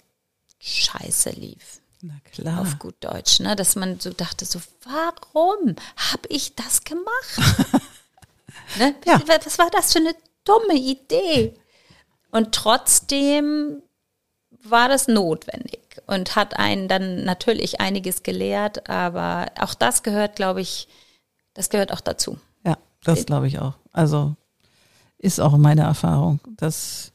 scheiße 0.60 1.32
lief. 1.32 1.82
Na 2.02 2.15
klar. 2.32 2.62
Auf 2.62 2.80
gut 2.80 2.95
Deutsch, 2.99 3.39
ne? 3.39 3.56
Dass 3.56 3.76
man 3.76 3.99
so 3.99 4.12
dachte, 4.12 4.45
so, 4.45 4.60
warum 4.84 5.76
habe 5.95 6.28
ich 6.28 6.54
das 6.56 6.84
gemacht? 6.84 7.38
ne? 8.78 8.95
Ja. 9.06 9.21
Was 9.26 9.58
war 9.58 9.69
das 9.69 9.93
für 9.93 9.99
eine 9.99 10.15
dumme 10.43 10.76
Idee? 10.76 11.54
Und 12.32 12.54
trotzdem 12.54 13.82
war 14.63 14.89
das 14.89 15.08
notwendig 15.08 15.80
und 16.08 16.36
hat 16.36 16.58
einen 16.58 16.88
dann 16.88 17.23
natürlich 17.23 17.80
einiges 17.80 18.23
gelehrt, 18.23 18.89
aber 18.89 19.45
auch 19.60 19.73
das 19.73 20.04
gehört, 20.04 20.36
glaube 20.36 20.62
ich, 20.62 20.88
das 21.54 21.69
gehört 21.69 21.91
auch 21.91 22.02
dazu. 22.02 22.38
Das 23.03 23.25
glaube 23.25 23.47
ich 23.47 23.59
auch. 23.59 23.73
Also 23.91 24.35
ist 25.17 25.39
auch 25.39 25.55
meine 25.57 25.81
Erfahrung. 25.81 26.39
Das 26.57 27.11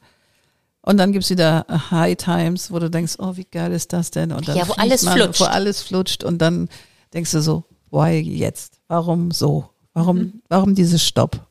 und 0.81 0.97
dann 0.97 1.11
gibt's 1.11 1.29
wieder 1.29 1.65
High 1.91 2.15
Times, 2.15 2.71
wo 2.71 2.79
du 2.79 2.89
denkst, 2.89 3.15
oh, 3.19 3.35
wie 3.35 3.43
geil 3.45 3.71
ist 3.73 3.91
das 3.93 4.11
denn? 4.11 4.31
Und 4.31 4.47
dann 4.47 4.57
Ja, 4.57 4.67
wo 4.67 4.73
alles 4.73 5.03
man, 5.03 5.17
flutscht. 5.17 5.41
Wo 5.41 5.45
alles 5.45 5.81
flutscht 5.83 6.23
und 6.23 6.39
dann 6.39 6.69
denkst 7.13 7.31
du 7.31 7.41
so, 7.41 7.65
why 7.91 8.17
jetzt? 8.19 8.79
Warum 8.87 9.31
so? 9.31 9.69
Warum, 9.93 10.17
Mhm. 10.17 10.41
warum 10.47 10.75
dieses 10.75 11.03
Stopp? 11.03 11.45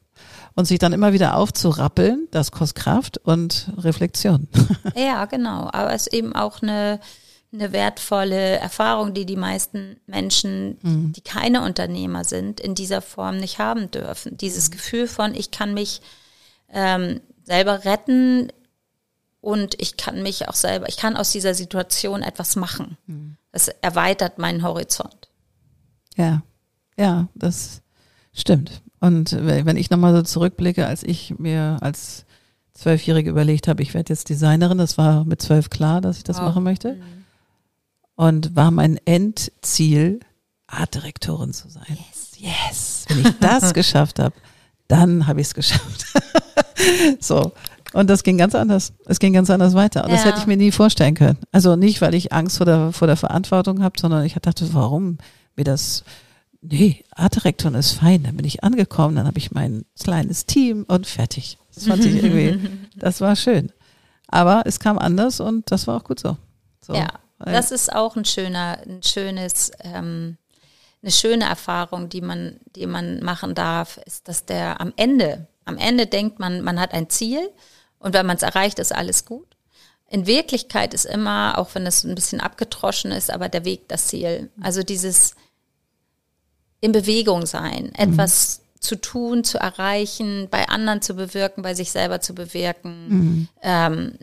Und 0.55 0.65
sich 0.67 0.79
dann 0.81 0.93
immer 0.93 1.13
wieder 1.13 1.37
aufzurappeln, 1.37 2.27
das 2.33 2.51
kostet 2.51 2.83
Kraft 2.83 3.19
und 3.19 3.71
Reflexion. 3.77 4.49
Ja, 4.97 5.27
genau. 5.27 5.69
Aber 5.73 5.93
es 5.93 6.09
ist 6.09 6.15
eben 6.15 6.35
auch 6.35 6.63
eine, 6.63 6.99
eine 7.53 7.73
wertvolle 7.73 8.57
Erfahrung, 8.59 9.15
die 9.15 9.25
die 9.25 9.37
meisten 9.37 9.97
Menschen, 10.07 10.77
die 11.13 11.21
keine 11.23 11.63
Unternehmer 11.63 12.25
sind, 12.25 12.61
in 12.61 12.75
dieser 12.75 13.01
Form 13.01 13.39
nicht 13.39 13.59
haben 13.59 13.91
dürfen. 13.91 14.37
Dieses 14.37 14.71
Gefühl 14.71 15.09
von, 15.09 15.35
ich 15.35 15.51
kann 15.51 15.73
mich 15.73 16.03
ähm, 16.71 17.21
selber 17.45 17.85
retten 17.87 18.53
und 19.41 19.81
ich 19.81 19.97
kann 19.97 20.23
mich 20.23 20.49
auch 20.49 20.55
selber, 20.55 20.89
ich 20.89 20.99
kann 20.99 21.17
aus 21.17 21.31
dieser 21.33 21.55
Situation 21.55 22.23
etwas 22.23 22.55
machen. 22.57 22.99
Das 23.51 23.69
erweitert 23.81 24.39
meinen 24.39 24.63
Horizont. 24.63 25.29
Ja, 26.17 26.43
ja, 26.99 27.29
das 27.35 27.81
stimmt. 28.35 28.83
Und 29.01 29.33
wenn 29.41 29.77
ich 29.77 29.89
nochmal 29.91 30.15
so 30.15 30.23
zurückblicke, 30.23 30.87
als 30.87 31.03
ich 31.03 31.39
mir 31.39 31.79
als 31.81 32.27
Zwölfjährige 32.75 33.31
überlegt 33.31 33.69
habe, 33.69 33.83
ich 33.83 33.95
werde 33.95 34.13
jetzt 34.13 34.29
Designerin, 34.29 34.77
das 34.79 34.99
war 34.99 35.25
mit 35.25 35.41
zwölf 35.41 35.71
klar, 35.71 36.01
dass 36.01 36.19
ich 36.19 36.25
das 36.25 36.37
Wow. 36.39 36.47
machen 36.47 36.65
möchte. 36.65 37.01
Und 38.19 38.57
war 38.57 38.73
mein 38.73 38.99
Endziel, 39.05 40.19
Artdirektorin 40.67 41.53
zu 41.53 41.69
sein. 41.69 41.85
Yes. 41.89 42.33
yes. 42.37 43.05
Wenn 43.09 43.21
ich 43.21 43.39
das 43.39 43.73
geschafft 43.75 44.19
habe, 44.19 44.35
dann 44.89 45.29
habe 45.29 45.41
ich 45.41 45.47
es 45.47 45.55
geschafft. 45.55 46.05
so. 47.21 47.53
Und 47.93 48.11
das 48.11 48.25
ging 48.25 48.37
ganz 48.37 48.57
anders. 48.57 48.93
Es 49.07 49.21
ging 49.21 49.33
ganz 49.33 49.51
anders 49.51 49.75
weiter. 49.75 50.03
Und 50.03 50.11
das 50.11 50.25
Ja. 50.25 50.31
hätte 50.31 50.41
ich 50.41 50.47
mir 50.49 50.57
nie 50.57 50.73
vorstellen 50.73 51.15
können. 51.15 51.39
Also 51.53 51.77
nicht, 51.77 52.01
weil 52.01 52.13
ich 52.13 52.33
Angst 52.33 52.57
vor 52.57 52.67
der, 52.67 52.93
vor 52.93 53.07
der 53.07 53.17
Verantwortung 53.17 53.85
habe, 53.85 53.99
sondern 54.01 54.25
ich 54.25 54.35
dachte, 54.35 54.75
warum 54.75 55.19
mir 55.55 55.65
das 55.65 56.03
Nee, 56.61 57.05
Artdirektorin 57.15 57.77
ist 57.77 57.93
fein. 57.93 58.25
Dann 58.25 58.37
bin 58.37 58.45
ich 58.45 58.65
angekommen, 58.65 59.15
dann 59.15 59.29
habe 59.29 59.39
ich 59.39 59.53
mein 59.53 59.85
kleines 60.03 60.45
Team 60.45 60.85
und 60.89 61.07
fertig. 61.07 61.57
Das 61.73 61.87
fand 61.87 62.05
ich 62.05 62.17
irgendwie, 62.23 62.69
das 62.97 63.21
war 63.21 63.37
schön. 63.37 63.71
Aber 64.27 64.63
es 64.67 64.81
kam 64.81 64.99
anders 64.99 65.39
und 65.39 65.71
das 65.71 65.87
war 65.87 65.97
auch 65.97 66.03
gut 66.05 66.19
so. 66.19 66.37
so 66.85 66.95
Ja, 66.95 67.07
das 67.39 67.71
ist 67.71 67.93
auch 67.93 68.17
ein 68.17 68.25
schöner, 68.25 68.79
ein 68.87 69.03
schönes, 69.03 69.71
ähm, 69.81 70.37
eine 71.03 71.13
schöne 71.13 71.45
Erfahrung, 71.45 72.09
die 72.09 72.21
man, 72.21 72.59
die 72.75 72.87
man 72.87 73.23
machen 73.23 73.55
darf, 73.55 73.99
ist, 74.05 74.29
dass 74.29 74.45
der 74.45 74.81
am 74.81 74.93
Ende, 74.97 75.47
am 75.65 75.79
Ende 75.79 76.07
denkt 76.07 76.39
man, 76.39 76.63
man 76.63 76.81
hat 76.81 76.93
ein 76.93 77.09
Ziel 77.09 77.51
und 77.99 78.15
wenn 78.15 78.27
man 78.27 78.37
es 78.37 78.43
erreicht, 78.43 78.79
ist 78.79 78.95
alles 78.95 79.25
gut. 79.25 79.47
In 80.11 80.27
Wirklichkeit 80.27 80.95
ist 80.95 81.05
immer, 81.05 81.59
auch 81.59 81.75
wenn 81.75 81.87
es 81.87 82.03
ein 82.03 82.15
bisschen 82.15 82.41
abgetroschen 82.41 83.13
ist, 83.13 83.31
aber 83.31 83.49
der 83.49 83.65
Weg 83.65 83.89
das 83.89 84.07
Ziel. 84.07 84.51
Also 84.61 84.83
dieses 84.83 85.37
in 86.81 86.93
Bewegung 86.93 87.45
sein, 87.45 87.93
etwas 87.95 88.63
zu 88.81 88.97
tun, 89.01 89.45
zu 89.45 89.59
erreichen, 89.59 90.49
bei 90.51 90.69
anderen 90.69 91.03
zu 91.03 91.15
bewirken, 91.15 91.63
bei 91.63 91.75
sich 91.75 91.91
selber 91.91 92.21
zu 92.21 92.35
bewirken, 92.35 93.49
ähm, 93.63 94.19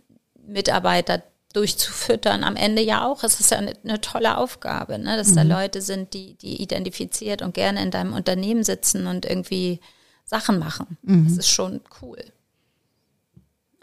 Mitarbeiter 0.48 1.22
durchzufüttern. 1.56 2.44
Am 2.44 2.56
Ende 2.56 2.82
ja 2.82 3.06
auch. 3.06 3.24
Es 3.24 3.40
ist 3.40 3.52
ja 3.52 3.58
eine, 3.58 3.74
eine 3.84 4.02
tolle 4.02 4.38
Aufgabe, 4.38 5.00
ne? 5.00 5.18
dass 5.18 5.34
da 5.34 5.42
Leute 5.44 5.82
sind, 5.82 6.14
die, 6.14 6.36
die 6.36 6.62
identifiziert 6.62 7.42
und 7.42 7.54
gerne 7.54 7.82
in 7.82 7.92
deinem 7.92 8.14
Unternehmen 8.14 8.64
sitzen 8.64 9.08
und 9.08 9.26
irgendwie 9.26 9.80
Sachen 10.26 10.60
machen. 10.60 10.98
Das 11.04 11.38
ist 11.38 11.50
schon 11.50 11.82
cool. 12.02 12.24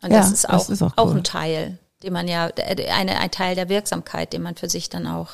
Und 0.02 0.10
Ja, 0.10 0.18
das 0.18 0.32
ist 0.32 0.48
auch, 0.48 0.52
das 0.58 0.70
ist 0.70 0.82
auch 0.82 0.96
auch, 0.96 1.06
cool. 1.10 1.18
ein 1.18 1.24
Teil, 1.24 1.78
den 2.02 2.12
man 2.12 2.26
ja, 2.28 2.46
eine, 2.46 3.18
ein 3.20 3.30
Teil 3.30 3.54
der 3.54 3.68
Wirksamkeit, 3.68 4.32
den 4.32 4.42
man 4.42 4.56
für 4.56 4.68
sich 4.68 4.88
dann 4.88 5.06
auch 5.06 5.30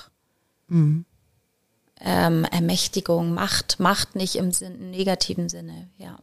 Mhm. 0.71 1.07
ähm, 2.01 2.45
Ermächtigung, 2.45 3.33
Macht, 3.33 3.81
Macht 3.81 4.15
nicht 4.17 4.37
im, 4.37 4.53
Sinn, 4.53 4.75
im 4.75 4.91
negativen 4.91 5.49
Sinne, 5.49 5.89
ja. 5.97 6.19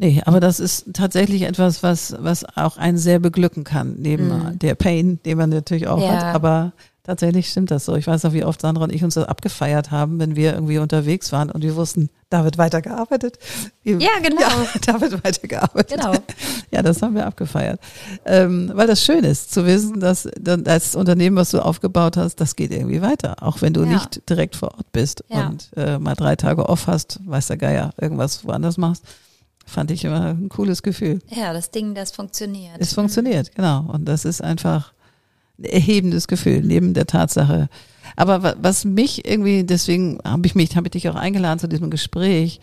Nee, 0.00 0.22
aber 0.24 0.40
das 0.40 0.60
ist 0.60 0.86
tatsächlich 0.94 1.42
etwas, 1.42 1.82
was, 1.82 2.16
was 2.18 2.44
auch 2.56 2.78
einen 2.78 2.96
sehr 2.96 3.18
beglücken 3.18 3.64
kann, 3.64 3.96
neben 3.98 4.58
der 4.58 4.74
Pain, 4.74 5.20
den 5.26 5.36
man 5.36 5.50
natürlich 5.50 5.88
auch 5.88 5.98
Mhm. 5.98 6.02
Ja. 6.04 6.10
hat. 6.28 6.34
Aber 6.34 6.72
tatsächlich 7.04 7.48
stimmt 7.50 7.70
das 7.70 7.84
so. 7.84 7.94
Ich 7.96 8.06
weiß 8.06 8.22
noch, 8.22 8.32
wie 8.32 8.44
oft 8.44 8.62
Sandra 8.62 8.84
und 8.84 8.92
ich 8.94 9.04
uns 9.04 9.14
das 9.14 9.26
abgefeiert 9.26 9.90
haben, 9.90 10.18
wenn 10.18 10.36
wir 10.36 10.54
irgendwie 10.54 10.78
unterwegs 10.78 11.32
waren 11.32 11.50
und 11.50 11.62
wir 11.62 11.76
wussten, 11.76 12.08
da 12.30 12.44
wird 12.44 12.56
weitergearbeitet. 12.56 13.38
Ja, 13.84 13.98
genau. 14.22 14.40
Ja, 14.40 14.66
da 14.86 15.00
wird 15.02 15.22
weitergearbeitet. 15.22 15.98
Genau. 16.00 16.14
Ja, 16.72 16.82
das 16.82 17.02
haben 17.02 17.16
wir 17.16 17.26
abgefeiert. 17.26 17.80
Ähm, 18.24 18.70
weil 18.74 18.86
das 18.86 19.04
schön 19.04 19.24
ist, 19.24 19.52
zu 19.52 19.66
wissen, 19.66 19.98
dass 20.00 20.28
das 20.40 20.94
Unternehmen, 20.94 21.34
was 21.36 21.50
du 21.50 21.58
aufgebaut 21.58 22.16
hast, 22.16 22.36
das 22.36 22.54
geht 22.56 22.70
irgendwie 22.70 23.02
weiter. 23.02 23.34
Auch 23.42 23.60
wenn 23.60 23.72
du 23.74 23.82
Ja. 23.82 23.94
nicht 23.94 24.22
direkt 24.30 24.54
vor 24.56 24.68
Ort 24.76 24.92
bist 24.92 25.24
und 25.28 25.68
äh, 25.76 25.98
mal 25.98 26.14
drei 26.14 26.36
Tage 26.36 26.68
off 26.68 26.86
hast, 26.86 27.18
weiß 27.26 27.48
der 27.48 27.56
Geier, 27.56 27.90
irgendwas 28.00 28.44
woanders 28.46 28.78
machst. 28.78 29.02
Fand 29.70 29.90
ich 29.92 30.04
immer 30.04 30.26
ein 30.30 30.48
cooles 30.48 30.82
Gefühl. 30.82 31.20
Ja, 31.28 31.52
das 31.52 31.70
Ding, 31.70 31.94
das 31.94 32.10
funktioniert. 32.10 32.74
Es 32.78 32.92
funktioniert, 32.92 33.54
genau. 33.54 33.82
Und 33.92 34.04
das 34.06 34.24
ist 34.24 34.42
einfach 34.42 34.92
ein 35.58 35.64
erhebendes 35.64 36.26
Gefühl, 36.26 36.62
neben 36.62 36.92
der 36.92 37.06
Tatsache. 37.06 37.68
Aber 38.16 38.42
wa- 38.42 38.56
was 38.60 38.84
mich 38.84 39.24
irgendwie, 39.26 39.62
deswegen 39.64 40.18
habe 40.24 40.46
ich 40.46 40.54
mich, 40.56 40.74
habe 40.76 40.88
ich 40.88 40.92
dich 40.92 41.08
auch 41.08 41.14
eingeladen 41.14 41.60
zu 41.60 41.68
diesem 41.68 41.88
Gespräch, 41.90 42.60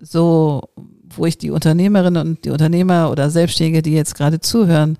so, 0.00 0.68
wo 1.08 1.26
ich 1.26 1.36
die 1.38 1.50
Unternehmerinnen 1.50 2.26
und 2.28 2.44
die 2.44 2.50
Unternehmer 2.50 3.10
oder 3.10 3.28
Selbstständige, 3.30 3.82
die 3.82 3.92
jetzt 3.92 4.14
gerade 4.14 4.40
zuhören, 4.40 4.98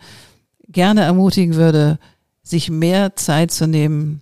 gerne 0.68 1.02
ermutigen 1.02 1.54
würde, 1.54 1.98
sich 2.42 2.70
mehr 2.70 3.16
Zeit 3.16 3.50
zu 3.50 3.66
nehmen, 3.66 4.20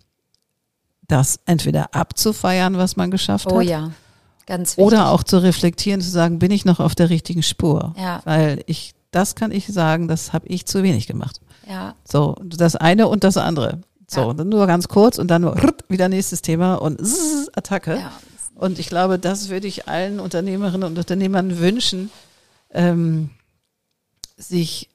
das 1.09 1.39
entweder 1.47 1.95
abzufeiern, 1.95 2.77
was 2.77 2.97
man 2.97 3.11
geschafft 3.11 3.47
oh 3.51 3.59
hat, 3.61 3.66
ja, 3.66 3.91
ganz 4.47 4.76
wichtig. 4.76 4.84
oder 4.84 5.11
auch 5.11 5.22
zu 5.22 5.38
reflektieren, 5.42 6.01
zu 6.01 6.11
sagen, 6.11 6.38
bin 6.38 6.51
ich 6.51 6.64
noch 6.64 6.80
auf 6.80 6.95
der 6.95 7.11
richtigen 7.11 7.42
Spur? 7.42 7.95
Ja. 7.99 8.20
Weil 8.24 8.62
ich, 8.66 8.95
das 9.11 9.34
kann 9.34 9.53
ich 9.53 9.66
sagen, 9.68 10.09
das 10.09 10.32
habe 10.32 10.47
ich 10.49 10.66
zu 10.66 10.82
wenig 10.82 11.07
gemacht. 11.07 11.40
Ja, 11.68 11.95
So, 12.05 12.36
das 12.45 12.76
eine 12.76 13.09
und 13.09 13.24
das 13.24 13.36
andere. 13.36 13.80
So, 14.07 14.32
Ja. 14.36 14.45
nur 14.45 14.66
ganz 14.66 14.88
kurz 14.88 15.18
und 15.18 15.28
dann 15.28 15.45
wieder 15.88 16.09
nächstes 16.09 16.42
Thema 16.42 16.74
und 16.74 17.01
zzz, 17.01 17.51
Attacke. 17.55 17.97
ja. 17.99 18.12
Und 18.57 18.78
ich 18.78 18.88
glaube, 18.88 19.18
das 19.18 19.49
würde 19.49 19.66
ich 19.66 19.88
allen 19.88 20.20
Unternehmerinnen 20.20 20.84
und 20.88 20.97
Unternehmern 20.99 21.59
wünschen, 21.59 22.11
ähm, 22.72 23.30
sich 24.36 24.90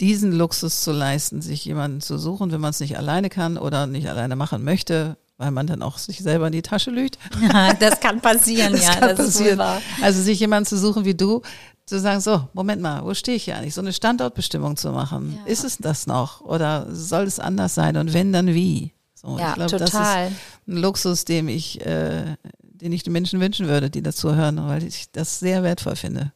diesen 0.00 0.32
Luxus 0.32 0.82
zu 0.82 0.92
leisten, 0.92 1.42
sich 1.42 1.64
jemanden 1.64 2.00
zu 2.00 2.18
suchen, 2.18 2.52
wenn 2.52 2.60
man 2.60 2.70
es 2.70 2.80
nicht 2.80 2.96
alleine 2.96 3.28
kann 3.30 3.58
oder 3.58 3.86
nicht 3.86 4.08
alleine 4.08 4.36
machen 4.36 4.64
möchte, 4.64 5.16
weil 5.38 5.50
man 5.50 5.66
dann 5.66 5.82
auch 5.82 5.98
sich 5.98 6.18
selber 6.18 6.46
in 6.46 6.52
die 6.52 6.62
Tasche 6.62 6.90
lügt. 6.90 7.18
Ja, 7.40 7.74
das 7.74 8.00
kann 8.00 8.20
passieren, 8.20 8.72
das 8.72 8.84
ja, 8.84 8.94
kann 8.94 9.08
das 9.10 9.18
passieren. 9.18 9.52
ist 9.52 9.58
wahr. 9.58 9.82
Also 10.02 10.22
sich 10.22 10.40
jemanden 10.40 10.66
zu 10.66 10.78
suchen 10.78 11.04
wie 11.04 11.14
du, 11.14 11.42
zu 11.84 12.00
sagen, 12.00 12.20
so, 12.20 12.48
Moment 12.52 12.82
mal, 12.82 13.04
wo 13.04 13.14
stehe 13.14 13.36
ich 13.36 13.44
hier 13.44 13.56
eigentlich? 13.56 13.74
So 13.74 13.80
eine 13.80 13.92
Standortbestimmung 13.92 14.76
zu 14.76 14.90
machen. 14.90 15.38
Ja. 15.44 15.52
Ist 15.52 15.64
es 15.64 15.78
das 15.78 16.06
noch? 16.06 16.40
Oder 16.40 16.86
soll 16.90 17.24
es 17.24 17.38
anders 17.38 17.74
sein? 17.74 17.96
Und 17.96 18.12
wenn, 18.12 18.32
dann 18.32 18.48
wie? 18.48 18.92
So, 19.14 19.38
ja, 19.38 19.50
ich 19.50 19.54
glaube, 19.54 19.70
total. 19.70 20.24
das 20.24 20.32
ist 20.32 20.68
ein 20.68 20.76
Luxus, 20.76 21.24
dem 21.24 21.48
ich, 21.48 21.84
äh, 21.86 22.36
den 22.62 22.92
ich 22.92 23.04
den 23.04 23.12
Menschen 23.12 23.40
wünschen 23.40 23.68
würde, 23.68 23.88
die 23.88 24.02
dazu 24.02 24.34
hören, 24.34 24.66
weil 24.66 24.82
ich 24.82 25.10
das 25.12 25.38
sehr 25.38 25.62
wertvoll 25.62 25.96
finde. 25.96 26.32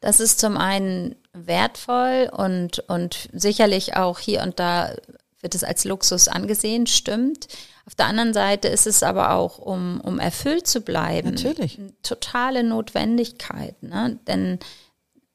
Das 0.00 0.20
ist 0.20 0.40
zum 0.40 0.56
einen 0.56 1.16
wertvoll 1.32 2.30
und, 2.32 2.80
und 2.88 3.28
sicherlich 3.32 3.96
auch 3.96 4.18
hier 4.18 4.42
und 4.42 4.58
da 4.58 4.92
wird 5.40 5.54
es 5.54 5.64
als 5.64 5.84
Luxus 5.84 6.28
angesehen, 6.28 6.86
stimmt. 6.86 7.48
Auf 7.88 7.94
der 7.94 8.04
anderen 8.04 8.34
Seite 8.34 8.68
ist 8.68 8.86
es 8.86 9.02
aber 9.02 9.32
auch, 9.32 9.56
um, 9.56 9.98
um 10.02 10.18
erfüllt 10.18 10.66
zu 10.66 10.82
bleiben, 10.82 11.30
Natürlich. 11.30 11.80
totale 12.02 12.62
Notwendigkeit. 12.62 13.82
Ne? 13.82 14.18
Denn 14.26 14.58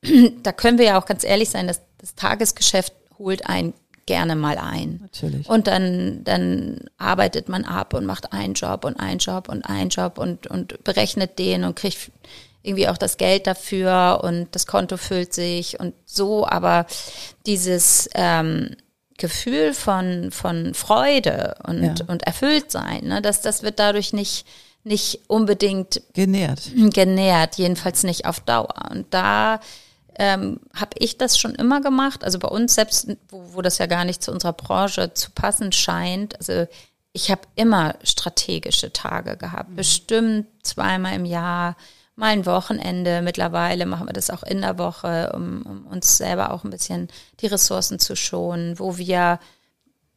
da 0.43 0.51
können 0.51 0.77
wir 0.77 0.85
ja 0.85 0.99
auch 1.01 1.07
ganz 1.07 1.23
ehrlich 1.23 1.49
sein, 1.49 1.65
dass 1.67 1.81
das 1.97 2.13
Tagesgeschäft 2.13 2.93
holt 3.17 3.49
einen 3.49 3.73
gerne 4.05 4.35
mal 4.35 4.59
ein. 4.59 4.99
Natürlich. 5.01 5.49
Und 5.49 5.65
dann, 5.65 6.23
dann 6.25 6.81
arbeitet 6.99 7.49
man 7.49 7.65
ab 7.65 7.95
und 7.95 8.05
macht 8.05 8.33
einen 8.33 8.53
Job 8.53 8.85
und 8.85 8.99
einen 8.99 9.17
Job 9.17 9.49
und 9.49 9.63
einen 9.67 9.89
Job 9.89 10.19
und, 10.19 10.45
und 10.45 10.83
berechnet 10.83 11.39
den 11.39 11.63
und 11.63 11.75
kriegt 11.75 12.11
irgendwie 12.61 12.87
auch 12.87 12.99
das 12.99 13.17
Geld 13.17 13.47
dafür 13.47 14.21
und 14.23 14.49
das 14.51 14.67
Konto 14.67 14.97
füllt 14.97 15.33
sich 15.33 15.79
und 15.79 15.95
so, 16.05 16.47
aber 16.47 16.85
dieses 17.47 18.07
ähm, 18.13 18.75
Gefühl 19.17 19.73
von, 19.73 20.31
von 20.31 20.73
Freude 20.73 21.55
und, 21.65 21.99
ja. 21.99 22.05
und 22.07 22.23
Erfülltsein, 22.23 23.05
ne, 23.05 23.21
das, 23.21 23.41
das 23.41 23.63
wird 23.63 23.79
dadurch 23.79 24.13
nicht, 24.13 24.45
nicht 24.83 25.21
unbedingt 25.27 26.01
genährt. 26.13 26.71
Genährt, 26.93 27.55
jedenfalls 27.55 28.03
nicht 28.03 28.25
auf 28.25 28.39
Dauer. 28.39 28.73
Und 28.89 29.13
da 29.13 29.59
ähm, 30.15 30.59
habe 30.73 30.91
ich 30.97 31.17
das 31.17 31.37
schon 31.37 31.55
immer 31.55 31.81
gemacht. 31.81 32.23
Also 32.23 32.39
bei 32.39 32.47
uns 32.47 32.75
selbst, 32.75 33.07
wo, 33.29 33.43
wo 33.53 33.61
das 33.61 33.77
ja 33.77 33.85
gar 33.85 34.05
nicht 34.05 34.21
zu 34.21 34.31
unserer 34.31 34.53
Branche 34.53 35.13
zu 35.13 35.31
passen 35.31 35.71
scheint. 35.71 36.35
Also 36.37 36.67
ich 37.13 37.31
habe 37.31 37.41
immer 37.55 37.95
strategische 38.03 38.91
Tage 38.91 39.37
gehabt, 39.37 39.69
mhm. 39.69 39.75
bestimmt 39.75 40.47
zweimal 40.63 41.15
im 41.15 41.25
Jahr, 41.25 41.75
mal 42.15 42.27
ein 42.27 42.45
Wochenende. 42.45 43.21
Mittlerweile 43.21 43.85
machen 43.85 44.07
wir 44.07 44.13
das 44.13 44.29
auch 44.29 44.43
in 44.43 44.61
der 44.61 44.77
Woche, 44.77 45.31
um, 45.35 45.63
um 45.63 45.87
uns 45.87 46.17
selber 46.17 46.51
auch 46.51 46.63
ein 46.63 46.69
bisschen 46.69 47.07
die 47.39 47.47
Ressourcen 47.47 47.99
zu 47.99 48.15
schonen, 48.15 48.79
wo 48.79 48.97
wir 48.97 49.39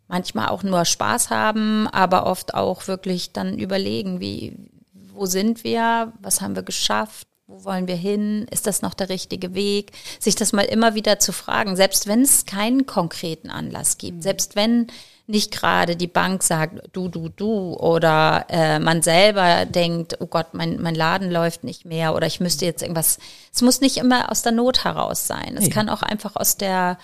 manchmal 0.08 0.48
auch 0.48 0.62
nur 0.62 0.84
Spaß 0.84 1.30
haben, 1.30 1.88
aber 1.88 2.26
oft 2.26 2.54
auch 2.54 2.86
wirklich 2.86 3.32
dann 3.32 3.58
überlegen, 3.58 4.20
wie, 4.20 4.56
wo 4.92 5.26
sind 5.26 5.64
wir, 5.64 6.12
was 6.20 6.40
haben 6.40 6.54
wir 6.54 6.62
geschafft, 6.62 7.26
wo 7.48 7.64
wollen 7.64 7.86
wir 7.86 7.96
hin? 7.96 8.46
Ist 8.50 8.66
das 8.66 8.82
noch 8.82 8.94
der 8.94 9.08
richtige 9.08 9.54
Weg? 9.54 9.92
Sich 10.18 10.34
das 10.34 10.52
mal 10.52 10.64
immer 10.64 10.94
wieder 10.94 11.18
zu 11.18 11.32
fragen, 11.32 11.76
selbst 11.76 12.06
wenn 12.06 12.22
es 12.22 12.44
keinen 12.44 12.86
konkreten 12.86 13.50
Anlass 13.50 13.98
gibt, 13.98 14.18
mhm. 14.18 14.22
selbst 14.22 14.56
wenn 14.56 14.88
nicht 15.26 15.52
gerade 15.52 15.96
die 15.96 16.06
Bank 16.06 16.42
sagt, 16.42 16.80
du, 16.92 17.08
du, 17.08 17.28
du, 17.28 17.74
oder 17.74 18.46
äh, 18.48 18.78
man 18.78 19.02
selber 19.02 19.64
denkt, 19.66 20.16
oh 20.20 20.26
Gott, 20.26 20.48
mein, 20.52 20.80
mein 20.80 20.94
Laden 20.94 21.30
läuft 21.30 21.64
nicht 21.64 21.84
mehr 21.84 22.14
oder 22.14 22.26
ich 22.26 22.38
müsste 22.38 22.64
jetzt 22.64 22.82
irgendwas. 22.82 23.18
Es 23.52 23.62
muss 23.62 23.80
nicht 23.80 23.96
immer 23.96 24.30
aus 24.30 24.42
der 24.42 24.52
Not 24.52 24.84
heraus 24.84 25.26
sein. 25.26 25.56
Es 25.56 25.64
nee. 25.64 25.70
kann 25.70 25.88
auch 25.88 26.02
einfach 26.02 26.36
aus 26.36 26.56
der 26.56 26.98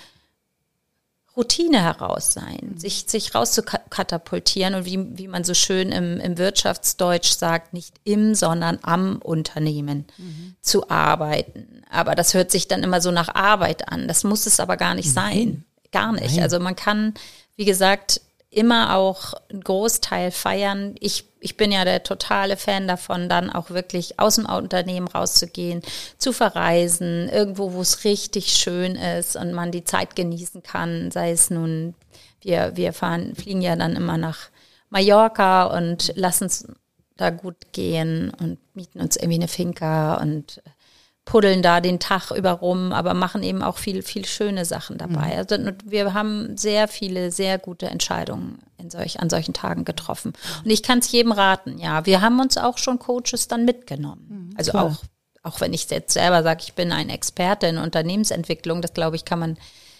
Routine 1.37 1.83
heraus 1.83 2.33
sein, 2.33 2.59
mhm. 2.75 2.79
sich, 2.79 3.05
sich 3.09 3.35
rauszukatapultieren 3.35 4.75
und 4.75 4.85
wie, 4.85 5.18
wie 5.18 5.29
man 5.29 5.45
so 5.45 5.55
schön 5.55 5.91
im, 5.91 6.20
im 6.20 6.37
Wirtschaftsdeutsch 6.37 7.33
sagt, 7.33 7.73
nicht 7.73 7.95
im, 8.05 8.35
sondern 8.35 8.79
am 8.83 9.16
Unternehmen 9.16 10.05
mhm. 10.18 10.57
zu 10.61 10.91
arbeiten. 10.91 11.83
Aber 11.91 12.14
das 12.14 12.35
hört 12.35 12.51
sich 12.51 12.68
dann 12.68 12.83
immer 12.83 13.01
so 13.01 13.11
nach 13.11 13.35
Arbeit 13.35 13.89
an. 13.89 14.09
Das 14.09 14.25
muss 14.25 14.47
es 14.47 14.61
aber 14.61 14.77
gar 14.77 14.95
nicht 14.95 15.14
Nein. 15.14 15.35
sein. 15.35 15.64
Gar 15.91 16.12
nicht. 16.12 16.35
Nein. 16.37 16.43
Also 16.43 16.59
man 16.59 16.77
kann, 16.77 17.14
wie 17.57 17.65
gesagt, 17.65 18.21
immer 18.53 18.97
auch 18.97 19.33
einen 19.51 19.63
Großteil 19.63 20.31
feiern. 20.31 20.95
Ich, 21.01 21.25
ich 21.41 21.57
bin 21.57 21.73
ja 21.73 21.85
der 21.85 22.03
totale 22.03 22.59
Fan 22.59 22.87
davon, 22.87 23.31
dann 23.31 23.49
auch 23.49 23.71
wirklich 23.71 24.21
aus 24.21 24.37
dem 24.37 24.45
Unternehmen 24.45 25.09
rauszugehen, 25.09 25.81
zu 26.19 26.33
verreisen, 26.33 27.31
irgendwo, 27.31 27.73
wo 27.73 27.81
es 27.81 28.05
richtig 28.05 28.53
schön 28.53 28.95
ist 28.97 29.37
und 29.37 29.55
man 29.55 29.73
die 29.73 29.85
Zeit 29.85 30.15
genießen 30.17 30.63
kann, 30.63 31.11
sei 31.11 31.31
es 31.31 31.49
nun, 31.49 31.95
wir, 32.43 32.73
wir 32.75 32.93
fahren, 32.93 33.35
fliegen 33.35 33.63
ja 33.63 33.75
dann 33.75 33.97
immer 33.97 34.19
nach 34.19 34.51
Mallorca 34.91 35.65
und 35.65 36.13
lassen 36.17 36.45
es 36.45 36.67
da 37.17 37.31
gut 37.31 37.57
gehen 37.73 38.31
und 38.39 38.59
mieten 38.75 39.01
uns 39.01 39.17
irgendwie 39.17 39.37
eine 39.37 39.49
Finca 39.49 40.21
und 40.21 40.61
puddeln 41.25 41.62
da 41.62 41.81
den 41.81 42.01
Tag 42.01 42.33
über 42.33 42.51
rum, 42.51 42.93
aber 42.93 43.14
machen 43.14 43.43
eben 43.43 43.62
auch 43.62 43.79
viel, 43.79 44.03
viel 44.03 44.25
schöne 44.25 44.64
Sachen 44.64 44.99
dabei. 44.99 45.29
Mhm. 45.29 45.39
Also 45.39 45.57
wir 45.85 46.14
haben 46.14 46.57
sehr 46.57 46.89
viele, 46.89 47.31
sehr 47.31 47.59
gute 47.59 47.87
Entscheidungen 47.87 48.59
in 48.77 48.91
solch, 48.91 49.20
an 49.20 49.31
solchen 49.31 49.55
Tagen 49.55 49.85
getroffen. 49.85 50.33
Und 50.64 50.70
ich 50.70 50.83
kann 50.83 50.99
es 50.99 51.12
jedem 51.12 51.33
raten, 51.33 51.79
ja. 51.79 52.07
Wir 52.07 52.20
haben 52.20 52.41
uns 52.41 52.59
auch 52.59 52.79
schon 52.79 52.99
Coaches 52.99 53.47
dann 53.47 53.64
mitgenommen. 53.64 54.27
Mhm, 54.29 54.57
also 54.57 54.73
auch, 54.73 54.97
auch 55.45 55.61
wenn 55.61 55.73
ich 55.73 55.89
jetzt 55.91 56.12
selber 56.12 56.43
sage, 56.43 56.62
ich 56.64 56.75
bin 56.75 56.91
ein 56.91 57.09
Experte 57.09 57.68
in 57.68 57.79
Unternehmensentwicklung, 57.79 58.83
das 58.83 58.93
glaube 58.93 59.14
ich, 59.14 59.25
kann 59.25 59.39
man 59.39 59.59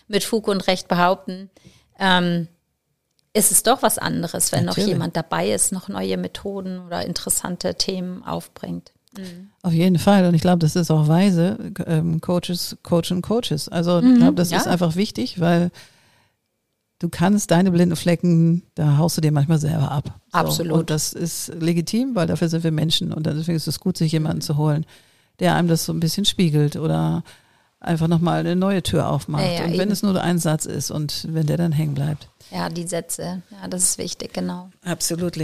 mit 0.09 0.25
Fug 0.25 0.49
und 0.49 0.67
Recht 0.67 0.89
behaupten. 0.89 1.51
Ähm, 2.01 2.49
ist 3.33 3.53
es 3.53 3.63
doch 3.63 3.83
was 3.83 3.99
anderes, 3.99 4.53
wenn 4.53 4.67
Natürlich. 4.67 4.89
noch 4.89 4.93
jemand 4.93 5.17
dabei 5.17 5.51
ist, 5.53 5.73
noch 5.73 5.89
neue 5.89 6.17
Methoden 6.19 6.81
oder 6.85 7.07
interessante 7.07 7.77
Themen 7.77 8.25
aufbringt. 8.25 8.93
Mhm. 9.17 9.51
Auf 9.63 9.73
jeden 9.73 9.99
Fall. 9.99 10.27
Und 10.27 10.35
ich 10.35 10.41
glaube, 10.41 10.59
das 10.59 10.77
ist 10.77 10.91
auch 10.91 11.09
weise, 11.09 11.59
ähm, 11.87 12.21
Coaches, 12.21 12.77
coachen 12.83 13.23
Coaches. 13.23 13.69
Also 13.69 13.99
ich 13.99 14.05
mhm, 14.05 14.17
glaube, 14.17 14.35
das 14.35 14.51
ja. 14.51 14.59
ist 14.59 14.67
einfach 14.67 14.97
wichtig, 14.97 15.41
weil 15.41 15.71
du 16.99 17.09
kannst 17.09 17.51
deine 17.51 17.71
blinden 17.71 17.97
Flecken, 17.97 18.63
da 18.75 18.97
haust 18.97 19.17
du 19.17 19.21
dir 19.21 19.33
manchmal 19.33 19.59
selber 19.59 19.91
ab. 19.91 20.21
So. 20.33 20.39
Absolut. 20.39 20.79
Und 20.79 20.91
das 20.91 21.13
ist 21.13 21.53
legitim, 21.61 22.15
weil 22.15 22.27
dafür 22.27 22.49
sind 22.49 22.65
wir 22.65 22.73
Menschen 22.73 23.13
und 23.13 23.27
deswegen 23.27 23.57
ist 23.57 23.69
es 23.69 23.81
gut, 23.81 23.97
sich 23.97 24.13
jemanden 24.13 24.41
zu 24.41 24.57
holen, 24.57 24.87
der 25.41 25.57
einem 25.57 25.69
das 25.69 25.85
so 25.85 25.93
ein 25.93 26.01
bisschen 26.01 26.25
spiegelt 26.25 26.77
oder 26.77 27.25
einfach 27.83 28.09
nochmal 28.09 28.41
eine 28.41 28.57
neue 28.57 28.83
Tür 28.83 29.09
aufmacht. 29.09 29.45
Ja, 29.45 29.53
ja, 29.53 29.65
und 29.65 29.73
wenn 29.73 29.81
eben. 29.81 29.91
es 29.91 30.03
nur 30.03 30.21
ein 30.21 30.39
Satz 30.39 30.67
ist 30.67 30.91
und 30.91 31.27
wenn 31.29 31.47
der 31.47 31.57
dann 31.57 31.73
hängen 31.73 31.95
bleibt. 31.95 32.29
Ja, 32.51 32.69
die 32.69 32.87
Sätze. 32.87 33.43
Ja, 33.51 33.69
das 33.69 33.83
ist 33.83 33.99
wichtig, 33.99 34.33
genau. 34.33 34.71
Absolut. 34.85 35.37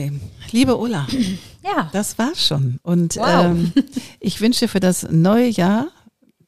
Liebe 0.51 0.77
Ulla, 0.77 1.07
ja. 1.65 1.89
das 1.93 2.19
war's 2.19 2.47
schon. 2.47 2.79
Und 2.83 3.17
wow. 3.17 3.47
ähm, 3.47 3.73
ich 4.21 4.41
wünsche 4.41 4.69
für 4.69 4.81
das 4.81 5.07
neue 5.11 5.49
Jahr 5.49 5.89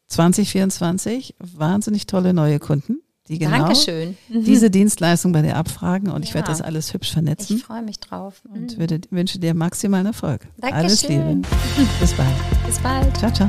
2024 0.09 1.37
wahnsinnig 1.39 2.07
tolle 2.07 2.35
neue 2.35 2.59
Kunden, 2.59 3.01
die 3.29 3.39
genau 3.39 3.59
Dankeschön. 3.59 4.17
Diese 4.29 4.71
Dienstleistung 4.71 5.33
bei 5.33 5.41
dir 5.41 5.57
abfragen. 5.57 6.11
Und 6.11 6.23
ja. 6.23 6.29
ich 6.29 6.35
werde 6.35 6.49
das 6.49 6.61
alles 6.61 6.93
hübsch 6.93 7.13
vernetzen. 7.13 7.57
Ich 7.57 7.65
freue 7.65 7.83
mich 7.83 8.01
drauf. 8.01 8.43
Mhm. 8.45 8.55
Und 8.55 8.79
würde, 8.79 9.01
wünsche 9.11 9.39
dir 9.39 9.55
maximalen 9.55 10.07
Erfolg. 10.07 10.47
Dankeschön. 10.59 10.85
Alles 10.85 11.09
Liebe. 11.09 11.43
Bis 12.01 12.13
bald. 12.13 12.67
Bis 12.67 12.79
bald. 12.81 13.17
Ciao, 13.17 13.33
ciao. 13.33 13.49